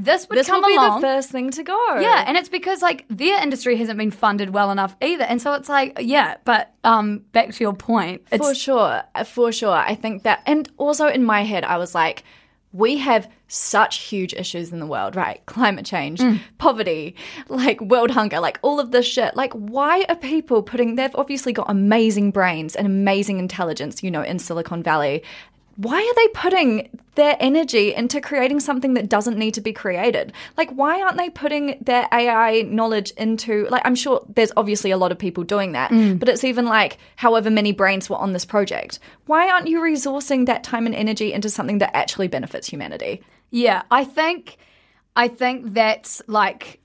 this 0.01 0.29
would 0.29 0.39
This 0.39 0.47
come 0.47 0.61
will 0.61 0.69
be 0.69 0.77
along 0.77 1.01
the 1.01 1.07
first 1.07 1.31
thing 1.31 1.51
to 1.51 1.63
go. 1.65 1.99
yeah, 2.01 2.25
and 2.27 2.37
it's 2.37 2.49
because 2.49 2.81
like 2.83 3.05
their 3.09 3.43
industry 3.43 3.77
hasn't 3.77 3.99
been 3.99 4.13
funded 4.13 4.51
well 4.51 4.71
enough 4.71 4.97
either, 5.03 5.25
and 5.25 5.43
so 5.43 5.55
it's 5.55 5.69
like 5.69 5.99
yeah. 6.01 6.37
But 6.45 6.73
um, 6.85 7.25
back 7.33 7.53
to 7.53 7.65
your 7.65 7.75
point, 7.75 8.23
it's 8.31 8.47
For 8.47 8.55
sure, 8.55 9.03
uh, 9.15 9.25
for 9.25 9.51
sure. 9.51 9.75
I 9.75 9.95
think 9.97 10.23
that, 10.23 10.43
and 10.47 10.71
also 10.77 11.09
in 11.09 11.25
my 11.25 11.43
head, 11.43 11.65
I 11.65 11.79
was 11.79 11.95
like, 11.97 12.23
we 12.73 12.99
have 12.99 13.29
such 13.49 14.01
huge 14.01 14.35
issues 14.35 14.73
in 14.73 14.79
the 14.79 14.87
world, 14.87 15.17
right? 15.17 15.41
Climate 15.47 15.85
change, 15.87 16.23
poverty, 16.59 17.17
like 17.49 17.81
world 17.81 18.11
hunger, 18.11 18.39
like 18.41 18.59
all 18.63 18.79
of 18.79 18.91
this 18.93 19.07
shit. 19.07 19.35
Like, 19.35 19.53
why 19.55 20.05
are 20.09 20.17
people 20.17 20.63
putting, 20.63 20.95
they've 20.95 21.15
obviously 21.17 21.53
got 21.53 21.69
amazing 21.71 22.31
brains 22.31 22.77
and 22.77 22.87
amazing 22.87 23.39
intelligence, 23.39 24.03
you 24.03 24.11
know, 24.11 24.23
in 24.23 24.39
Silicon 24.39 24.83
Valley. 24.83 25.23
Why 25.79 25.97
are 25.97 26.15
they 26.17 26.29
putting 26.35 26.89
their 27.15 27.37
energy 27.39 27.95
into 27.95 28.21
creating 28.21 28.59
something 28.59 28.95
that 28.95 29.09
doesn't 29.09 29.39
need 29.39 29.55
to 29.55 29.61
be 29.61 29.73
created? 29.73 30.33
Like, 30.57 30.71
why 30.73 31.01
aren't 31.01 31.17
they 31.17 31.31
putting 31.31 31.79
their 31.81 32.09
AI 32.13 32.63
knowledge 32.63 33.13
into, 33.13 33.69
like, 33.71 33.83
I'm 33.85 33.95
sure 33.95 34.27
there's 34.29 34.51
obviously 34.57 34.91
a 34.91 34.97
lot 34.97 35.13
of 35.13 35.21
people 35.21 35.45
doing 35.45 35.73
that, 35.73 35.93
mm. 35.93 36.19
but 36.19 36.29
it's 36.29 36.43
even 36.43 36.67
like 36.67 36.99
however 37.15 37.49
many 37.49 37.71
brains 37.71 38.11
were 38.11 38.17
on 38.17 38.33
this 38.33 38.45
project. 38.45 38.99
Why 39.27 39.49
aren't 39.49 39.69
you 39.69 39.81
resourcing 39.81 40.47
that 40.47 40.65
time 40.65 40.85
and 40.85 40.97
energy 40.97 41.33
into 41.33 41.49
something 41.49 41.79
that 41.79 41.95
actually 41.95 42.27
benefits 42.27 42.67
humanity? 42.67 43.23
Yeah, 43.51 43.83
I 43.89 44.05
think 44.05 44.57
I 45.15 45.29
think 45.29 45.75
that's 45.75 46.23
like 46.27 46.81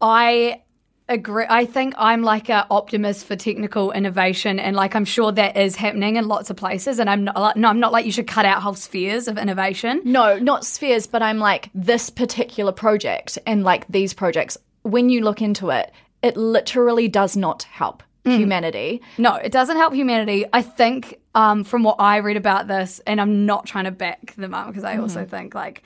I 0.00 0.62
agree. 1.12 1.44
I 1.48 1.66
think 1.66 1.94
I'm 1.98 2.22
like 2.22 2.48
an 2.50 2.64
optimist 2.70 3.26
for 3.26 3.36
technical 3.36 3.92
innovation, 3.92 4.58
and 4.58 4.74
like 4.74 4.94
I'm 4.94 5.04
sure 5.04 5.32
that 5.32 5.56
is 5.56 5.76
happening 5.76 6.16
in 6.16 6.28
lots 6.28 6.50
of 6.50 6.56
places. 6.56 6.98
And 6.98 7.10
I'm 7.10 7.24
not 7.24 7.36
like, 7.38 7.56
no, 7.56 7.68
I'm 7.68 7.80
not 7.80 7.92
like 7.92 8.06
you 8.06 8.12
should 8.12 8.26
cut 8.26 8.44
out 8.44 8.62
whole 8.62 8.74
spheres 8.74 9.28
of 9.28 9.36
innovation. 9.38 10.00
No, 10.04 10.38
not 10.38 10.64
spheres, 10.64 11.06
but 11.06 11.22
I'm 11.22 11.38
like 11.38 11.70
this 11.74 12.10
particular 12.10 12.72
project 12.72 13.38
and 13.46 13.62
like 13.64 13.86
these 13.88 14.14
projects, 14.14 14.56
when 14.82 15.10
you 15.10 15.22
look 15.22 15.42
into 15.42 15.70
it, 15.70 15.92
it 16.22 16.36
literally 16.36 17.08
does 17.08 17.36
not 17.36 17.64
help 17.64 18.02
humanity. 18.24 19.00
No, 19.18 19.34
it 19.36 19.50
doesn't 19.50 19.76
help 19.76 19.92
humanity. 19.94 20.44
I 20.52 20.62
think 20.62 21.18
um, 21.34 21.64
from 21.64 21.82
what 21.82 21.96
I 21.98 22.18
read 22.18 22.36
about 22.36 22.68
this, 22.68 23.00
and 23.06 23.20
I'm 23.20 23.46
not 23.46 23.66
trying 23.66 23.84
to 23.86 23.90
back 23.90 24.34
them 24.36 24.54
up 24.54 24.68
because 24.68 24.84
I 24.84 24.98
also 24.98 25.20
Mm-hmm. 25.20 25.30
think 25.30 25.54
like 25.54 25.82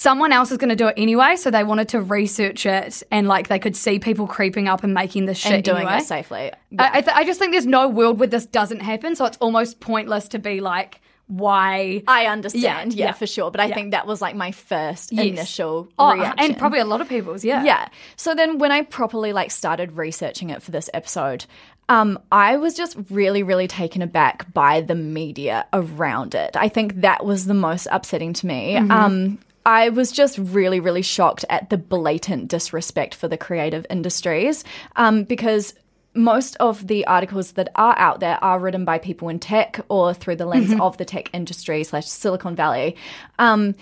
someone 0.00 0.32
else 0.32 0.50
is 0.50 0.56
going 0.56 0.70
to 0.70 0.76
do 0.76 0.86
it 0.88 0.94
anyway. 0.96 1.36
So 1.36 1.50
they 1.50 1.62
wanted 1.64 1.88
to 1.90 2.00
research 2.00 2.64
it, 2.64 3.02
and 3.10 3.28
like 3.28 3.48
they 3.48 3.58
could 3.58 3.76
see 3.76 3.98
people 3.98 4.26
creeping 4.26 4.66
up 4.68 4.82
and 4.82 4.94
making 4.94 5.26
this 5.26 5.38
shit 5.38 5.52
and 5.52 5.64
doing 5.64 5.78
anyway. 5.86 5.98
it 5.98 6.04
safely. 6.06 6.52
I, 6.78 6.98
I, 6.98 7.00
th- 7.02 7.16
I 7.16 7.24
just 7.24 7.38
think 7.38 7.52
there's 7.52 7.66
no 7.66 7.88
world 7.88 8.18
where 8.18 8.28
this 8.28 8.46
doesn't 8.46 8.80
happen. 8.80 9.14
So 9.14 9.26
it's 9.26 9.36
almost 9.38 9.80
pointless 9.80 10.28
to 10.28 10.38
be 10.38 10.60
like, 10.60 11.00
why? 11.26 12.02
I 12.08 12.26
understand, 12.26 12.92
Yeah, 12.94 13.04
yeah, 13.04 13.06
yeah. 13.10 13.12
for 13.12 13.26
sure. 13.26 13.50
But 13.50 13.60
I 13.60 13.66
Yeah. 13.66 13.74
think 13.74 13.90
that 13.92 14.06
was 14.06 14.20
like 14.20 14.34
my 14.34 14.50
first 14.52 15.12
Yes. 15.12 15.26
initial 15.26 15.88
Oh, 15.98 16.14
reaction. 16.14 16.44
and 16.44 16.58
probably 16.58 16.80
a 16.80 16.84
lot 16.84 17.00
of 17.00 17.08
people's, 17.08 17.44
yeah. 17.44 17.62
yeah. 17.62 17.88
So 18.16 18.34
then 18.34 18.58
when 18.58 18.72
I 18.72 18.82
properly 18.82 19.32
like 19.32 19.50
started 19.52 19.92
researching 19.96 20.50
it 20.50 20.60
for 20.62 20.70
this 20.72 20.90
episode, 20.92 21.44
um, 21.88 22.18
I 22.32 22.56
was 22.56 22.74
just 22.74 22.96
really, 23.10 23.42
really 23.44 23.68
taken 23.68 24.02
aback 24.02 24.52
by 24.52 24.80
the 24.80 24.94
media 24.96 25.66
around 25.72 26.34
it. 26.34 26.56
I 26.56 26.68
think 26.68 27.00
that 27.02 27.24
was 27.24 27.46
the 27.46 27.54
most 27.54 27.86
upsetting 27.92 28.32
to 28.34 28.46
me. 28.46 28.76
Um, 28.76 29.38
I 29.66 29.90
was 29.90 30.10
just 30.10 30.38
really, 30.38 30.80
really 30.80 31.02
shocked 31.02 31.44
at 31.50 31.70
the 31.70 31.76
blatant 31.76 32.48
disrespect 32.48 33.14
for 33.14 33.28
the 33.28 33.36
creative 33.36 33.86
industries 33.90 34.64
um, 34.96 35.24
because 35.24 35.74
most 36.14 36.56
of 36.56 36.86
the 36.86 37.06
articles 37.06 37.52
that 37.52 37.68
are 37.76 37.96
out 37.98 38.20
there 38.20 38.42
are 38.42 38.58
written 38.58 38.84
by 38.84 38.98
people 38.98 39.28
in 39.28 39.38
tech 39.38 39.80
or 39.88 40.12
through 40.12 40.36
the 40.36 40.46
lens 40.46 40.74
of 40.80 40.96
the 40.96 41.04
tech 41.04 41.30
industry 41.32 41.84
slash 41.84 42.06
Silicon 42.06 42.56
Valley. 42.56 42.96
Um, 43.38 43.74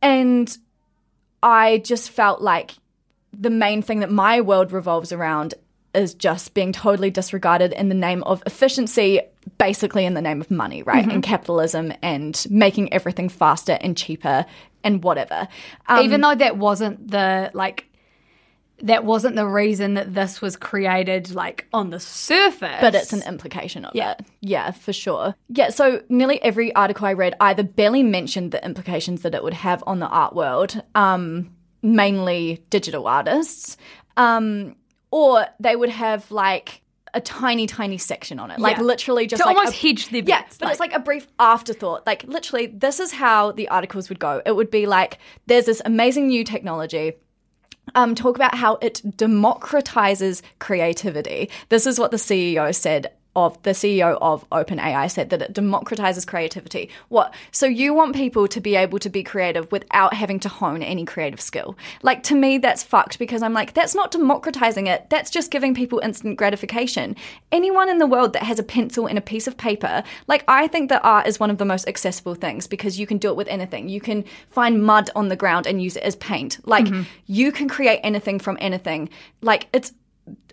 and 0.00 0.56
I 1.42 1.78
just 1.78 2.10
felt 2.10 2.40
like 2.40 2.72
the 3.32 3.50
main 3.50 3.82
thing 3.82 4.00
that 4.00 4.10
my 4.10 4.40
world 4.40 4.72
revolves 4.72 5.12
around 5.12 5.54
is 5.94 6.14
just 6.14 6.54
being 6.54 6.72
totally 6.72 7.10
disregarded 7.10 7.72
in 7.72 7.88
the 7.88 7.94
name 7.94 8.22
of 8.24 8.42
efficiency, 8.46 9.20
basically 9.58 10.04
in 10.04 10.14
the 10.14 10.22
name 10.22 10.40
of 10.40 10.50
money, 10.50 10.82
right? 10.82 11.06
And 11.10 11.22
capitalism 11.22 11.92
and 12.02 12.46
making 12.50 12.92
everything 12.92 13.28
faster 13.28 13.78
and 13.80 13.96
cheaper 13.96 14.46
and 14.88 15.02
whatever. 15.04 15.46
Um, 15.86 16.00
Even 16.04 16.20
though 16.22 16.34
that 16.34 16.56
wasn't 16.56 17.10
the 17.10 17.50
like 17.54 17.84
that 18.80 19.04
wasn't 19.04 19.34
the 19.34 19.44
reason 19.46 19.94
that 19.94 20.14
this 20.14 20.40
was 20.40 20.56
created 20.56 21.34
like 21.34 21.66
on 21.72 21.90
the 21.90 21.98
surface. 21.98 22.78
but 22.80 22.94
it's 22.94 23.12
an 23.12 23.22
implication 23.26 23.84
of 23.84 23.92
Yeah. 23.94 24.12
it. 24.12 24.20
Yeah, 24.40 24.70
for 24.70 24.92
sure. 24.92 25.34
Yeah, 25.48 25.70
so 25.70 26.02
nearly 26.08 26.40
every 26.42 26.72
article 26.76 27.06
I 27.06 27.12
read 27.14 27.34
either 27.40 27.64
barely 27.64 28.04
mentioned 28.04 28.52
the 28.52 28.64
implications 28.64 29.22
that 29.22 29.34
it 29.34 29.42
would 29.42 29.54
have 29.54 29.82
on 29.86 29.98
the 29.98 30.06
art 30.06 30.32
world, 30.34 30.80
um, 30.94 31.50
mainly 31.82 32.62
digital 32.70 33.08
artists, 33.08 33.76
um, 34.16 34.76
or 35.10 35.46
they 35.58 35.74
would 35.74 35.90
have 35.90 36.30
like 36.30 36.82
a 37.18 37.20
tiny, 37.20 37.66
tiny 37.66 37.98
section 37.98 38.38
on 38.38 38.50
it, 38.50 38.58
like 38.58 38.76
Yeah. 38.78 38.82
literally 38.84 39.26
just 39.26 39.42
To 39.42 39.48
like 39.48 39.56
almost 39.56 39.74
a, 39.76 39.86
hedge 39.86 40.08
their 40.08 40.22
Yeah, 40.22 40.42
bets, 40.42 40.56
but 40.58 40.70
it's 40.70 40.80
like- 40.80 40.92
like 40.92 41.00
a 41.00 41.02
brief 41.04 41.26
afterthought. 41.38 42.06
Like 42.06 42.24
literally, 42.24 42.66
this 42.68 42.98
is 43.00 43.12
how 43.12 43.52
the 43.52 43.68
articles 43.68 44.08
would 44.08 44.18
go. 44.18 44.40
It 44.46 44.56
would 44.56 44.70
be 44.70 44.86
like, 44.86 45.18
there's 45.46 45.66
this 45.66 45.82
amazing 45.84 46.28
new 46.28 46.44
technology 46.44 47.12
um, 47.94 48.14
talk 48.14 48.36
about 48.36 48.54
how 48.54 48.74
it 48.82 49.00
democratizes 49.16 50.42
creativity. 50.58 51.50
This 51.70 51.86
is 51.86 51.98
what 51.98 52.10
the 52.10 52.16
CEO 52.18 52.74
said 52.74 53.12
of 53.36 53.62
the 53.62 53.70
CEO 53.70 54.18
of 54.20 54.48
OpenAI 54.50 55.10
said 55.10 55.30
that 55.30 55.42
it 55.42 55.54
democratizes 55.54 56.26
creativity. 56.26 56.90
What? 57.08 57.34
So 57.52 57.66
you 57.66 57.94
want 57.94 58.16
people 58.16 58.48
to 58.48 58.60
be 58.60 58.74
able 58.74 58.98
to 58.98 59.08
be 59.08 59.22
creative 59.22 59.70
without 59.70 60.14
having 60.14 60.40
to 60.40 60.48
hone 60.48 60.82
any 60.82 61.04
creative 61.04 61.40
skill. 61.40 61.76
Like 62.02 62.22
to 62.24 62.34
me 62.34 62.58
that's 62.58 62.82
fucked 62.82 63.18
because 63.18 63.42
I'm 63.42 63.52
like 63.52 63.74
that's 63.74 63.94
not 63.94 64.10
democratizing 64.10 64.86
it. 64.86 65.08
That's 65.10 65.30
just 65.30 65.50
giving 65.50 65.74
people 65.74 66.00
instant 66.00 66.36
gratification. 66.36 67.14
Anyone 67.52 67.88
in 67.88 67.98
the 67.98 68.06
world 68.06 68.32
that 68.32 68.42
has 68.42 68.58
a 68.58 68.64
pencil 68.64 69.06
and 69.06 69.18
a 69.18 69.22
piece 69.22 69.46
of 69.46 69.56
paper, 69.56 70.02
like 70.26 70.44
I 70.48 70.66
think 70.66 70.88
that 70.88 71.04
art 71.04 71.26
is 71.26 71.38
one 71.38 71.50
of 71.50 71.58
the 71.58 71.64
most 71.64 71.86
accessible 71.86 72.34
things 72.34 72.66
because 72.66 72.98
you 72.98 73.06
can 73.06 73.18
do 73.18 73.28
it 73.28 73.36
with 73.36 73.48
anything. 73.48 73.88
You 73.88 74.00
can 74.00 74.24
find 74.50 74.82
mud 74.82 75.10
on 75.14 75.28
the 75.28 75.36
ground 75.36 75.66
and 75.66 75.82
use 75.82 75.96
it 75.96 76.02
as 76.02 76.16
paint. 76.16 76.58
Like 76.66 76.86
mm-hmm. 76.86 77.02
you 77.26 77.52
can 77.52 77.68
create 77.68 78.00
anything 78.02 78.38
from 78.38 78.58
anything. 78.60 79.10
Like 79.42 79.68
it's 79.72 79.92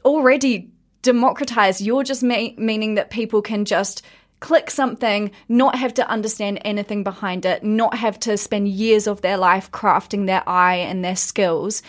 already 0.04 0.70
democratized. 1.06 1.80
You're 1.82 2.04
just 2.04 2.24
me- 2.24 2.56
meaning 2.58 2.96
that 2.96 3.10
people 3.10 3.42
can 3.42 3.64
just 3.64 4.02
click 4.42 4.70
something, 4.70 5.32
not 5.48 5.76
have 5.76 5.94
to 5.94 6.08
understand 6.10 6.60
anything 6.66 7.04
behind 7.04 7.46
it, 7.46 7.64
not 7.64 7.96
have 7.96 8.20
to 8.20 8.38
spend 8.38 8.68
years 8.68 9.08
of 9.08 9.22
their 9.22 9.38
life 9.38 9.72
crafting 9.72 10.26
their 10.26 10.44
eye 10.48 10.76
and 10.76 11.06
their 11.06 11.16
skills, 11.16 11.82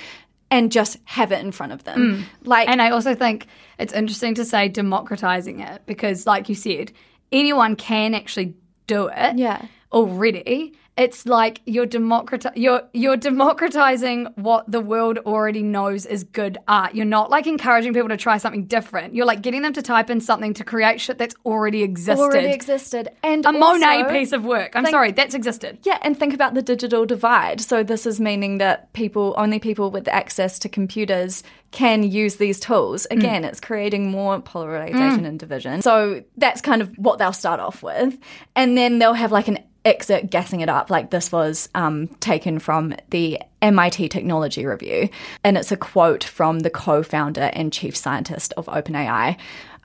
and 0.51 0.71
just 0.71 0.97
have 1.05 1.33
it 1.33 1.45
in 1.45 1.51
front 1.51 1.73
of 1.73 1.83
them. 1.85 1.99
Mm. 1.99 2.47
Like, 2.47 2.69
And 2.69 2.81
I 2.81 2.91
also 2.91 3.15
think 3.15 3.47
it's 3.79 3.93
interesting 3.93 4.35
to 4.37 4.45
say 4.45 4.69
democratizing 4.69 5.61
it 5.61 5.83
because, 5.87 6.27
like 6.27 6.49
you 6.49 6.55
said, 6.55 6.93
anyone 7.33 7.75
can 7.75 8.15
actually 8.15 8.55
do 8.87 9.09
it. 9.09 9.37
Yeah. 9.37 9.67
Already, 9.93 10.75
it's 10.97 11.27
like 11.27 11.61
you're 11.67 11.87
democrati- 11.87 12.53
you're 12.57 12.83
you're 12.95 13.19
democratizing 13.19 14.29
what 14.37 14.71
the 14.71 14.81
world 14.81 15.19
already 15.19 15.63
knows 15.63 16.07
is 16.07 16.25
good 16.25 16.57
art. 16.67 16.95
You're 16.95 17.05
not 17.05 17.29
like 17.31 17.47
encouraging 17.47 17.93
people 17.93 18.09
to 18.09 18.17
try 18.17 18.39
something 18.39 18.65
different. 18.65 19.15
You're 19.15 19.27
like 19.27 19.43
getting 19.43 19.61
them 19.61 19.75
to 19.75 19.83
type 19.83 20.09
in 20.09 20.21
something 20.21 20.55
to 20.55 20.65
create 20.65 21.01
shit 21.01 21.19
that's 21.19 21.35
already 21.45 21.83
existed. 21.83 22.23
already 22.23 22.49
existed. 22.49 23.11
And 23.23 23.45
a 23.45 23.53
Monet 23.53 24.05
also- 24.05 24.11
piece 24.11 24.33
of 24.33 24.45
work. 24.45 24.75
I'm 24.75 24.85
think- 24.85 24.95
sorry, 24.95 25.13
that's 25.13 25.35
existed. 25.35 25.79
Yeah, 25.83 25.99
and 26.01 26.19
think 26.19 26.33
about 26.33 26.55
the 26.55 26.63
digital 26.63 27.05
divide. 27.05 27.61
So 27.61 27.83
this 27.83 28.07
is 28.07 28.19
meaning 28.19 28.59
that 28.59 28.93
people, 28.95 29.35
only 29.37 29.59
people 29.59 29.91
with 29.91 30.09
access 30.09 30.59
to 30.61 30.69
computers 30.69 31.43
can 31.73 32.05
use 32.05 32.37
these 32.37 32.59
tools. 32.59 33.07
Mm. 33.11 33.19
Again, 33.19 33.45
it's 33.45 33.61
creating 33.61 34.11
more 34.11 34.41
polarization 34.41 35.25
mm. 35.25 35.27
and 35.27 35.39
division. 35.39 35.83
So 35.83 36.25
that's 36.39 36.63
kind 36.63 36.81
of 36.81 36.89
what 36.97 37.19
they'll 37.19 37.35
start 37.35 37.61
off 37.61 37.83
with. 37.83 38.17
And 38.55 38.79
then 38.79 38.99
they'll 38.99 39.13
have 39.13 39.31
like 39.31 39.49
an 39.49 39.59
excerpt 39.87 40.31
gassing 40.31 40.61
it 40.61 40.69
up. 40.69 40.86
Like 40.91 41.11
this 41.11 41.31
was 41.33 41.69
um, 41.75 42.09
taken 42.21 42.59
from 42.59 42.95
the 43.11 43.41
MIT 43.63 44.09
Technology 44.09 44.67
Review. 44.67 45.09
And 45.45 45.57
it's 45.57 45.73
a 45.73 45.77
quote 45.77 46.25
from 46.25 46.61
the 46.61 46.71
co-founder 46.71 47.51
and 47.53 47.73
chief 47.73 47.97
scientist 47.97 48.53
of 48.57 48.67
OpenAI. 48.67 49.37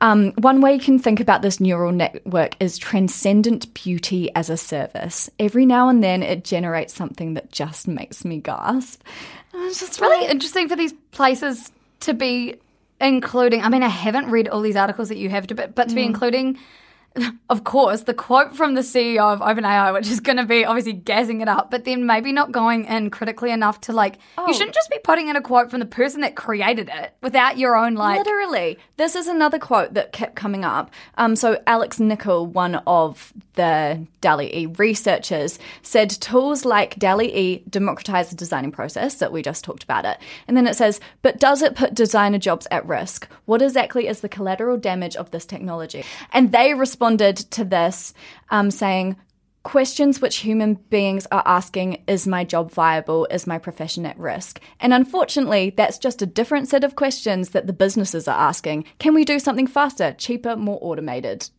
Um, 0.01 0.31
one 0.39 0.61
way 0.61 0.73
you 0.73 0.79
can 0.79 0.97
think 0.97 1.19
about 1.19 1.43
this 1.43 1.59
neural 1.59 1.91
network 1.91 2.55
is 2.59 2.79
transcendent 2.79 3.71
beauty 3.75 4.33
as 4.33 4.49
a 4.49 4.57
service. 4.57 5.29
Every 5.37 5.65
now 5.65 5.89
and 5.89 6.03
then 6.03 6.23
it 6.23 6.43
generates 6.43 6.93
something 6.93 7.35
that 7.35 7.51
just 7.51 7.87
makes 7.87 8.25
me 8.25 8.39
gasp. 8.39 9.03
And 9.53 9.63
It's 9.67 9.79
just 9.79 10.01
really 10.01 10.27
interesting 10.27 10.67
for 10.67 10.75
these 10.75 10.93
places 11.11 11.71
to 12.01 12.15
be 12.15 12.55
including. 12.99 13.61
I 13.61 13.69
mean, 13.69 13.83
I 13.83 13.89
haven't 13.89 14.31
read 14.31 14.47
all 14.47 14.61
these 14.61 14.75
articles 14.75 15.09
that 15.09 15.17
you 15.17 15.29
have 15.29 15.45
to, 15.47 15.55
but, 15.55 15.75
but 15.75 15.89
to 15.89 15.95
be 15.95 16.03
including, 16.03 16.57
of 17.50 17.63
course, 17.63 18.04
the 18.04 18.13
quote 18.13 18.56
from 18.56 18.74
the 18.74 18.82
CEO 18.82 19.34
of 19.34 19.39
OpenAI, 19.39 19.93
which 19.93 20.08
is 20.08 20.19
going 20.19 20.38
to 20.38 20.45
be 20.45 20.63
obviously 20.63 20.93
gassing 20.93 21.41
it 21.41 21.47
up, 21.47 21.69
but 21.69 21.84
then 21.84 22.06
maybe 22.06 22.32
not 22.32 22.52
going 22.52 22.86
in 22.86 23.10
critically 23.10 23.52
enough 23.52 23.82
to 23.82 23.93
like. 23.93 24.17
You 24.38 24.54
shouldn't 24.54 24.74
just 24.74 24.89
be 24.89 25.00
putting 25.04 25.28
in 25.28 25.36
a 25.36 25.41
quote 25.41 25.69
from 25.69 25.80
the 25.80 25.86
person 25.86 26.21
that 26.21 26.36
created 26.36 26.89
it 26.93 27.13
without 27.21 27.58
your 27.58 27.76
own 27.76 27.95
like. 27.95 28.19
Literally. 28.19 28.78
This 28.97 29.15
is 29.15 29.28
another 29.28 29.60
quote 29.60 29.93
that 29.93 30.12
kept 30.12 30.36
coming 30.36 30.63
up. 30.63 30.91
Um, 31.15 31.36
so, 31.36 31.62
Alex 31.67 32.00
Nichol, 32.00 32.47
one 32.47 32.76
of 32.88 33.34
the 33.53 34.05
DALI 34.21 34.53
E 34.53 34.65
researchers, 34.77 35.59
said 35.81 36.09
tools 36.09 36.65
like 36.65 36.99
DALI 36.99 37.35
E 37.35 37.63
democratize 37.69 38.29
the 38.29 38.35
designing 38.35 38.71
process, 38.71 39.15
that 39.15 39.31
we 39.31 39.41
just 39.41 39.63
talked 39.63 39.83
about 39.83 40.05
it. 40.05 40.17
And 40.47 40.55
then 40.55 40.67
it 40.67 40.75
says, 40.75 40.99
but 41.21 41.39
does 41.39 41.61
it 41.61 41.75
put 41.75 41.93
designer 41.93 42.39
jobs 42.39 42.67
at 42.71 42.85
risk? 42.85 43.27
What 43.45 43.61
exactly 43.61 44.07
is 44.07 44.21
the 44.21 44.29
collateral 44.29 44.77
damage 44.77 45.15
of 45.15 45.31
this 45.31 45.45
technology? 45.45 46.03
And 46.31 46.51
they 46.51 46.73
responded 46.73 47.37
to 47.37 47.63
this 47.63 48.13
um, 48.49 48.71
saying, 48.71 49.17
Questions 49.63 50.19
which 50.19 50.37
human 50.37 50.73
beings 50.73 51.27
are 51.31 51.43
asking 51.45 52.03
is 52.07 52.25
my 52.25 52.43
job 52.43 52.71
viable? 52.71 53.27
Is 53.29 53.45
my 53.45 53.59
profession 53.59 54.07
at 54.07 54.17
risk? 54.17 54.59
And 54.79 54.91
unfortunately, 54.91 55.71
that's 55.77 55.99
just 55.99 56.23
a 56.23 56.25
different 56.25 56.67
set 56.67 56.83
of 56.83 56.95
questions 56.95 57.49
that 57.49 57.67
the 57.67 57.73
businesses 57.73 58.27
are 58.27 58.39
asking. 58.39 58.85
Can 58.97 59.13
we 59.13 59.23
do 59.23 59.37
something 59.37 59.67
faster, 59.67 60.13
cheaper, 60.13 60.55
more 60.55 60.79
automated? 60.81 61.51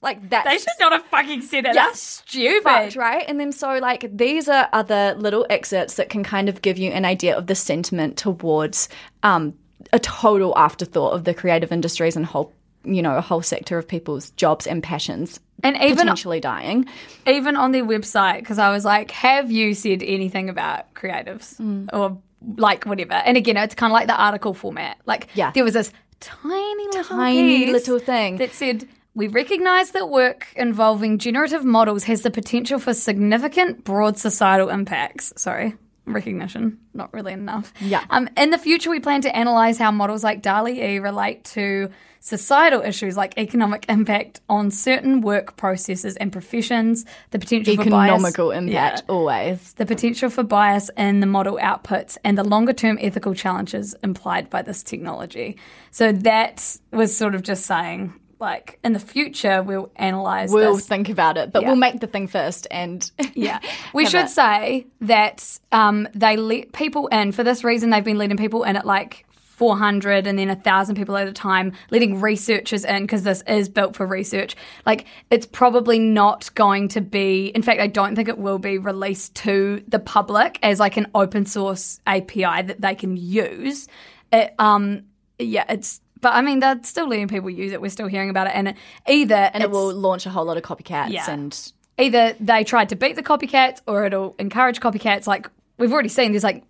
Like 0.00 0.28
that's 0.30 0.48
They 0.48 0.58
should 0.58 0.78
not 0.80 0.92
have 0.92 1.04
fucking 1.06 1.42
said 1.42 1.66
it. 1.66 1.74
That's 1.74 2.00
stupid. 2.00 2.62
fucked, 2.62 2.96
right? 2.96 3.24
And 3.26 3.40
then 3.40 3.50
so 3.52 3.78
like 3.78 4.08
these 4.16 4.48
are 4.48 4.68
other 4.72 5.14
little 5.18 5.44
excerpts 5.50 5.94
that 5.94 6.08
can 6.08 6.22
kind 6.22 6.48
of 6.48 6.62
give 6.62 6.78
you 6.78 6.90
an 6.92 7.04
idea 7.04 7.36
of 7.36 7.46
the 7.48 7.54
sentiment 7.56 8.16
towards 8.16 8.88
um, 9.24 9.54
a 9.92 9.98
total 9.98 10.56
afterthought 10.56 11.12
of 11.14 11.24
the 11.24 11.34
creative 11.34 11.72
industries 11.72 12.14
and 12.16 12.26
whole 12.26 12.52
you 12.84 13.02
know 13.02 13.16
a 13.16 13.20
whole 13.20 13.42
sector 13.42 13.76
of 13.76 13.88
people's 13.88 14.30
jobs 14.32 14.66
and 14.66 14.82
passions 14.84 15.40
And 15.64 15.76
even 15.76 15.96
potentially 15.98 16.38
dying. 16.40 16.86
even 17.26 17.56
on 17.56 17.72
their 17.72 17.84
website 17.84 18.38
because 18.38 18.58
I 18.60 18.70
was 18.70 18.84
like, 18.84 19.10
"Have 19.10 19.50
you 19.50 19.74
said 19.74 20.02
anything 20.04 20.48
about 20.48 20.94
creatives 20.94 21.56
Mm. 21.60 21.88
or 21.92 22.16
like 22.56 22.84
whatever?" 22.84 23.14
And 23.14 23.36
again, 23.36 23.56
it's 23.56 23.74
kind 23.74 23.90
of 23.90 23.94
like 23.94 24.06
the 24.06 24.16
article 24.16 24.54
format. 24.54 24.96
Like, 25.06 25.26
Yeah. 25.34 25.50
there 25.50 25.64
was 25.64 25.74
this 25.74 25.90
tiny 26.20 26.86
little 26.86 27.02
Tiny 27.16 27.66
little 27.66 27.98
thing. 27.98 28.36
that 28.36 28.52
said. 28.52 28.86
We 29.18 29.26
recognize 29.26 29.90
that 29.90 30.08
work 30.10 30.46
involving 30.54 31.18
generative 31.18 31.64
models 31.64 32.04
has 32.04 32.22
the 32.22 32.30
potential 32.30 32.78
for 32.78 32.94
significant 32.94 33.82
broad 33.82 34.16
societal 34.16 34.68
impacts. 34.68 35.32
Sorry, 35.36 35.74
recognition, 36.06 36.78
not 36.94 37.12
really 37.12 37.32
enough. 37.32 37.72
Yeah. 37.80 38.04
Um, 38.10 38.28
in 38.36 38.50
the 38.50 38.58
future, 38.58 38.90
we 38.90 39.00
plan 39.00 39.20
to 39.22 39.36
analyze 39.36 39.76
how 39.76 39.90
models 39.90 40.22
like 40.22 40.40
DALI 40.40 40.78
E 40.78 40.98
relate 41.00 41.42
to 41.56 41.90
societal 42.20 42.80
issues 42.82 43.16
like 43.16 43.36
economic 43.38 43.86
impact 43.88 44.40
on 44.48 44.70
certain 44.70 45.20
work 45.20 45.56
processes 45.56 46.14
and 46.16 46.32
professions, 46.32 47.04
the 47.32 47.40
potential 47.40 47.74
for 47.74 47.90
bias. 47.90 48.12
Economical 48.12 48.52
impact 48.52 49.02
Yeah. 49.08 49.12
always. 49.12 49.72
the 49.74 49.86
potential 49.86 50.30
for 50.30 50.44
bias 50.44 50.90
in 50.96 51.18
the 51.18 51.26
model 51.26 51.58
outputs, 51.60 52.18
and 52.22 52.38
the 52.38 52.44
longer 52.44 52.72
term 52.72 52.98
ethical 53.00 53.34
challenges 53.34 53.96
implied 54.04 54.48
by 54.48 54.62
this 54.62 54.84
technology. 54.84 55.56
So 55.90 56.12
that 56.12 56.76
was 56.92 57.16
sort 57.16 57.34
of 57.34 57.42
just 57.42 57.66
saying, 57.66 58.12
like, 58.40 58.78
in 58.84 58.92
the 58.92 58.98
future, 59.00 59.62
we'll 59.62 59.90
analyze 59.96 60.50
We'll 60.52 60.76
this. 60.76 60.86
think 60.86 61.08
about 61.08 61.36
it, 61.36 61.52
but 61.52 61.62
Yeah. 61.62 61.68
we'll 61.68 61.76
make 61.76 62.00
the 62.00 62.06
thing 62.06 62.26
first 62.28 62.66
and 62.70 63.10
Yeah. 63.34 63.58
We 63.92 64.06
should 64.06 64.26
it. 64.26 64.30
say 64.30 64.86
that 65.00 65.58
um, 65.72 66.08
they 66.14 66.36
let 66.36 66.72
people 66.72 67.08
in. 67.08 67.32
For 67.32 67.42
this 67.44 67.64
reason, 67.64 67.90
they've 67.90 68.04
been 68.04 68.18
letting 68.18 68.36
people 68.36 68.62
in 68.64 68.76
at 68.76 68.86
like 68.86 69.24
400 69.32 70.28
and 70.28 70.38
then 70.38 70.50
a 70.50 70.54
1,000 70.54 70.94
people 70.94 71.16
at 71.16 71.26
a 71.26 71.32
time, 71.32 71.72
letting 71.90 72.20
researchers 72.20 72.84
in 72.84 73.02
because 73.02 73.24
this 73.24 73.42
is 73.48 73.68
built 73.68 73.96
for 73.96 74.06
research. 74.06 74.54
Like, 74.86 75.06
it's 75.32 75.46
probably 75.46 75.98
not 75.98 76.54
going 76.54 76.86
to 76.88 77.00
be, 77.00 77.46
in 77.46 77.62
fact, 77.62 77.80
I 77.80 77.88
don't 77.88 78.14
think 78.14 78.28
it 78.28 78.38
will 78.38 78.60
be 78.60 78.78
released 78.78 79.34
to 79.36 79.82
the 79.88 79.98
public 79.98 80.60
as 80.62 80.78
like 80.78 80.96
an 80.96 81.08
open 81.12 81.44
source 81.44 81.98
API 82.06 82.62
that 82.62 82.80
they 82.80 82.94
can 82.94 83.16
use. 83.16 83.88
It, 84.32 84.54
um, 84.60 85.02
yeah, 85.40 85.64
it's, 85.68 86.00
but 86.20 86.34
I 86.34 86.42
mean, 86.42 86.60
they're 86.60 86.80
still 86.82 87.08
letting 87.08 87.28
people 87.28 87.50
use 87.50 87.72
it. 87.72 87.80
We're 87.80 87.90
still 87.90 88.06
hearing 88.08 88.30
about 88.30 88.46
it. 88.46 88.52
And 88.54 88.74
either, 89.06 89.50
and 89.52 89.62
it 89.62 89.70
will 89.70 89.92
launch 89.94 90.26
a 90.26 90.30
whole 90.30 90.44
lot 90.44 90.56
of 90.56 90.62
copycats 90.62 91.10
Yeah. 91.10 91.30
and 91.30 91.72
either 91.98 92.34
they 92.40 92.64
tried 92.64 92.88
to 92.90 92.96
beat 92.96 93.16
the 93.16 93.22
copycats 93.22 93.80
or 93.86 94.04
it'll 94.04 94.34
encourage 94.38 94.80
copycats. 94.80 95.26
Like 95.26 95.48
we've 95.78 95.92
already 95.92 96.08
seen, 96.08 96.32
there's 96.32 96.44
like 96.44 96.64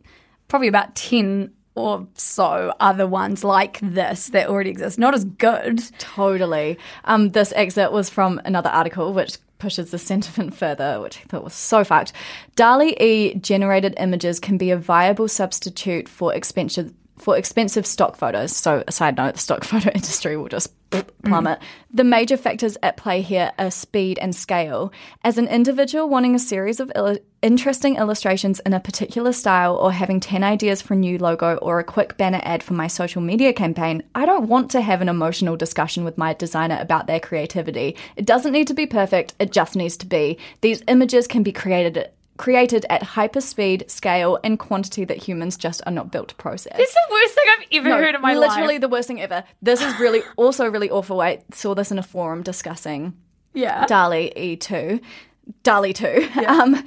probably 0.49 0.69
about 0.69 0.95
10 0.95 1.53
or 1.75 2.07
so 2.15 2.73
other 2.81 3.07
ones 3.07 3.45
like 3.45 3.79
this 3.81 4.31
that 4.31 4.49
already 4.49 4.71
exist. 4.71 4.99
Not 4.99 5.15
as 5.15 5.25
good. 5.25 5.81
Totally. 5.99 6.77
Um, 7.05 7.31
this 7.31 7.53
excerpt 7.55 7.93
was 7.93 8.11
from 8.11 8.41
another 8.45 8.69
article, 8.71 9.13
which 9.13 9.39
pushes 9.59 9.91
the 9.91 9.99
sentiment 9.99 10.55
further, 10.55 11.01
which 11.01 11.19
I 11.19 11.23
thought 11.29 11.45
was 11.45 11.55
so 11.55 11.85
fucked. 11.85 12.13
DALI 12.57 13.01
E 13.01 13.35
generated 13.35 13.95
images 13.99 14.41
can 14.41 14.57
be 14.59 14.71
a 14.71 14.77
viable 14.77 15.29
substitute 15.29 16.09
for 16.09 16.35
expensive 16.35 16.93
for 17.19 17.37
expensive 17.37 17.87
stock 17.87 18.17
photos. 18.17 18.57
So, 18.57 18.83
a 18.87 18.93
side 18.93 19.17
note, 19.17 19.35
the 19.35 19.41
stock 19.41 19.65
photo 19.73 19.91
industry 19.91 20.37
will 20.37 20.49
just 20.49 20.73
plummet. 20.91 21.61
Mm. 21.61 21.65
The 21.93 22.05
major 22.05 22.37
factors 22.37 22.77
at 22.83 22.97
play 22.97 23.21
here 23.21 23.53
are 23.59 23.71
speed 23.71 24.19
and 24.19 24.35
scale. 24.35 24.93
As 25.25 25.39
an 25.39 25.47
individual 25.49 26.09
wanting 26.09 26.35
a 26.35 26.39
series 26.39 26.81
of 26.81 26.91
interesting 27.43 27.97
illustrations 27.97 28.61
in 28.61 28.73
a 28.73 28.81
particular 28.81 29.33
style 29.33 29.77
or 29.77 29.93
having 29.93 30.21
10 30.21 30.43
ideas 30.43 30.83
for 30.83 30.95
a 30.95 30.97
new 30.97 31.19
logo 31.19 31.57
or 31.57 31.79
a 31.79 31.85
quick 31.85 32.17
banner 32.17 32.41
ad 32.43 32.63
for 32.63 32.75
my 32.75 32.87
social 32.87 33.23
media 33.23 33.53
campaign, 33.53 34.03
I 34.15 34.27
don't 34.27 34.49
want 34.49 34.71
to 34.73 34.81
have 34.81 35.01
an 35.01 35.09
emotional 35.09 35.57
discussion 35.57 36.05
with 36.05 36.19
my 36.19 36.35
designer 36.35 36.79
about 36.81 37.07
their 37.07 37.21
creativity. 37.21 37.97
It 38.17 38.27
doesn't 38.27 38.53
need 38.53 38.67
to 38.69 38.75
be 38.75 38.87
perfect, 38.87 39.35
it 39.39 39.53
just 39.53 39.77
needs 39.77 39.97
to 39.99 40.07
be. 40.07 40.39
These 40.61 40.83
images 40.89 41.27
can 41.27 41.43
be 41.43 41.53
created 41.53 42.11
created 42.39 42.87
at 42.89 43.03
hyper 43.03 43.41
speed, 43.43 43.85
scale, 43.91 44.39
and 44.43 44.59
quantity 44.59 45.05
that 45.05 45.19
humans 45.19 45.57
just 45.59 45.83
are 45.85 45.93
not 45.93 46.11
built 46.11 46.29
to 46.29 46.35
process. 46.37 46.77
It's 46.79 46.95
the 46.95 47.01
worst 47.13 47.35
thing 47.35 47.45
I've 47.59 47.67
ever 47.73 47.89
No, 47.91 47.97
heard 47.99 48.15
in 48.15 48.21
my 48.23 48.29
literally 48.29 48.47
life. 48.47 48.57
Literally 48.57 48.79
the 48.79 48.89
worst 48.89 49.09
thing 49.09 49.21
ever. 49.21 49.45
This 49.61 49.83
is 49.83 49.99
really 50.01 50.23
also 50.37 50.67
really 50.71 50.89
awful. 50.91 51.21
I 51.21 51.41
saw 51.53 51.75
this 51.75 51.91
in 51.93 51.99
a 51.99 52.03
forum 52.03 52.43
discussing 52.43 53.15
Yeah. 53.53 53.85
DALL-E 53.87 54.57
2, 54.57 55.01
DALL-E 55.65 55.93
2. 55.93 56.29
Um, 56.47 56.83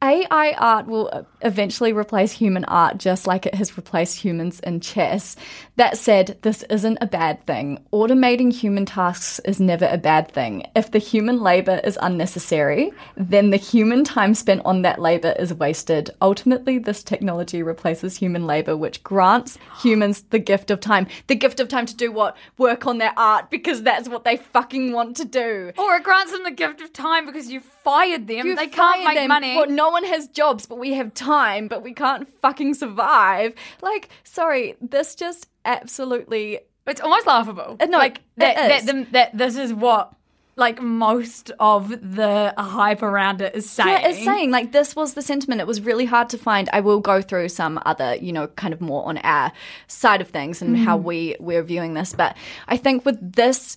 AI 0.00 0.54
art 0.58 0.86
will 0.86 1.10
uh, 1.12 1.22
eventually 1.40 1.92
replace 1.92 2.30
human 2.30 2.64
art 2.66 2.98
just 2.98 3.26
like 3.26 3.46
it 3.46 3.54
has 3.56 3.76
replaced 3.76 4.16
humans 4.16 4.60
in 4.60 4.78
chess. 4.78 5.34
That 5.74 5.98
said, 5.98 6.38
this 6.42 6.62
isn't 6.64 6.98
a 7.00 7.06
bad 7.06 7.44
thing. 7.46 7.84
Automating 7.92 8.52
human 8.52 8.86
tasks 8.86 9.40
is 9.44 9.58
never 9.58 9.88
a 9.90 9.98
bad 9.98 10.30
thing. 10.30 10.64
If 10.76 10.92
the 10.92 11.00
human 11.00 11.40
labor 11.40 11.80
is 11.82 11.98
unnecessary, 12.00 12.92
then 13.16 13.50
the 13.50 13.56
human 13.56 14.04
time 14.04 14.34
spent 14.34 14.62
on 14.64 14.82
that 14.82 15.00
labor 15.00 15.34
is 15.36 15.52
wasted. 15.52 16.10
Ultimately, 16.22 16.78
this 16.78 17.02
technology 17.02 17.64
replaces 17.64 18.16
human 18.16 18.46
labor, 18.46 18.76
which 18.76 19.02
grants 19.02 19.58
humans 19.82 20.22
the 20.30 20.38
gift 20.38 20.70
of 20.70 20.78
time. 20.78 21.08
The 21.26 21.34
gift 21.34 21.58
of 21.58 21.66
time 21.66 21.86
to 21.86 21.96
do 21.96 22.12
what? 22.12 22.36
Work 22.56 22.86
on 22.86 22.98
their 22.98 23.12
art 23.16 23.50
because 23.50 23.82
that's 23.82 24.08
what 24.08 24.22
they 24.22 24.36
fucking 24.36 24.92
want 24.92 25.16
to 25.16 25.24
do. 25.24 25.72
Or 25.76 25.96
it 25.96 26.04
grants 26.04 26.30
them 26.30 26.44
the 26.44 26.52
gift 26.52 26.80
of 26.80 26.92
time 26.92 27.26
because 27.26 27.50
you 27.50 27.60
fired 27.60 28.28
them. 28.28 28.46
You 28.46 28.54
they 28.54 28.68
can't 28.68 29.04
make 29.04 29.16
them. 29.16 29.28
money. 29.28 29.56
Well, 29.56 29.68
no 29.68 29.87
one 29.92 30.04
has 30.04 30.28
jobs, 30.28 30.66
but 30.66 30.78
we 30.78 30.94
have 30.94 31.14
time, 31.14 31.68
but 31.68 31.82
we 31.82 31.92
can't 31.92 32.28
fucking 32.40 32.74
survive. 32.74 33.54
Like, 33.82 34.08
sorry, 34.24 34.76
this 34.80 35.14
just 35.14 35.48
absolutely. 35.64 36.60
It's 36.86 37.00
almost 37.00 37.26
laughable. 37.26 37.76
Uh, 37.80 37.86
no, 37.86 37.98
like 37.98 38.22
that, 38.36 38.56
that, 38.56 38.86
them- 38.86 39.06
that 39.12 39.36
this 39.36 39.56
is 39.56 39.74
what 39.74 40.14
like 40.56 40.82
most 40.82 41.52
of 41.60 41.88
the 41.90 42.52
hype 42.58 43.02
around 43.02 43.40
it 43.40 43.54
is 43.54 43.70
saying. 43.70 43.88
Yeah, 43.88 44.08
it's 44.08 44.24
saying 44.24 44.50
like 44.50 44.72
this 44.72 44.96
was 44.96 45.14
the 45.14 45.22
sentiment. 45.22 45.60
It 45.60 45.66
was 45.66 45.80
really 45.80 46.04
hard 46.04 46.28
to 46.30 46.38
find. 46.38 46.68
I 46.72 46.80
will 46.80 47.00
go 47.00 47.22
through 47.22 47.50
some 47.50 47.80
other, 47.86 48.16
you 48.16 48.32
know, 48.32 48.48
kind 48.48 48.74
of 48.74 48.80
more 48.80 49.06
on 49.06 49.18
our 49.18 49.52
side 49.86 50.20
of 50.20 50.28
things 50.28 50.60
and 50.60 50.76
how 50.76 50.96
we 50.96 51.36
we're 51.38 51.62
viewing 51.62 51.94
this. 51.94 52.12
But 52.12 52.36
I 52.66 52.76
think 52.76 53.04
with 53.04 53.34
this, 53.34 53.76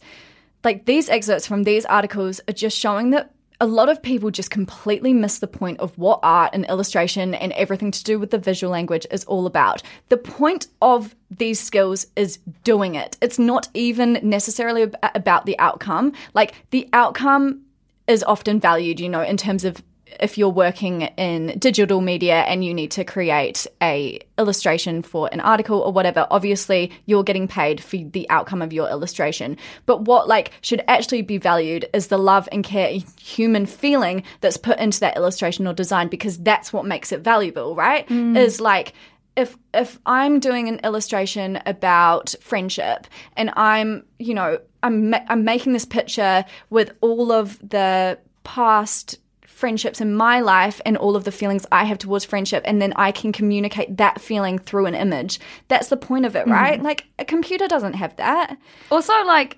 like 0.64 0.86
these 0.86 1.08
excerpts 1.08 1.46
from 1.46 1.64
these 1.64 1.86
articles 1.86 2.42
are 2.50 2.54
just 2.54 2.78
showing 2.78 3.12
that 3.12 3.32
a 3.62 3.68
lot 3.68 3.90
of 3.90 4.02
people 4.02 4.32
just 4.32 4.50
completely 4.50 5.14
miss 5.14 5.38
the 5.38 5.48
point 5.48 5.80
of 5.80 5.96
what 5.96 6.20
art 6.24 6.50
and 6.52 6.66
illustration 6.66 7.36
and 7.36 7.54
everything 7.54 7.92
to 7.92 8.04
do 8.04 8.18
with 8.18 8.32
the 8.32 8.40
visual 8.40 8.72
language 8.72 9.06
is 9.12 9.24
all 9.26 9.46
about. 9.46 9.84
The 10.10 10.18
point 10.18 10.66
of 10.82 11.16
these 11.30 11.60
skills 11.60 12.08
is 12.16 12.40
doing 12.64 12.96
it. 12.96 13.18
It's 13.22 13.38
not 13.38 13.70
even 13.76 14.20
necessarily 14.24 14.92
about 15.04 15.46
the 15.46 15.58
outcome. 15.60 16.12
Like 16.34 16.56
the 16.72 16.90
outcome 16.92 17.62
is 18.08 18.24
often 18.24 18.60
valued, 18.60 19.00
you 19.00 19.08
know, 19.08 19.22
in 19.22 19.38
terms 19.38 19.64
of 19.64 19.84
if 20.20 20.38
you're 20.38 20.50
working 20.50 21.02
in 21.02 21.58
digital 21.60 22.02
media 22.02 22.42
and 22.42 22.64
you 22.64 22.74
need 22.74 22.92
to 22.92 23.04
create 23.04 23.68
a 23.82 24.20
illustration 24.38 25.02
for 25.02 25.30
an 25.32 25.40
article 25.40 25.80
or 25.80 25.92
whatever 25.92 26.26
obviously 26.32 26.92
you're 27.06 27.24
getting 27.24 27.48
paid 27.48 27.82
for 27.82 27.98
the 27.98 28.30
outcome 28.30 28.62
of 28.62 28.74
your 28.74 28.90
illustration. 28.90 29.58
But 29.86 30.02
what 30.02 30.28
like 30.28 30.52
should 30.62 30.84
actually 30.88 31.22
be 31.22 31.38
valued 31.38 31.88
is 31.94 32.08
the 32.08 32.18
love 32.18 32.50
and 32.52 32.64
care 32.64 33.00
human 33.20 33.66
feeling 33.66 34.24
that's 34.42 34.58
put 34.58 34.80
into 34.80 35.00
that 35.02 35.16
illustration 35.18 35.68
or 35.68 35.74
design 35.74 36.08
because 36.08 36.38
that's 36.40 36.74
what 36.74 36.86
makes 36.86 37.12
it 37.12 37.22
valuable 37.22 37.76
right? 37.76 38.08
Mm. 38.08 38.38
Is 38.38 38.60
like 38.60 38.94
if 39.36 39.58
if 39.74 40.00
I'm 40.06 40.40
doing 40.40 40.68
an 40.68 40.80
illustration 40.84 41.60
about 41.66 42.36
friendship 42.42 43.08
and 43.38 43.52
I'm 43.56 44.06
you 44.20 44.34
know 44.34 44.60
I'm 44.84 45.12
ma- 45.12 45.26
I'm 45.28 45.44
making 45.44 45.74
this 45.74 45.86
picture 45.86 46.46
with 46.70 46.92
all 47.02 47.32
of 47.32 47.58
the 47.60 48.20
past 48.44 49.18
friendships 49.62 50.02
in 50.02 50.14
my 50.14 50.42
life 50.42 50.82
and 50.86 50.98
all 50.98 51.16
of 51.16 51.24
the 51.24 51.32
feelings 51.32 51.66
I 51.72 51.86
have 51.86 52.00
towards 52.00 52.26
friendship 52.26 52.64
and 52.66 52.82
then 52.82 52.92
I 52.98 53.14
can 53.14 53.32
communicate 53.32 53.96
that 53.98 54.20
feeling 54.20 54.60
through 54.60 54.88
an 54.88 54.96
image. 54.96 55.40
That's 55.70 55.88
the 55.88 55.98
point 55.98 56.26
of 56.26 56.36
it, 56.36 56.42
mm-hmm. 56.42 56.52
right? 56.52 56.82
Like 56.82 57.06
a 57.20 57.24
computer 57.24 57.68
doesn't 57.68 57.94
have 57.94 58.16
that. 58.18 58.58
Also, 58.90 59.14
like, 59.24 59.58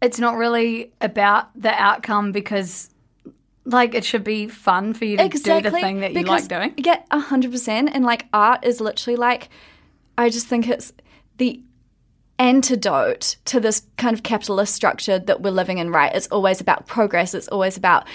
it's 0.00 0.20
not 0.20 0.36
really 0.36 0.92
about 1.00 1.48
the 1.60 1.70
outcome 1.70 2.30
because, 2.30 2.90
like, 3.64 3.94
it 3.94 4.04
should 4.04 4.22
be 4.22 4.46
fun 4.46 4.94
for 4.94 5.06
you 5.06 5.16
to 5.16 5.28
do 5.28 5.60
the 5.60 5.72
thing 5.72 6.00
that 6.00 6.12
you 6.12 6.22
like 6.22 6.46
doing. 6.46 6.74
Yeah, 6.76 7.02
a 7.10 7.18
hundred 7.18 7.50
percent. 7.50 7.90
And 7.92 8.04
like 8.04 8.26
art 8.32 8.64
is 8.64 8.80
literally 8.80 9.16
like, 9.16 9.48
I 10.16 10.28
just 10.28 10.46
think 10.46 10.68
it's 10.68 10.92
the 11.38 11.60
antidote 12.38 13.36
to 13.46 13.58
this 13.58 13.82
kind 13.96 14.14
of 14.14 14.22
capitalist 14.22 14.72
structure 14.72 15.18
that 15.18 15.42
we're 15.42 15.50
living 15.50 15.78
in. 15.78 15.90
Right? 15.90 16.14
It's 16.14 16.28
always 16.28 16.60
about 16.60 16.86
progress. 16.86 17.34
It's 17.34 17.48
always 17.48 17.76
about 17.76 18.06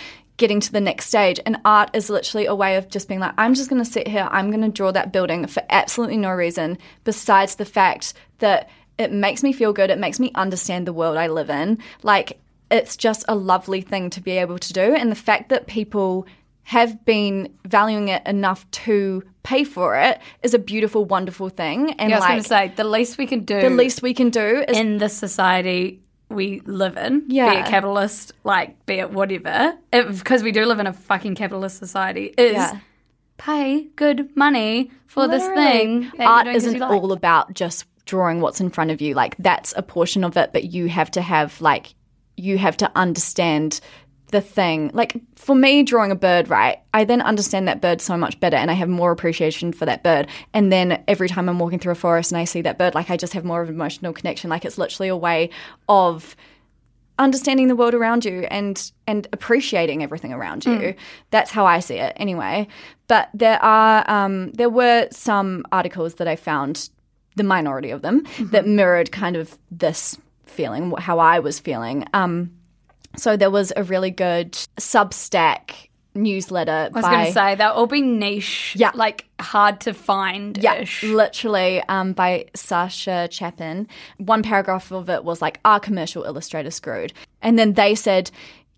getting 0.43 0.59
to 0.59 0.73
the 0.73 0.81
next 0.81 1.05
stage. 1.05 1.39
And 1.45 1.55
art 1.63 1.89
is 1.93 2.09
literally 2.09 2.47
a 2.47 2.53
way 2.53 2.75
of 2.75 2.89
just 2.89 3.07
being 3.07 3.21
like, 3.21 3.33
I'm 3.37 3.53
just 3.53 3.69
going 3.69 3.81
to 3.81 3.89
sit 3.89 4.09
here. 4.09 4.27
I'm 4.29 4.51
going 4.51 4.61
to 4.61 4.67
draw 4.67 4.91
that 4.91 5.13
building 5.13 5.47
for 5.47 5.63
absolutely 5.69 6.17
no 6.17 6.31
reason 6.31 6.77
besides 7.05 7.55
the 7.55 7.63
fact 7.63 8.13
that 8.39 8.69
it 8.97 9.13
makes 9.13 9.41
me 9.41 9.53
feel 9.53 9.71
good. 9.71 9.89
It 9.89 9.97
makes 9.97 10.19
me 10.19 10.33
understand 10.35 10.85
the 10.85 10.91
world 10.91 11.15
I 11.15 11.27
live 11.27 11.49
in. 11.49 11.77
Like 12.01 12.41
it's 12.69 12.97
just 12.97 13.23
a 13.29 13.35
lovely 13.35 13.79
thing 13.79 14.09
to 14.09 14.19
be 14.19 14.31
able 14.31 14.59
to 14.59 14.73
do. 14.73 14.93
And 14.93 15.09
the 15.09 15.15
fact 15.15 15.47
that 15.47 15.67
people 15.67 16.27
have 16.63 17.05
been 17.05 17.53
valuing 17.65 18.09
it 18.09 18.25
enough 18.25 18.69
to 18.71 19.23
pay 19.43 19.63
for 19.63 19.95
it 19.95 20.19
is 20.41 20.53
a 20.53 20.59
beautiful, 20.59 21.05
wonderful 21.05 21.47
thing. 21.47 21.93
And 21.93 22.09
Yeah, 22.09 22.17
I 22.17 22.19
was 22.19 22.25
going 22.25 22.35
like 22.35 22.43
to 22.43 22.49
say 22.49 22.83
the 22.83 22.89
least 22.89 23.17
we 23.17 23.27
can 23.27 23.45
do 23.45 23.61
the 23.61 23.69
least 23.69 24.01
we 24.01 24.13
can 24.13 24.29
do 24.29 24.65
is 24.67 24.77
in 24.77 24.97
this 24.97 25.15
society 25.15 26.02
we 26.33 26.61
live 26.65 26.97
in, 26.97 27.27
be 27.27 27.35
Yeah. 27.35 27.59
it 27.59 27.65
capitalist, 27.65 28.33
like 28.43 28.85
be 28.85 28.95
it 28.95 29.11
whatever, 29.11 29.75
because 29.91 30.43
we 30.43 30.51
do 30.51 30.65
live 30.65 30.79
in 30.79 30.87
a 30.87 30.93
fucking 30.93 31.35
capitalist 31.35 31.77
society, 31.77 32.33
is 32.37 32.53
Yeah. 32.53 32.79
pay 33.37 33.83
good 33.95 34.35
money 34.35 34.91
for 35.07 35.27
this 35.27 35.45
thing. 35.47 36.11
Art 36.19 36.47
isn't 36.47 36.79
like. 36.79 36.91
all 36.91 37.11
about 37.11 37.53
just 37.53 37.85
drawing 38.05 38.41
what's 38.41 38.59
in 38.59 38.69
front 38.69 38.91
of 38.91 39.01
you. 39.01 39.13
Like 39.13 39.35
that's 39.39 39.73
a 39.77 39.81
portion 39.81 40.23
of 40.23 40.35
it, 40.37 40.51
but 40.53 40.65
you 40.73 40.87
have 40.89 41.09
to 41.11 41.21
have 41.21 41.59
like 41.61 41.95
you 42.35 42.57
have 42.57 42.75
to 42.77 42.91
understand 42.95 43.79
the 44.33 44.41
thing. 44.41 44.89
Like 44.93 45.15
for 45.35 45.55
me, 45.55 45.83
drawing 45.83 46.11
a 46.11 46.15
bird, 46.15 46.49
right? 46.49 46.79
I 46.93 47.05
then 47.05 47.21
understand 47.21 47.67
that 47.67 47.79
bird 47.79 48.01
so 48.01 48.17
much 48.17 48.39
better, 48.39 48.57
and 48.57 48.69
I 48.69 48.73
have 48.73 48.89
more 48.89 49.11
appreciation 49.11 49.71
for 49.71 49.85
that 49.85 50.03
bird. 50.03 50.27
And 50.53 50.71
then 50.71 51.01
every 51.07 51.29
time 51.29 51.47
I'm 51.47 51.59
walking 51.59 51.79
through 51.79 51.93
a 51.93 51.95
forest 51.95 52.31
and 52.31 52.39
I 52.39 52.43
see 52.43 52.61
that 52.63 52.77
bird, 52.77 52.95
like 52.95 53.09
I 53.09 53.15
just 53.15 53.33
have 53.33 53.45
more 53.45 53.61
of 53.61 53.69
an 53.69 53.75
emotional 53.75 54.11
connection. 54.11 54.49
Like 54.49 54.65
it's 54.65 54.77
literally 54.77 55.07
a 55.07 55.15
way 55.15 55.51
of 55.87 56.35
understanding 57.19 57.67
the 57.67 57.75
world 57.75 57.93
around 57.93 58.25
you 58.25 58.41
and 58.49 58.91
and 59.05 59.27
appreciating 59.31 60.01
everything 60.01 60.33
around 60.33 60.65
you. 60.65 60.95
That's 61.29 61.51
how 61.51 61.65
I 61.67 61.79
see 61.79 61.97
it, 61.97 62.13
anyway. 62.17 62.67
But 63.07 63.29
there 63.35 63.63
are 63.63 64.03
um, 64.09 64.51
there 64.53 64.69
were 64.69 65.07
some 65.11 65.63
articles 65.71 66.15
that 66.15 66.27
I 66.27 66.35
found, 66.35 66.89
the 67.35 67.43
minority 67.43 67.91
of 67.91 68.01
them, 68.01 68.25
that 68.51 68.65
mirrored 68.67 69.11
kind 69.11 69.35
of 69.35 69.59
this 69.69 70.17
feeling, 70.47 70.91
how 70.97 71.19
I 71.19 71.37
was 71.39 71.59
feeling. 71.59 72.07
Um, 72.13 72.51
so 73.15 73.37
there 73.37 73.51
was 73.51 73.71
a 73.75 73.83
really 73.83 74.11
good 74.11 74.53
Substack 74.79 75.89
newsletter 76.15 76.89
I 76.93 76.95
was 76.95 77.05
going 77.05 77.25
to 77.25 77.31
say 77.31 77.55
they'll 77.55 77.69
all 77.71 77.87
be 77.87 78.01
niche, 78.01 78.75
Yeah. 78.77 78.91
like 78.93 79.25
hard 79.39 79.81
to 79.81 79.93
find. 79.93 80.57
yeah, 80.61 80.85
literally 81.01 81.81
um, 81.89 82.13
by 82.13 82.45
Sasha 82.55 83.27
Chapin. 83.31 83.87
One 84.17 84.43
paragraph 84.43 84.91
of 84.91 85.09
it 85.09 85.23
was 85.23 85.41
like, 85.41 85.59
"Are 85.65 85.79
commercial 85.79 86.23
illustrators 86.23 86.75
screwed?" 86.75 87.13
And 87.41 87.57
then 87.57 87.73
they 87.73 87.95
said, 87.95 88.29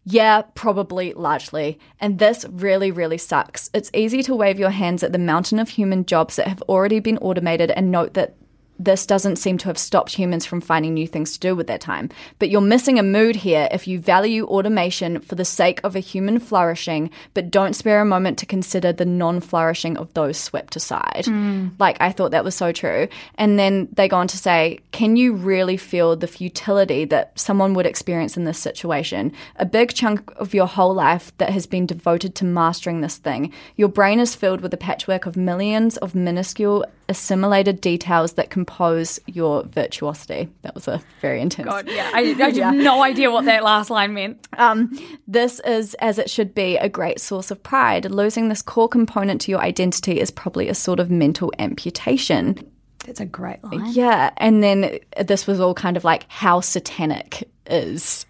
"Yeah, 0.05 0.43
probably, 0.55 1.13
largely." 1.13 1.77
And 1.99 2.19
this 2.19 2.45
really, 2.49 2.89
really 2.91 3.17
sucks. 3.17 3.69
It's 3.73 3.91
easy 3.93 4.23
to 4.23 4.33
wave 4.35 4.57
your 4.57 4.69
hands 4.69 5.03
at 5.03 5.11
the 5.11 5.17
mountain 5.19 5.59
of 5.59 5.67
human 5.69 6.05
jobs 6.05 6.37
that 6.37 6.47
have 6.47 6.61
already 6.63 6.99
been 7.01 7.17
automated 7.17 7.69
and 7.71 7.91
note 7.91 8.13
that 8.13 8.35
this 8.77 9.05
doesn't 9.05 9.37
seem 9.37 9.57
to 9.59 9.67
have 9.67 9.77
stopped 9.77 10.13
humans 10.13 10.45
from 10.45 10.61
finding 10.61 10.93
new 10.93 11.07
things 11.07 11.33
to 11.33 11.39
do 11.39 11.55
with 11.55 11.67
their 11.67 11.77
time. 11.77 12.09
But 12.39 12.49
you're 12.49 12.61
missing 12.61 12.99
a 12.99 13.03
mood 13.03 13.35
here 13.35 13.67
if 13.71 13.87
you 13.87 13.99
value 13.99 14.45
automation 14.45 15.19
for 15.21 15.35
the 15.35 15.45
sake 15.45 15.79
of 15.83 15.95
a 15.95 15.99
human 15.99 16.39
flourishing, 16.39 17.09
but 17.33 17.51
don't 17.51 17.75
spare 17.75 18.01
a 18.01 18.05
moment 18.05 18.37
to 18.39 18.45
consider 18.45 18.91
the 18.91 19.05
non 19.05 19.39
flourishing 19.39 19.97
of 19.97 20.13
those 20.13 20.37
swept 20.37 20.75
aside. 20.75 21.25
Mm. 21.25 21.71
Like, 21.79 21.97
I 21.99 22.11
thought 22.11 22.31
that 22.31 22.43
was 22.43 22.55
so 22.55 22.71
true. 22.71 23.07
And 23.35 23.57
then 23.57 23.87
they 23.93 24.07
go 24.07 24.17
on 24.17 24.27
to 24.27 24.37
say, 24.37 24.79
Can 24.91 25.15
you 25.15 25.33
really 25.33 25.77
feel 25.77 26.15
the 26.15 26.27
futility 26.27 27.05
that 27.05 27.37
someone 27.39 27.73
would 27.73 27.85
experience 27.85 28.37
in 28.37 28.43
this 28.43 28.59
situation? 28.59 29.31
A 29.57 29.65
big 29.65 29.93
chunk 29.93 30.31
of 30.37 30.53
your 30.53 30.67
whole 30.67 30.93
life 30.93 31.35
that 31.37 31.49
has 31.51 31.65
been 31.65 31.85
devoted 31.85 32.35
to 32.35 32.45
mastering 32.45 33.01
this 33.01 33.17
thing. 33.17 33.53
Your 33.75 33.89
brain 33.89 34.19
is 34.19 34.35
filled 34.35 34.61
with 34.61 34.73
a 34.73 34.77
patchwork 34.77 35.25
of 35.25 35.37
millions 35.37 35.97
of 35.97 36.15
minuscule 36.15 36.85
assimilated 37.09 37.81
details 37.81 38.33
that 38.33 38.49
compose 38.49 39.19
your 39.27 39.63
virtuosity. 39.63 40.49
That 40.61 40.75
was 40.75 40.87
a 40.87 41.01
very 41.21 41.41
intense. 41.41 41.67
God, 41.67 41.87
yeah. 41.87 42.09
I, 42.13 42.35
I 42.39 42.51
have 42.51 42.75
no 42.75 43.03
idea 43.03 43.31
what 43.31 43.45
that 43.45 43.63
last 43.63 43.89
line 43.89 44.13
meant. 44.13 44.47
Um, 44.57 44.97
this 45.27 45.59
is, 45.61 45.93
as 45.95 46.17
it 46.19 46.29
should 46.29 46.53
be, 46.53 46.77
a 46.77 46.89
great 46.89 47.19
source 47.19 47.51
of 47.51 47.61
pride. 47.61 48.09
Losing 48.09 48.49
this 48.49 48.61
core 48.61 48.89
component 48.89 49.41
to 49.41 49.51
your 49.51 49.61
identity 49.61 50.19
is 50.19 50.31
probably 50.31 50.69
a 50.69 50.75
sort 50.75 50.99
of 50.99 51.09
mental 51.09 51.51
amputation. 51.59 52.59
That's 53.05 53.19
a 53.19 53.25
great 53.25 53.63
line. 53.63 53.91
Yeah, 53.91 54.31
and 54.37 54.63
then 54.63 54.99
this 55.23 55.45
was 55.45 55.59
all 55.59 55.73
kind 55.73 55.97
of 55.97 56.03
like 56.03 56.25
how 56.27 56.59
satanic 56.61 57.47
is 57.67 58.25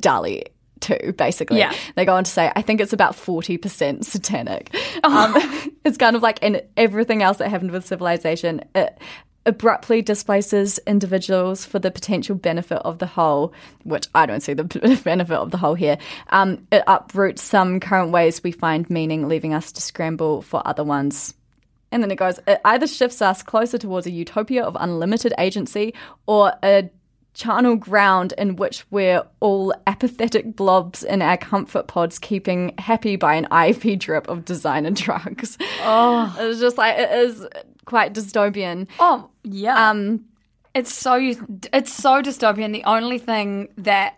DALL-E 0.00 0.44
two, 0.80 1.12
basically. 1.16 1.58
Yeah. 1.58 1.74
They 1.96 2.04
go 2.04 2.14
on 2.14 2.24
to 2.24 2.30
say, 2.30 2.52
I 2.54 2.62
think 2.62 2.80
it's 2.80 2.92
about 2.92 3.14
40% 3.14 4.04
satanic. 4.04 4.74
Um, 5.04 5.34
it's 5.84 5.96
kind 5.96 6.16
of 6.16 6.22
like 6.22 6.42
in 6.42 6.62
everything 6.76 7.22
else 7.22 7.38
that 7.38 7.48
happened 7.48 7.70
with 7.70 7.86
civilization, 7.86 8.62
it 8.74 8.98
abruptly 9.46 10.02
displaces 10.02 10.78
individuals 10.86 11.64
for 11.64 11.78
the 11.78 11.90
potential 11.90 12.36
benefit 12.36 12.78
of 12.84 12.98
the 12.98 13.06
whole, 13.06 13.52
which 13.84 14.06
I 14.14 14.26
don't 14.26 14.42
see 14.42 14.52
the 14.52 14.64
benefit 15.04 15.36
of 15.36 15.50
the 15.50 15.56
whole 15.56 15.74
here. 15.74 15.98
Um, 16.28 16.66
it 16.70 16.84
uproots 16.86 17.42
some 17.42 17.80
current 17.80 18.10
ways 18.12 18.42
we 18.42 18.52
find 18.52 18.88
meaning, 18.90 19.26
leaving 19.26 19.54
us 19.54 19.72
to 19.72 19.80
scramble 19.80 20.42
for 20.42 20.62
other 20.66 20.84
ones. 20.84 21.34
And 21.90 22.02
then 22.02 22.10
it 22.10 22.16
goes, 22.16 22.38
it 22.46 22.60
either 22.66 22.86
shifts 22.86 23.22
us 23.22 23.42
closer 23.42 23.78
towards 23.78 24.06
a 24.06 24.10
utopia 24.10 24.62
of 24.62 24.76
unlimited 24.78 25.32
agency 25.38 25.94
or 26.26 26.52
a 26.62 26.90
charnel 27.34 27.76
ground 27.76 28.34
in 28.36 28.56
which 28.56 28.84
we're 28.90 29.22
all 29.40 29.72
apathetic 29.86 30.56
blobs 30.56 31.02
in 31.04 31.22
our 31.22 31.36
comfort 31.36 31.86
pods, 31.86 32.18
keeping 32.18 32.74
happy 32.78 33.16
by 33.16 33.34
an 33.34 33.46
IV 33.52 33.98
drip 34.00 34.28
of 34.28 34.44
designer 34.44 34.90
drugs. 34.90 35.56
Oh. 35.82 36.34
It's 36.40 36.60
just 36.60 36.78
like, 36.78 36.98
it 36.98 37.10
is 37.12 37.46
quite 37.84 38.12
dystopian. 38.14 38.88
Oh, 38.98 39.30
yeah. 39.44 39.90
Um, 39.90 40.24
It's 40.74 40.92
so 40.92 41.14
it's 41.72 41.92
so 41.92 42.22
dystopian. 42.22 42.72
The 42.72 42.84
only 42.84 43.18
thing 43.18 43.68
that 43.78 44.14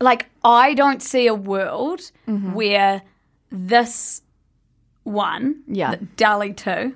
like 0.00 0.28
I 0.44 0.74
don't 0.74 1.02
see 1.02 1.26
a 1.26 1.34
world 1.34 2.00
Mm-hmm. 2.28 2.52
where 2.52 3.02
this 3.50 4.22
one, 5.04 5.62
Yeah. 5.66 5.96
DALL-E 6.16 6.52
2 6.54 6.94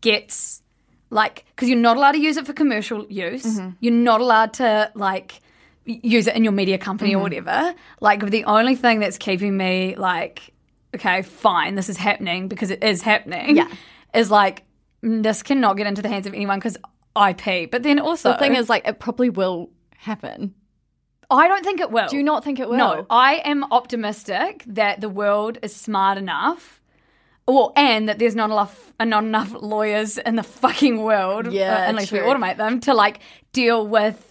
gets 0.00 0.62
like 1.10 1.44
cuz 1.56 1.68
you're 1.68 1.78
not 1.78 1.96
allowed 1.96 2.12
to 2.12 2.18
use 2.18 2.36
it 2.36 2.46
for 2.46 2.52
commercial 2.52 3.06
use. 3.08 3.44
Mm-hmm. 3.44 3.70
You're 3.80 3.92
not 3.94 4.20
allowed 4.20 4.52
to 4.54 4.90
like 4.94 5.40
use 5.84 6.26
it 6.26 6.36
in 6.36 6.44
your 6.44 6.52
media 6.52 6.78
company 6.78 7.10
Mm-hmm. 7.10 7.18
or 7.18 7.22
whatever. 7.22 7.74
Like 8.00 8.30
the 8.30 8.44
only 8.44 8.74
thing 8.74 9.00
that's 9.00 9.18
keeping 9.18 9.56
me 9.56 9.94
like 9.96 10.52
okay, 10.94 11.22
fine, 11.22 11.74
this 11.74 11.88
is 11.88 11.96
happening 11.96 12.48
because 12.48 12.70
it 12.70 12.82
is 12.82 13.02
happening. 13.02 13.56
Yeah. 13.56 13.68
Is 14.14 14.30
like 14.30 14.64
this 15.02 15.42
cannot 15.42 15.76
get 15.76 15.86
into 15.86 16.02
the 16.02 16.08
hands 16.08 16.26
of 16.26 16.34
anyone 16.34 16.58
because 16.58 16.76
IP. 17.16 17.70
But 17.70 17.82
then 17.82 17.98
also, 17.98 18.32
the 18.32 18.38
thing 18.38 18.56
is, 18.56 18.68
like, 18.68 18.86
it 18.86 18.98
probably 18.98 19.30
will 19.30 19.70
happen. 19.96 20.54
I 21.30 21.46
don't 21.46 21.62
think 21.62 21.80
it 21.80 21.90
will. 21.90 22.08
Do 22.08 22.16
you 22.16 22.22
not 22.22 22.42
think 22.42 22.58
it 22.58 22.68
will? 22.68 22.76
No, 22.76 23.06
I 23.10 23.42
am 23.44 23.64
optimistic 23.70 24.64
that 24.66 25.00
the 25.00 25.08
world 25.08 25.58
is 25.62 25.76
smart 25.76 26.16
enough, 26.16 26.77
well, 27.54 27.72
and 27.76 28.08
that 28.08 28.18
there's 28.18 28.34
not 28.36 28.50
enough, 28.50 28.92
uh, 29.00 29.04
not 29.04 29.24
enough 29.24 29.52
lawyers 29.60 30.18
in 30.18 30.36
the 30.36 30.42
fucking 30.42 31.02
world, 31.02 31.50
Yeah, 31.52 31.86
uh, 31.86 31.88
unless 31.90 32.12
we 32.12 32.18
automate 32.20 32.56
them 32.58 32.78
to 32.80 32.94
like 32.94 33.20
deal 33.52 33.86
with. 33.86 34.24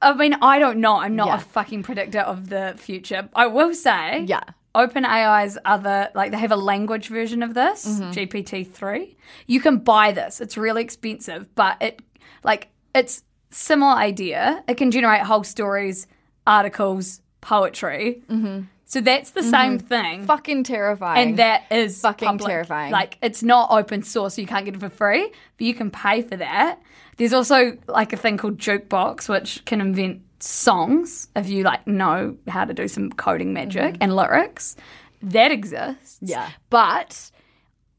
I 0.00 0.12
mean, 0.14 0.34
I 0.40 0.58
don't 0.60 0.78
know. 0.78 0.96
I'm 0.96 1.16
not 1.16 1.26
Yeah. 1.28 1.36
a 1.36 1.40
fucking 1.40 1.82
predictor 1.82 2.20
of 2.20 2.48
the 2.50 2.74
future. 2.76 3.28
I 3.34 3.46
will 3.46 3.74
say, 3.74 4.24
Yeah. 4.28 4.42
OpenAI's 4.74 5.58
other 5.64 6.08
like 6.14 6.30
they 6.30 6.36
have 6.38 6.52
a 6.52 6.56
language 6.56 7.08
version 7.08 7.42
of 7.42 7.54
this, 7.54 7.84
Mm-hmm. 7.86 8.10
GPT 8.12 8.66
three. 8.66 9.16
You 9.46 9.60
can 9.60 9.78
buy 9.78 10.12
this. 10.12 10.40
It's 10.40 10.56
really 10.56 10.82
expensive, 10.82 11.52
but 11.56 11.76
it 11.80 12.00
like 12.44 12.68
it's 12.94 13.24
similar 13.50 13.94
idea. 13.94 14.62
It 14.68 14.76
can 14.76 14.90
generate 14.90 15.22
whole 15.22 15.42
stories, 15.44 16.06
articles, 16.46 17.20
poetry. 17.40 18.22
Mm-hmm. 18.30 18.60
So 18.90 19.02
that's 19.02 19.30
the 19.32 19.42
same 19.42 19.78
thing. 19.78 20.24
Fucking 20.24 20.64
terrifying. 20.64 21.28
and 21.28 21.38
that 21.38 21.70
is 21.70 22.00
Fucking 22.00 22.26
public. 22.26 22.48
terrifying. 22.48 22.90
Like 22.90 23.18
it's 23.22 23.42
not 23.42 23.70
open 23.70 24.02
source, 24.02 24.34
so 24.34 24.40
you 24.40 24.46
can't 24.46 24.64
get 24.64 24.74
it 24.74 24.80
for 24.80 24.88
free, 24.88 25.24
but 25.28 25.64
you 25.66 25.74
can 25.74 25.90
pay 25.90 26.22
for 26.22 26.36
that. 26.36 26.80
There's 27.18 27.34
also 27.34 27.76
like 27.86 28.12
a 28.14 28.16
thing 28.16 28.38
called 28.38 28.56
Jukebox, 28.58 29.28
which 29.28 29.62
can 29.66 29.80
invent 29.82 30.22
songs 30.40 31.28
if 31.36 31.48
you 31.48 31.64
like 31.64 31.86
know 31.86 32.36
how 32.48 32.64
to 32.64 32.72
do 32.72 32.88
some 32.88 33.10
coding 33.12 33.52
magic 33.52 33.96
and 34.00 34.16
lyrics. 34.16 34.74
That 35.22 35.50
exists. 35.52 36.16
Mm-hmm. 36.16 36.26
Yeah. 36.26 36.48
But 36.70 37.30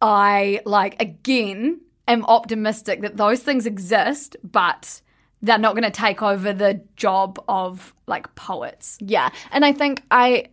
I 0.01 0.61
like 0.65 0.99
again 1.01 1.81
am 2.07 2.25
optimistic 2.25 3.01
that 3.01 3.15
those 3.17 3.41
things 3.41 3.65
exist, 3.67 4.37
but 4.43 5.01
they're 5.43 5.57
not 5.59 5.73
going 5.73 5.83
to 5.83 5.91
take 5.91 6.21
over 6.23 6.51
the 6.51 6.81
job 6.95 7.43
of 7.47 7.93
like 8.07 8.33
poets. 8.35 8.97
Yeah. 9.01 9.29
And 9.51 9.63
I 9.63 9.71
think 9.73 10.03
I 10.09 10.45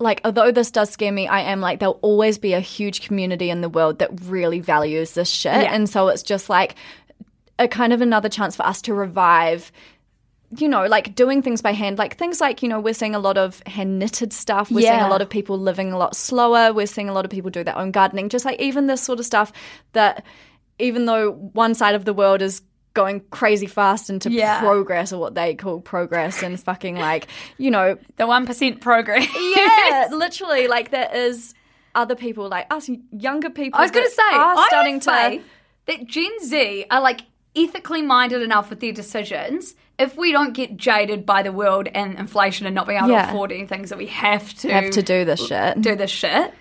like 0.00 0.20
although 0.24 0.50
this 0.50 0.70
does 0.70 0.90
scare 0.90 1.12
me, 1.12 1.28
I 1.28 1.40
am 1.40 1.60
like 1.60 1.78
there'll 1.78 1.98
always 2.02 2.38
be 2.38 2.54
a 2.54 2.60
huge 2.60 3.02
community 3.02 3.50
in 3.50 3.60
the 3.60 3.68
world 3.68 3.98
that 4.00 4.10
really 4.22 4.60
values 4.60 5.12
this 5.12 5.28
shit. 5.28 5.52
Yeah. 5.52 5.72
And 5.72 5.88
so 5.88 6.08
it's 6.08 6.22
just 6.22 6.48
like 6.48 6.74
a 7.58 7.68
kind 7.68 7.92
of 7.92 8.00
another 8.00 8.28
chance 8.28 8.56
for 8.56 8.64
us 8.66 8.82
to 8.82 8.94
revive 8.94 9.70
you 10.56 10.68
know, 10.68 10.86
like 10.86 11.14
doing 11.14 11.42
things 11.42 11.62
by 11.62 11.72
hand, 11.72 11.98
like 11.98 12.16
things 12.16 12.40
like, 12.40 12.62
you 12.62 12.68
know, 12.68 12.80
we're 12.80 12.94
seeing 12.94 13.14
a 13.14 13.20
lot 13.20 13.38
of 13.38 13.62
hand 13.66 13.98
knitted 14.00 14.32
stuff. 14.32 14.70
We're 14.70 14.80
seeing 14.80 15.00
a 15.00 15.08
lot 15.08 15.22
of 15.22 15.30
people 15.30 15.56
living 15.56 15.92
a 15.92 15.98
lot 15.98 16.16
slower. 16.16 16.72
We're 16.72 16.86
seeing 16.86 17.08
a 17.08 17.12
lot 17.12 17.24
of 17.24 17.30
people 17.30 17.50
do 17.50 17.62
their 17.62 17.78
own 17.78 17.92
gardening. 17.92 18.28
Just 18.28 18.44
like 18.44 18.60
even 18.60 18.88
this 18.88 19.00
sort 19.00 19.20
of 19.20 19.26
stuff 19.26 19.52
that 19.92 20.24
even 20.80 21.06
though 21.06 21.32
one 21.32 21.74
side 21.74 21.94
of 21.94 22.04
the 22.04 22.12
world 22.12 22.42
is 22.42 22.62
going 22.94 23.20
crazy 23.30 23.66
fast 23.66 24.10
into 24.10 24.30
Yeah. 24.30 24.58
progress 24.60 25.12
or 25.12 25.20
what 25.20 25.34
they 25.34 25.54
call 25.54 25.80
progress 25.80 26.42
and 26.42 26.58
fucking 26.60 26.96
like, 26.96 27.28
you 27.58 27.70
know, 27.70 27.96
The 28.16 28.24
1% 28.26 28.80
progress. 28.80 29.26
yeah, 29.56 30.08
literally, 30.12 30.66
like 30.66 30.90
there 30.90 31.08
is 31.14 31.54
other 31.94 32.14
people 32.16 32.48
like 32.48 32.66
us, 32.72 32.88
younger 33.12 33.50
people. 33.50 33.78
I 33.78 33.82
was 33.82 33.90
going 33.90 34.06
to 34.06 34.10
say, 34.12 34.22
are 34.34 34.66
starting 34.68 35.00
to. 35.00 35.40
that 35.86 36.06
Gen 36.06 36.30
Z 36.44 36.84
are 36.90 37.00
like 37.00 37.22
ethically 37.56 38.02
minded 38.02 38.42
enough 38.42 38.70
with 38.70 38.80
their 38.80 38.92
decisions. 38.92 39.74
If 39.98 40.16
we 40.16 40.32
don't 40.32 40.52
get 40.54 40.76
jaded 40.76 41.26
by 41.26 41.42
the 41.42 41.52
world 41.52 41.88
and 41.94 42.18
inflation 42.18 42.64
and 42.66 42.74
not 42.74 42.86
being 42.86 42.98
able 42.98 43.10
Yeah. 43.10 43.24
to 43.26 43.28
afford 43.30 43.52
any 43.52 43.66
things 43.66 43.90
that 43.90 43.98
we 43.98 44.06
have 44.06 44.52
to 44.54 44.72
Have 44.72 44.90
to 44.90 45.02
do 45.02 45.24
this 45.24 45.46
shit. 45.46 45.80
do 45.80 45.94
this 45.96 46.10
shit, 46.10 46.54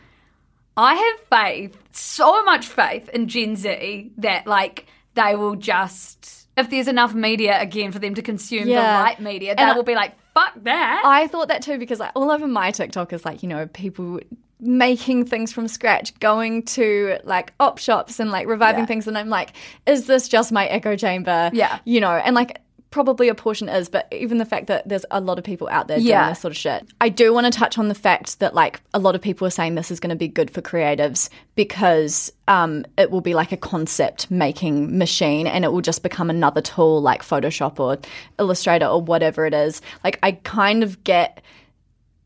I 0.76 0.94
have 0.96 1.20
faith, 1.44 1.78
so 1.92 2.44
much 2.44 2.68
faith 2.68 3.08
in 3.10 3.28
Gen 3.28 3.56
Z 3.56 4.12
that 4.18 4.48
like 4.48 4.88
they 5.22 5.36
will 5.36 5.56
just 5.56 6.48
if 6.58 6.70
there's 6.70 6.88
enough 6.90 7.14
media 7.14 7.62
again 7.62 7.92
for 7.92 8.00
them 8.00 8.14
to 8.16 8.22
consume 8.22 8.68
Yeah. 8.68 8.82
the 8.82 9.04
right 9.04 9.20
media, 9.20 9.56
they 9.56 9.62
And 9.64 9.76
will 9.78 9.84
be 9.84 9.96
like, 9.96 10.14
fuck 10.34 10.54
that. 10.64 11.02
I 11.06 11.28
thought 11.28 11.48
that 11.48 11.62
too 11.62 11.78
because 11.78 12.00
like 12.00 12.12
all 12.16 12.30
over 12.32 12.48
my 12.48 12.72
TikTok 12.72 13.14
is 13.14 13.24
like 13.26 13.42
you 13.44 13.50
know 13.50 13.66
people 13.68 14.20
making 14.60 15.26
things 15.26 15.54
from 15.54 15.68
scratch, 15.70 16.08
going 16.20 16.64
to 16.64 17.18
like 17.24 17.54
op 17.62 17.78
shops 17.78 18.20
and 18.20 18.30
like 18.30 18.46
reviving 18.48 18.82
Yeah. 18.82 18.88
things, 18.88 19.08
and 19.08 19.18
I'm 19.18 19.30
like, 19.30 19.54
is 19.86 20.06
this 20.06 20.28
just 20.28 20.52
my 20.52 20.66
echo 20.68 20.96
chamber? 20.98 21.50
Yeah. 21.54 21.80
you 21.86 22.00
know, 22.02 22.12
and 22.12 22.36
like. 22.36 22.60
Probably 22.92 23.30
a 23.30 23.36
portion 23.36 23.70
is, 23.70 23.88
but 23.88 24.08
even 24.12 24.40
the 24.40 24.46
fact 24.46 24.66
that 24.68 24.88
there's 24.90 25.06
a 25.12 25.22
lot 25.22 25.38
of 25.38 25.44
people 25.44 25.70
out 25.70 25.88
there 25.88 25.98
doing 25.98 26.30
this 26.30 26.40
sort 26.40 26.52
of 26.52 26.58
shit. 26.58 26.88
I 27.00 27.10
do 27.10 27.32
want 27.32 27.46
to 27.46 27.52
touch 27.52 27.78
on 27.78 27.88
the 27.88 27.96
fact 27.96 28.40
that 28.40 28.56
like 28.56 28.82
a 28.94 29.00
lot 29.00 29.14
of 29.14 29.22
people 29.22 29.46
are 29.46 29.52
saying 29.52 29.76
this 29.76 29.92
is 29.92 30.00
going 30.00 30.10
to 30.10 30.16
be 30.16 30.28
good 30.28 30.50
for 30.50 30.62
creatives 30.62 31.30
because 31.54 32.34
um, 32.48 32.86
it 32.98 33.12
will 33.12 33.22
be 33.22 33.36
like 33.36 33.52
a 33.52 33.58
concept 33.58 34.32
making 34.32 34.98
machine 34.98 35.46
and 35.46 35.64
it 35.64 35.72
will 35.72 35.82
just 35.82 36.02
become 36.02 36.32
another 36.32 36.62
tool 36.62 37.00
like 37.00 37.22
Photoshop 37.22 37.80
or 37.80 38.00
Illustrator 38.40 38.88
or 38.88 39.02
whatever 39.02 39.46
it 39.46 39.54
is. 39.54 39.82
Like 40.04 40.18
I 40.24 40.32
kind 40.32 40.84
of 40.84 41.04
get 41.04 41.44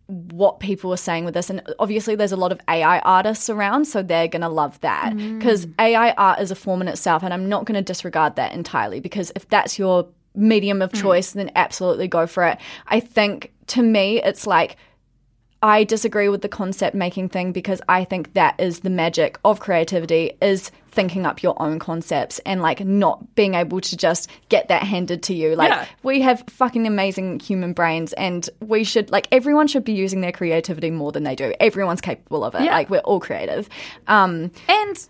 what 0.08 0.60
people 0.60 0.94
are 0.94 0.98
saying 0.98 1.26
with 1.26 1.34
this 1.34 1.50
and 1.50 1.62
obviously 1.80 2.16
there's 2.16 2.34
a 2.34 2.38
lot 2.38 2.52
of 2.52 2.60
AI 2.70 3.00
artists 3.00 3.50
around 3.50 3.86
so 3.86 4.04
they're 4.04 4.28
going 4.28 4.42
to 4.42 4.50
love 4.50 4.80
that 4.82 5.16
because 5.16 5.66
AI 5.80 6.12
art 6.12 6.40
is 6.40 6.52
a 6.52 6.56
form 6.56 6.82
in 6.82 6.90
itself 6.90 7.24
and 7.24 7.34
I'm 7.34 7.48
not 7.48 7.66
going 7.66 7.76
to 7.76 7.82
disregard 7.82 8.36
that 8.36 8.54
entirely 8.54 9.00
because 9.00 9.32
if 9.36 9.48
that's 9.48 9.80
your 9.80 10.08
medium 10.36 10.82
of 10.82 10.92
choice 10.94 11.32
then 11.32 11.52
absolutely 11.56 12.08
go 12.08 12.26
for 12.28 12.44
it. 12.46 12.58
I 12.88 13.00
think 13.00 13.52
to 13.68 13.82
me 13.84 14.22
it's 14.24 14.46
like 14.48 14.78
I 15.62 15.86
disagree 15.86 16.28
with 16.28 16.42
the 16.42 16.50
concept 16.50 16.94
making 16.94 17.30
thing 17.30 17.54
because 17.54 17.82
I 17.88 18.04
think 18.04 18.34
that 18.34 18.60
is 18.60 18.82
the 18.82 18.90
magic 18.90 19.40
of 19.46 19.62
creativity 19.62 20.34
is 20.42 20.72
thinking 20.90 21.26
up 21.26 21.42
your 21.42 21.60
own 21.62 21.80
concepts 21.80 22.40
and 22.46 22.62
like 22.62 22.84
not 22.84 23.34
being 23.36 23.54
able 23.54 23.80
to 23.80 23.96
just 23.96 24.30
get 24.50 24.68
that 24.68 24.84
handed 24.84 25.24
to 25.24 25.34
you. 25.34 25.56
Like 25.56 25.70
Yeah. 25.70 25.86
we 26.04 26.20
have 26.20 26.44
fucking 26.50 26.86
amazing 26.86 27.40
human 27.40 27.72
brains 27.72 28.12
and 28.14 28.50
we 28.60 28.84
should 28.84 29.10
like 29.10 29.30
everyone 29.32 29.68
should 29.68 29.86
be 29.86 29.94
using 29.94 30.20
their 30.20 30.34
creativity 30.34 30.92
more 30.92 31.14
than 31.14 31.24
they 31.24 31.34
do. 31.36 31.54
Everyone's 31.62 32.02
capable 32.02 32.44
of 32.44 32.56
it. 32.56 32.64
Yeah. 32.64 32.74
Like 32.74 32.90
we're 32.90 33.00
all 33.00 33.22
creative. 33.22 33.70
Um 34.08 34.52
And 34.68 35.08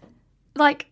like, 0.56 0.86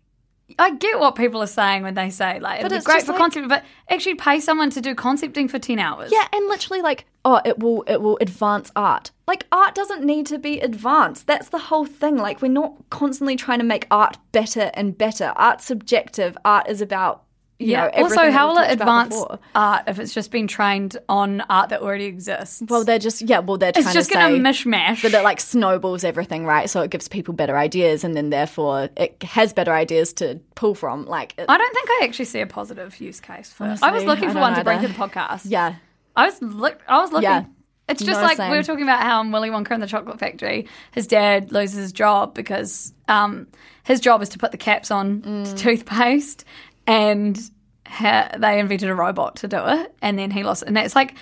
I 0.60 0.76
get 0.76 1.00
what 1.00 1.16
people 1.16 1.42
are 1.42 1.48
saying 1.48 1.84
when 1.84 1.94
they 1.94 2.10
say 2.10 2.40
like 2.40 2.62
But 2.62 2.72
it's 2.72 2.86
great 2.86 3.04
for 3.04 3.12
like- 3.14 3.22
concept, 3.22 3.48
but 3.50 3.64
actually 3.90 4.16
pay 4.16 4.40
someone 4.40 4.70
to 4.72 4.82
do 4.82 4.96
concepting 4.96 5.48
for 5.48 5.60
ten 5.60 5.80
hours. 5.80 6.12
Yeah, 6.12 6.28
and 6.34 6.48
literally 6.48 6.82
like, 6.82 7.06
oh, 7.26 7.42
it 7.46 7.60
will 7.60 7.84
it 7.88 8.02
will 8.02 8.18
advance 8.22 8.72
art. 8.76 9.12
Like 9.28 9.46
art 9.52 9.76
doesn't 9.76 10.04
need 10.04 10.26
to 10.28 10.38
be 10.38 10.60
advanced. 10.60 11.28
That's 11.28 11.50
the 11.50 11.60
whole 11.60 11.86
thing. 11.86 12.18
Like 12.18 12.42
we're 12.42 12.52
not 12.52 12.74
constantly 12.90 13.36
trying 13.36 13.60
to 13.60 13.66
make 13.66 13.88
art 13.92 14.18
better 14.32 14.72
and 14.74 14.98
better. 14.98 15.34
Art's 15.36 15.66
subjective. 15.66 16.38
Art 16.44 16.68
is 16.70 16.82
about 16.82 17.24
you 17.62 17.78
know, 17.78 17.90
Also, 17.96 18.32
how 18.32 18.48
will 18.50 18.58
it 18.58 18.72
advance 18.72 19.16
art 19.56 19.84
if 19.88 20.00
it's 20.00 20.14
just 20.14 20.32
been 20.32 20.48
trained 20.48 20.98
on 21.08 21.42
art 21.42 21.70
that 21.70 21.82
already 21.82 22.06
exists? 22.06 22.62
Well, 22.68 22.84
they're 22.84 23.00
just 23.00 23.22
yeah. 23.22 23.40
Well, 23.40 23.58
they're 23.58 23.70
it's 23.70 23.82
trying 23.82 23.94
just 23.94 24.10
to 24.12 24.16
going 24.16 24.44
to 24.44 24.50
mishmash. 24.50 25.02
that 25.04 25.14
it 25.14 25.24
like 25.24 25.40
snowballs 25.40 26.04
everything, 26.04 26.46
right? 26.46 26.70
So 26.70 26.82
it 26.82 26.92
gives 26.92 27.08
people 27.08 27.34
better 27.34 27.58
ideas, 27.58 28.04
and 28.04 28.16
then 28.16 28.30
therefore 28.30 28.90
it 28.98 29.22
has 29.24 29.54
better 29.54 29.74
ideas 29.74 30.14
to 30.14 30.40
pull 30.56 30.76
from. 30.76 31.06
Like, 31.06 31.34
it, 31.38 31.46
I 31.48 31.58
don't 31.58 31.74
think 31.74 31.90
I 31.90 32.00
actually 32.04 32.26
see 32.26 32.42
a 32.42 32.48
positive 32.48 33.00
use 33.00 33.20
case 33.20 33.52
for. 33.52 33.64
I 33.82 33.92
was 33.92 34.04
looking 34.04 34.32
for 34.32 34.40
one 34.40 34.56
to 34.56 34.64
bring 34.64 34.82
to 34.82 34.88
the 34.88 34.94
podcast. 34.94 35.42
yeah, 35.46 35.76
I 36.16 36.26
was 36.26 36.42
look. 36.42 36.80
I 36.88 37.00
was 37.00 37.12
looking. 37.12 37.24
Yeah. 37.30 37.46
It's 37.90 38.02
just 38.04 38.22
No, 38.22 38.26
like 38.26 38.38
we 38.38 38.56
were 38.56 38.64
talking 38.64 38.84
about 38.84 39.02
how 39.02 39.20
in 39.20 39.32
Willy 39.34 39.50
Wonka 39.50 39.72
and 39.72 39.84
the 39.84 39.88
Chocolate 39.88 40.18
Factory, 40.18 40.66
his 40.92 41.08
dad 41.08 41.52
loses 41.52 41.76
his 41.78 41.92
job 41.92 42.34
because 42.34 42.94
um, 43.10 43.48
his 43.84 44.00
job 44.00 44.22
is 44.22 44.30
to 44.30 44.38
put 44.40 44.52
the 44.52 44.58
caps 44.58 44.92
on 44.92 45.22
Mm. 45.22 45.46
to 45.50 45.56
toothpaste, 45.58 46.46
and 46.92 47.52
ha- 47.88 48.30
they 48.38 48.60
invented 48.60 48.90
a 48.90 48.96
robot 48.96 49.38
to 49.38 49.48
do 49.48 49.58
it, 49.66 49.96
and 50.02 50.18
then 50.20 50.32
he 50.32 50.44
lost. 50.44 50.64
it. 50.64 50.68
And 50.68 50.78
it's 50.78 50.96
like 50.96 51.16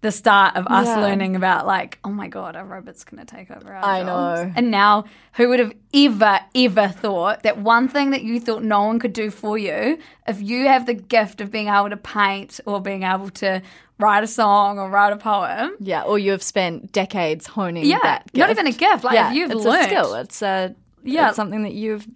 the 0.00 0.12
start 0.12 0.54
of 0.54 0.64
us 0.68 0.86
Yeah. 0.86 1.00
learning 1.00 1.34
about 1.34 1.66
like, 1.66 1.98
oh 2.04 2.10
my 2.10 2.28
god, 2.28 2.54
a 2.54 2.62
robot's 2.64 3.02
going 3.02 3.24
to 3.24 3.36
take 3.36 3.50
over 3.50 3.72
our 3.74 3.84
I 3.84 4.02
jobs. 4.04 4.06
know. 4.44 4.52
And 4.56 4.70
now, 4.70 5.04
who 5.32 5.48
would 5.48 5.58
have 5.58 5.72
ever, 5.92 6.38
ever 6.54 6.86
thought 6.88 7.42
that 7.42 7.58
one 7.58 7.88
thing 7.88 8.10
that 8.12 8.22
you 8.22 8.38
thought 8.38 8.62
no 8.62 8.84
one 8.84 9.00
could 9.00 9.12
do 9.12 9.28
for 9.30 9.58
you, 9.58 9.98
if 10.28 10.40
you 10.40 10.68
have 10.68 10.86
the 10.86 10.94
gift 10.94 11.40
of 11.40 11.50
being 11.50 11.66
able 11.66 11.90
to 11.90 11.96
paint 11.96 12.60
or 12.64 12.80
being 12.80 13.02
able 13.02 13.30
to 13.30 13.60
write 13.98 14.22
a 14.22 14.28
song 14.28 14.78
or 14.78 14.88
write 14.88 15.12
a 15.12 15.16
poem, 15.16 15.74
yeah. 15.80 16.02
Or 16.02 16.16
you 16.16 16.30
have 16.30 16.44
spent 16.44 16.92
decades 16.92 17.48
honing. 17.48 17.84
Yeah, 17.84 17.98
that 18.04 18.30
not 18.34 18.50
even 18.50 18.68
a 18.68 18.72
gift, 18.72 19.02
like, 19.02 19.14
yeah, 19.14 19.32
you've 19.32 19.50
it's 19.50 19.64
learnt- 19.64 19.86
a 19.86 19.88
skill. 19.88 20.14
It's 20.14 20.42
a 20.42 20.76
Yeah. 21.02 21.28
it's 21.28 21.36
something 21.36 21.64
that 21.64 21.72
you've 21.74 22.06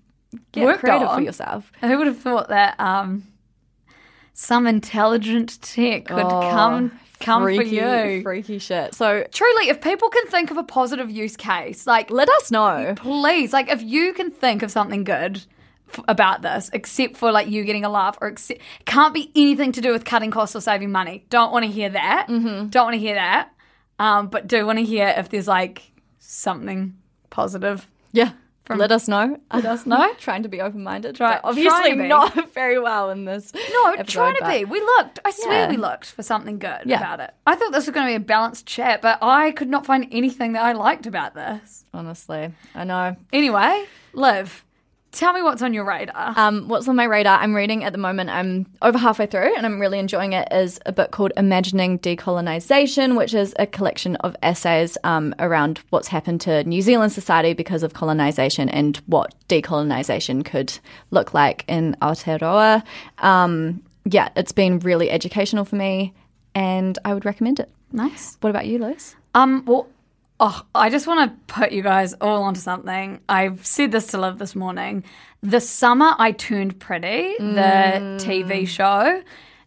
get 0.53 0.65
Worked 0.65 0.81
creative 0.81 1.09
on. 1.09 1.17
for 1.19 1.23
yourself. 1.23 1.71
who 1.81 1.99
would 1.99 2.07
have 2.07 2.19
thought 2.19 2.49
that 2.49 2.79
um, 2.81 3.25
some 4.35 4.67
intelligent 4.67 5.61
tech 5.63 6.07
could 6.07 6.23
come 6.29 6.99
come 7.21 7.43
Oh, 7.43 7.47
freaky, 7.47 7.79
for 7.79 8.07
you? 8.07 8.23
freaky 8.23 8.59
shit. 8.59 8.95
So 8.95 9.25
Truly, 9.31 9.69
if 9.69 9.81
people 9.81 10.09
can 10.09 10.27
think 10.27 10.51
of 10.51 10.57
a 10.57 10.65
positive 10.65 11.11
use 11.11 11.37
case, 11.37 11.87
like 11.87 12.11
let 12.11 12.29
us 12.29 12.51
know. 12.51 12.95
please 12.97 13.53
like 13.53 13.69
if 13.71 13.83
you 13.83 14.13
can 14.13 14.31
think 14.33 14.63
of 14.65 14.71
something 14.73 15.05
good 15.05 15.45
f- 15.91 16.01
about 16.09 16.43
this 16.43 16.69
except 16.73 17.17
for 17.17 17.31
like 17.31 17.47
you 17.49 17.63
getting 17.65 17.85
a 17.85 17.89
laugh 17.89 18.19
or 18.21 18.27
except 18.29 18.61
can't 18.87 19.15
be 19.15 19.31
anything 19.37 19.71
to 19.73 19.81
do 19.81 19.93
with 19.93 20.05
cutting 20.05 20.31
costs 20.33 20.57
or 20.57 20.61
saving 20.61 20.91
money 20.91 21.25
don't 21.31 21.53
want 21.53 21.65
to 21.65 21.71
hear 21.71 21.91
that 21.91 22.27
mm-hmm. 22.29 22.67
don't 22.69 22.87
want 22.87 22.95
to 22.95 22.99
hear 23.01 23.15
that 23.15 23.51
um, 24.01 24.27
but 24.27 24.49
do 24.49 24.67
want 24.67 24.79
to 24.81 24.85
hear 24.85 25.15
if 25.17 25.29
there's 25.29 25.47
like 25.47 25.93
something 26.19 26.97
positive 27.31 27.87
Yeah. 28.13 28.33
Let 28.71 28.93
us 28.93 29.09
know. 29.09 29.39
let 29.53 29.65
us 29.67 29.85
know 29.87 30.15
trying 30.19 30.45
to 30.45 30.49
be 30.49 30.61
open 30.61 30.83
minded. 30.83 31.17
Try- 31.17 31.41
obviously 31.45 31.69
trying 31.69 31.97
to 31.97 32.03
be. 32.03 32.09
not 32.09 32.53
very 32.55 32.79
well 32.79 33.11
in 33.11 33.25
this. 33.25 33.53
no 33.55 33.87
episode, 33.93 34.09
trying 34.09 34.35
to 34.37 34.41
but- 34.41 34.51
be 34.59 34.65
we 34.65 34.81
looked 34.81 35.19
i 35.25 35.31
swear 35.31 35.65
Yeah. 35.65 35.69
we 35.71 35.77
looked 35.77 36.07
for 36.13 36.23
something 36.23 36.59
good 36.59 36.83
Yeah. 36.87 36.99
about 36.99 37.21
it 37.21 37.35
i 37.47 37.55
thought 37.55 37.73
this 37.73 37.87
was 37.87 37.95
going 37.95 38.07
to 38.07 38.11
be 38.11 38.17
a 38.17 38.21
balanced 38.21 38.65
chat 38.67 39.03
but 39.03 39.19
i 39.21 39.51
could 39.53 39.69
not 39.69 39.85
find 39.85 40.07
anything 40.13 40.53
that 40.53 40.63
i 40.65 40.73
liked 40.73 41.07
about 41.07 41.35
this 41.35 41.85
Honestly, 41.93 42.53
I 42.75 42.85
know. 42.85 43.17
anyway 43.33 43.85
liv 44.15 44.65
tell 45.13 45.33
me 45.33 45.43
what's 45.43 45.63
on 45.63 45.73
your 45.73 45.85
radar 45.85 46.35
Um, 46.37 46.69
what's 46.69 46.89
on 46.89 46.97
my 46.97 47.05
radar? 47.05 47.39
I'm 47.39 47.55
reading 47.55 47.85
at 47.85 47.93
the 47.93 47.99
moment. 47.99 48.31
I'm 48.31 48.67
over 48.81 48.99
halfway 48.99 49.27
through, 49.27 49.55
and 49.57 49.65
I'm 49.65 49.81
really 49.81 49.99
enjoying 49.99 50.33
it. 50.33 50.49
Is 50.51 50.81
a 50.87 50.93
book 50.93 51.11
called 51.11 51.33
"Imagining 51.37 51.99
Decolonization," 52.01 53.17
which 53.17 53.35
is 53.35 53.55
a 53.59 53.67
collection 53.67 54.17
of 54.17 54.35
essays 54.43 54.99
um, 55.05 55.35
around 55.39 55.81
what's 55.91 56.09
happened 56.09 56.41
to 56.43 56.65
New 56.65 56.83
Zealand 56.83 57.13
society 57.13 57.53
because 57.53 57.83
of 57.83 57.95
colonization 57.95 58.69
and 58.69 58.97
what 59.07 59.35
decolonization 59.49 60.45
could 60.45 60.79
look 61.11 61.35
like 61.35 61.65
in 61.69 61.97
Aotearoa. 62.03 62.83
Um, 63.19 63.83
yeah, 64.05 64.31
it's 64.35 64.53
been 64.53 64.81
really 64.81 65.11
educational 65.11 65.65
for 65.65 65.77
me, 65.77 66.13
and 66.55 66.99
I 67.05 67.15
would 67.15 67.25
recommend 67.25 67.61
it. 67.61 67.71
nice 67.93 68.37
What 68.41 68.51
about 68.51 68.67
you, 68.67 68.79
Liz? 68.79 69.15
Um, 69.35 69.65
well, 69.67 69.87
oh, 70.43 70.63
I 70.75 70.91
just 70.91 71.07
want 71.07 71.31
to 71.31 71.55
put 71.55 71.71
you 71.71 71.83
guys 71.83 72.15
all 72.15 72.43
onto 72.43 72.61
something. 72.61 73.21
I've 73.29 73.65
said 73.65 73.93
this 73.93 74.09
to 74.09 74.21
Liv 74.21 74.39
this 74.39 74.57
morning. 74.57 75.05
The 75.41 75.61
summer 75.61 76.17
I 76.19 76.33
turned 76.33 76.81
pretty, 76.81 77.37
the 77.39 78.19
TV 78.21 78.63
mm. 78.63 78.67
show, 78.67 79.23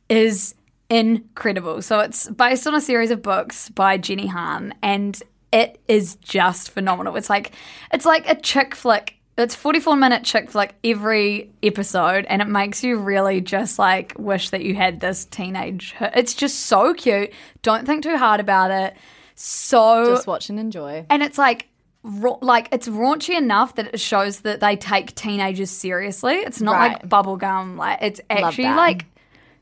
is 0.09 0.53
incredible. 0.89 1.82
So 1.82 1.99
it's 2.01 2.30
based 2.30 2.67
on 2.67 2.76
a 2.76 2.82
series 2.82 3.09
of 3.09 3.21
books 3.21 3.69
by 3.69 3.97
Jenny 3.97 4.28
Han, 4.28 4.73
and 4.84 5.21
it 5.53 5.80
is 5.88 6.15
just 6.15 6.71
phenomenal. 6.71 7.15
It's 7.15 7.30
like 7.30 7.53
it's 7.93 8.05
like 8.05 8.30
a 8.30 8.36
chick 8.36 8.76
flick. 8.76 9.15
It's 9.38 9.55
44 9.55 9.95
minute 9.95 10.23
chick 10.26 10.51
flick 10.51 10.76
every 10.84 11.51
episode, 11.63 12.26
and 12.26 12.41
it 12.41 12.49
makes 12.49 12.84
you 12.84 12.97
really 12.97 13.39
just 13.39 13.80
like 13.80 14.13
wish 14.17 14.49
that 14.49 14.61
you 14.61 14.76
had 14.76 14.99
this 14.99 15.23
teenage. 15.23 15.95
It's 16.01 16.34
just 16.34 16.61
so 16.65 16.93
cute. 16.93 17.32
Don't 17.61 17.86
think 17.86 18.03
too 18.03 18.17
hard 18.17 18.41
about 18.41 18.71
it. 18.71 18.97
So 19.36 20.06
Just 20.06 20.28
watch 20.28 20.50
and 20.50 20.60
enjoy. 20.60 21.06
and 21.10 21.22
it's 21.22 21.38
like 21.38 21.68
ra- 22.04 22.38
like 22.42 22.70
it's 22.72 22.88
raunchy 22.88 23.38
enough 23.38 23.76
that 23.76 23.94
it 23.94 24.00
shows 24.00 24.40
that 24.42 24.60
they 24.62 24.76
take 24.78 25.14
teenagers 25.16 25.70
seriously. 25.70 26.36
It's 26.36 26.62
not 26.62 26.72
like 26.74 26.92
Right. 27.04 27.10
bubblegum. 27.10 27.78
Like 27.78 28.00
it's 28.02 28.22
actually 28.30 28.66
like 28.66 29.06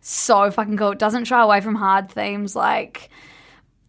so 0.01 0.51
fucking 0.51 0.77
cool. 0.77 0.91
It 0.91 0.99
doesn't 0.99 1.25
shy 1.25 1.41
away 1.41 1.61
from 1.61 1.75
hard 1.75 2.09
themes 2.11 2.55
like 2.55 3.09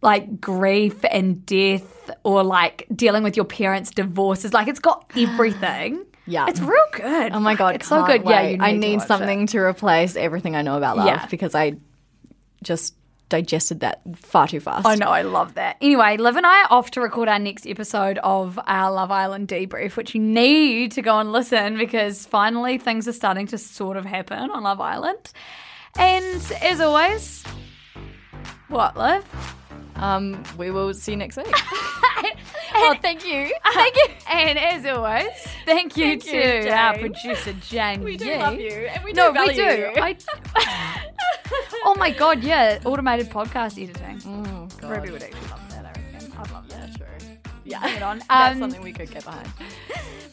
like 0.01 0.39
grief 0.41 1.03
and 1.09 1.45
death 1.45 2.09
or 2.23 2.43
like 2.43 2.85
dealing 2.95 3.23
with 3.23 3.35
your 3.35 3.45
parents' 3.45 3.91
divorces. 3.91 4.53
Like 4.53 4.67
it's 4.67 4.79
got 4.79 5.11
everything. 5.15 6.03
Yeah. 6.27 6.47
It's 6.47 6.59
real 6.59 6.77
good. 6.93 7.31
Oh 7.33 7.39
my 7.39 7.53
god, 7.53 7.75
it's 7.75 7.87
so 7.87 8.03
good. 8.03 8.23
Yeah, 8.23 8.41
wait. 8.41 8.55
you 8.57 8.63
I 8.63 8.71
to 8.71 8.77
need 8.79 8.97
watch 8.97 9.07
something 9.07 9.43
it. 9.43 9.49
to 9.49 9.59
replace 9.59 10.15
everything 10.15 10.55
I 10.55 10.63
know 10.63 10.77
about 10.77 10.97
love 10.97 11.05
Yeah. 11.05 11.25
because 11.27 11.53
I 11.53 11.75
just 12.63 12.95
digested 13.29 13.79
that 13.79 14.01
far 14.15 14.47
too 14.47 14.59
fast. 14.59 14.85
I 14.85 14.95
know, 14.95 15.07
I 15.07 15.23
love 15.23 15.55
that. 15.55 15.77
Anyway, 15.81 16.17
Liv 16.17 16.35
and 16.35 16.45
I 16.45 16.63
are 16.63 16.67
off 16.71 16.91
to 16.91 17.01
record 17.01 17.27
our 17.27 17.39
next 17.39 17.65
episode 17.67 18.19
of 18.19 18.59
our 18.65 18.91
Love 18.91 19.11
Island 19.11 19.47
debrief, 19.47 19.95
which 19.95 20.13
you 20.13 20.21
need 20.21 20.91
to 20.93 21.01
go 21.01 21.19
and 21.19 21.31
listen 21.31 21.77
because 21.77 22.25
finally 22.25 22.77
things 22.77 23.07
are 23.07 23.13
starting 23.13 23.47
to 23.47 23.57
sort 23.57 23.97
of 23.97 24.05
happen 24.05 24.49
on 24.51 24.63
Love 24.63 24.79
Island. 24.79 25.31
And 25.97 26.41
as 26.61 26.81
always, 26.81 27.43
what, 28.67 28.97
Liv? 28.97 29.54
Um, 29.95 30.43
we 30.57 30.71
will 30.71 30.93
see 30.93 31.11
you 31.11 31.17
next 31.17 31.37
week. 31.37 31.47
oh, 32.75 32.95
thank 33.01 33.25
you. 33.25 33.51
Thank 33.73 33.95
you. 33.95 34.05
And 34.27 34.57
as 34.57 34.85
always, 34.85 35.27
thank 35.65 35.95
you 35.95 36.19
Thank 36.19 36.23
to 36.23 36.65
you, 36.65 36.71
our 36.71 36.97
producer, 36.97 37.53
Jane. 37.53 38.03
We 38.03 38.17
do 38.17 38.25
Yee. 38.25 38.37
love 38.37 38.59
you, 38.59 38.71
and 38.71 39.03
we 39.03 39.13
do 39.13 39.17
no, 39.17 39.29
we 39.31 39.37
value 39.37 39.53
do. 39.53 39.61
you. 39.61 39.91
I, 40.01 40.17
oh 41.85 41.95
my 41.97 42.09
god, 42.09 42.43
yeah, 42.43 42.79
automated 42.83 43.29
podcast 43.29 43.81
editing. 43.81 44.21
Oh, 44.25 44.67
God. 44.81 44.91
Ruby 44.91 45.11
would 45.11 45.23
actually 45.23 45.47
love 45.49 45.64
Yeah, 47.65 47.81
Bring 47.81 47.95
it 47.95 48.03
on. 48.03 48.19
That's 48.29 48.53
Um, 48.53 48.59
something 48.59 48.81
we 48.81 48.93
could 48.93 49.11
get 49.11 49.23
behind. 49.25 49.49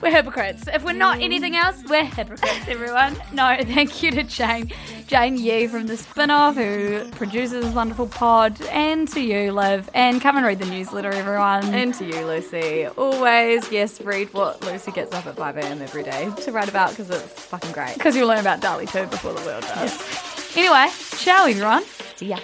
We're 0.03 0.11
hypocrites. 0.11 0.64
If 0.66 0.85
we're 0.85 0.93
not 0.93 1.20
anything 1.22 1.57
else, 1.57 1.80
we're 1.89 2.05
hypocrites, 2.05 2.66
everyone. 2.68 3.16
No, 3.33 3.57
thank 3.62 4.03
you 4.03 4.11
to 4.11 4.22
Jane, 4.24 4.70
Jane 5.07 5.37
Yee 5.39 5.66
from 5.68 5.87
the 5.87 5.97
spin-off 5.97 6.57
who 6.57 7.09
produces 7.12 7.64
this 7.64 7.74
wonderful 7.74 8.07
pod, 8.09 8.61
and 8.70 9.09
to 9.09 9.20
you, 9.20 9.53
Liv. 9.53 9.89
And 9.95 10.20
come 10.20 10.37
and 10.37 10.45
read 10.45 10.59
the 10.59 10.66
newsletter, 10.66 11.11
everyone. 11.12 11.64
And 11.72 11.95
to 11.95 12.05
you, 12.05 12.26
Lucy. 12.26 12.87
Always, 12.89 13.70
yes, 13.72 14.01
read 14.03 14.33
what 14.35 14.62
Lucy 14.64 14.93
gets 14.93 15.14
up 15.14 15.26
at 15.26 15.37
5 15.37 15.57
a.m. 15.57 15.80
every 15.80 16.03
day 16.03 16.28
to 16.43 16.53
write 16.53 16.68
about 16.68 16.91
because 16.91 17.09
it's 17.09 17.24
fucking 17.45 17.72
great. 17.72 17.95
because 17.95 18.14
you'll 18.14 18.28
learn 18.28 18.41
about 18.41 18.61
DALL-E 18.61 18.87
two 18.87 19.07
before 19.07 19.33
the 19.33 19.41
world 19.47 19.62
does. 19.62 20.57
Anyway, 20.57 20.89
ciao, 21.16 21.47
everyone. 21.47 21.85
See 22.16 22.26
ya. 22.26 22.39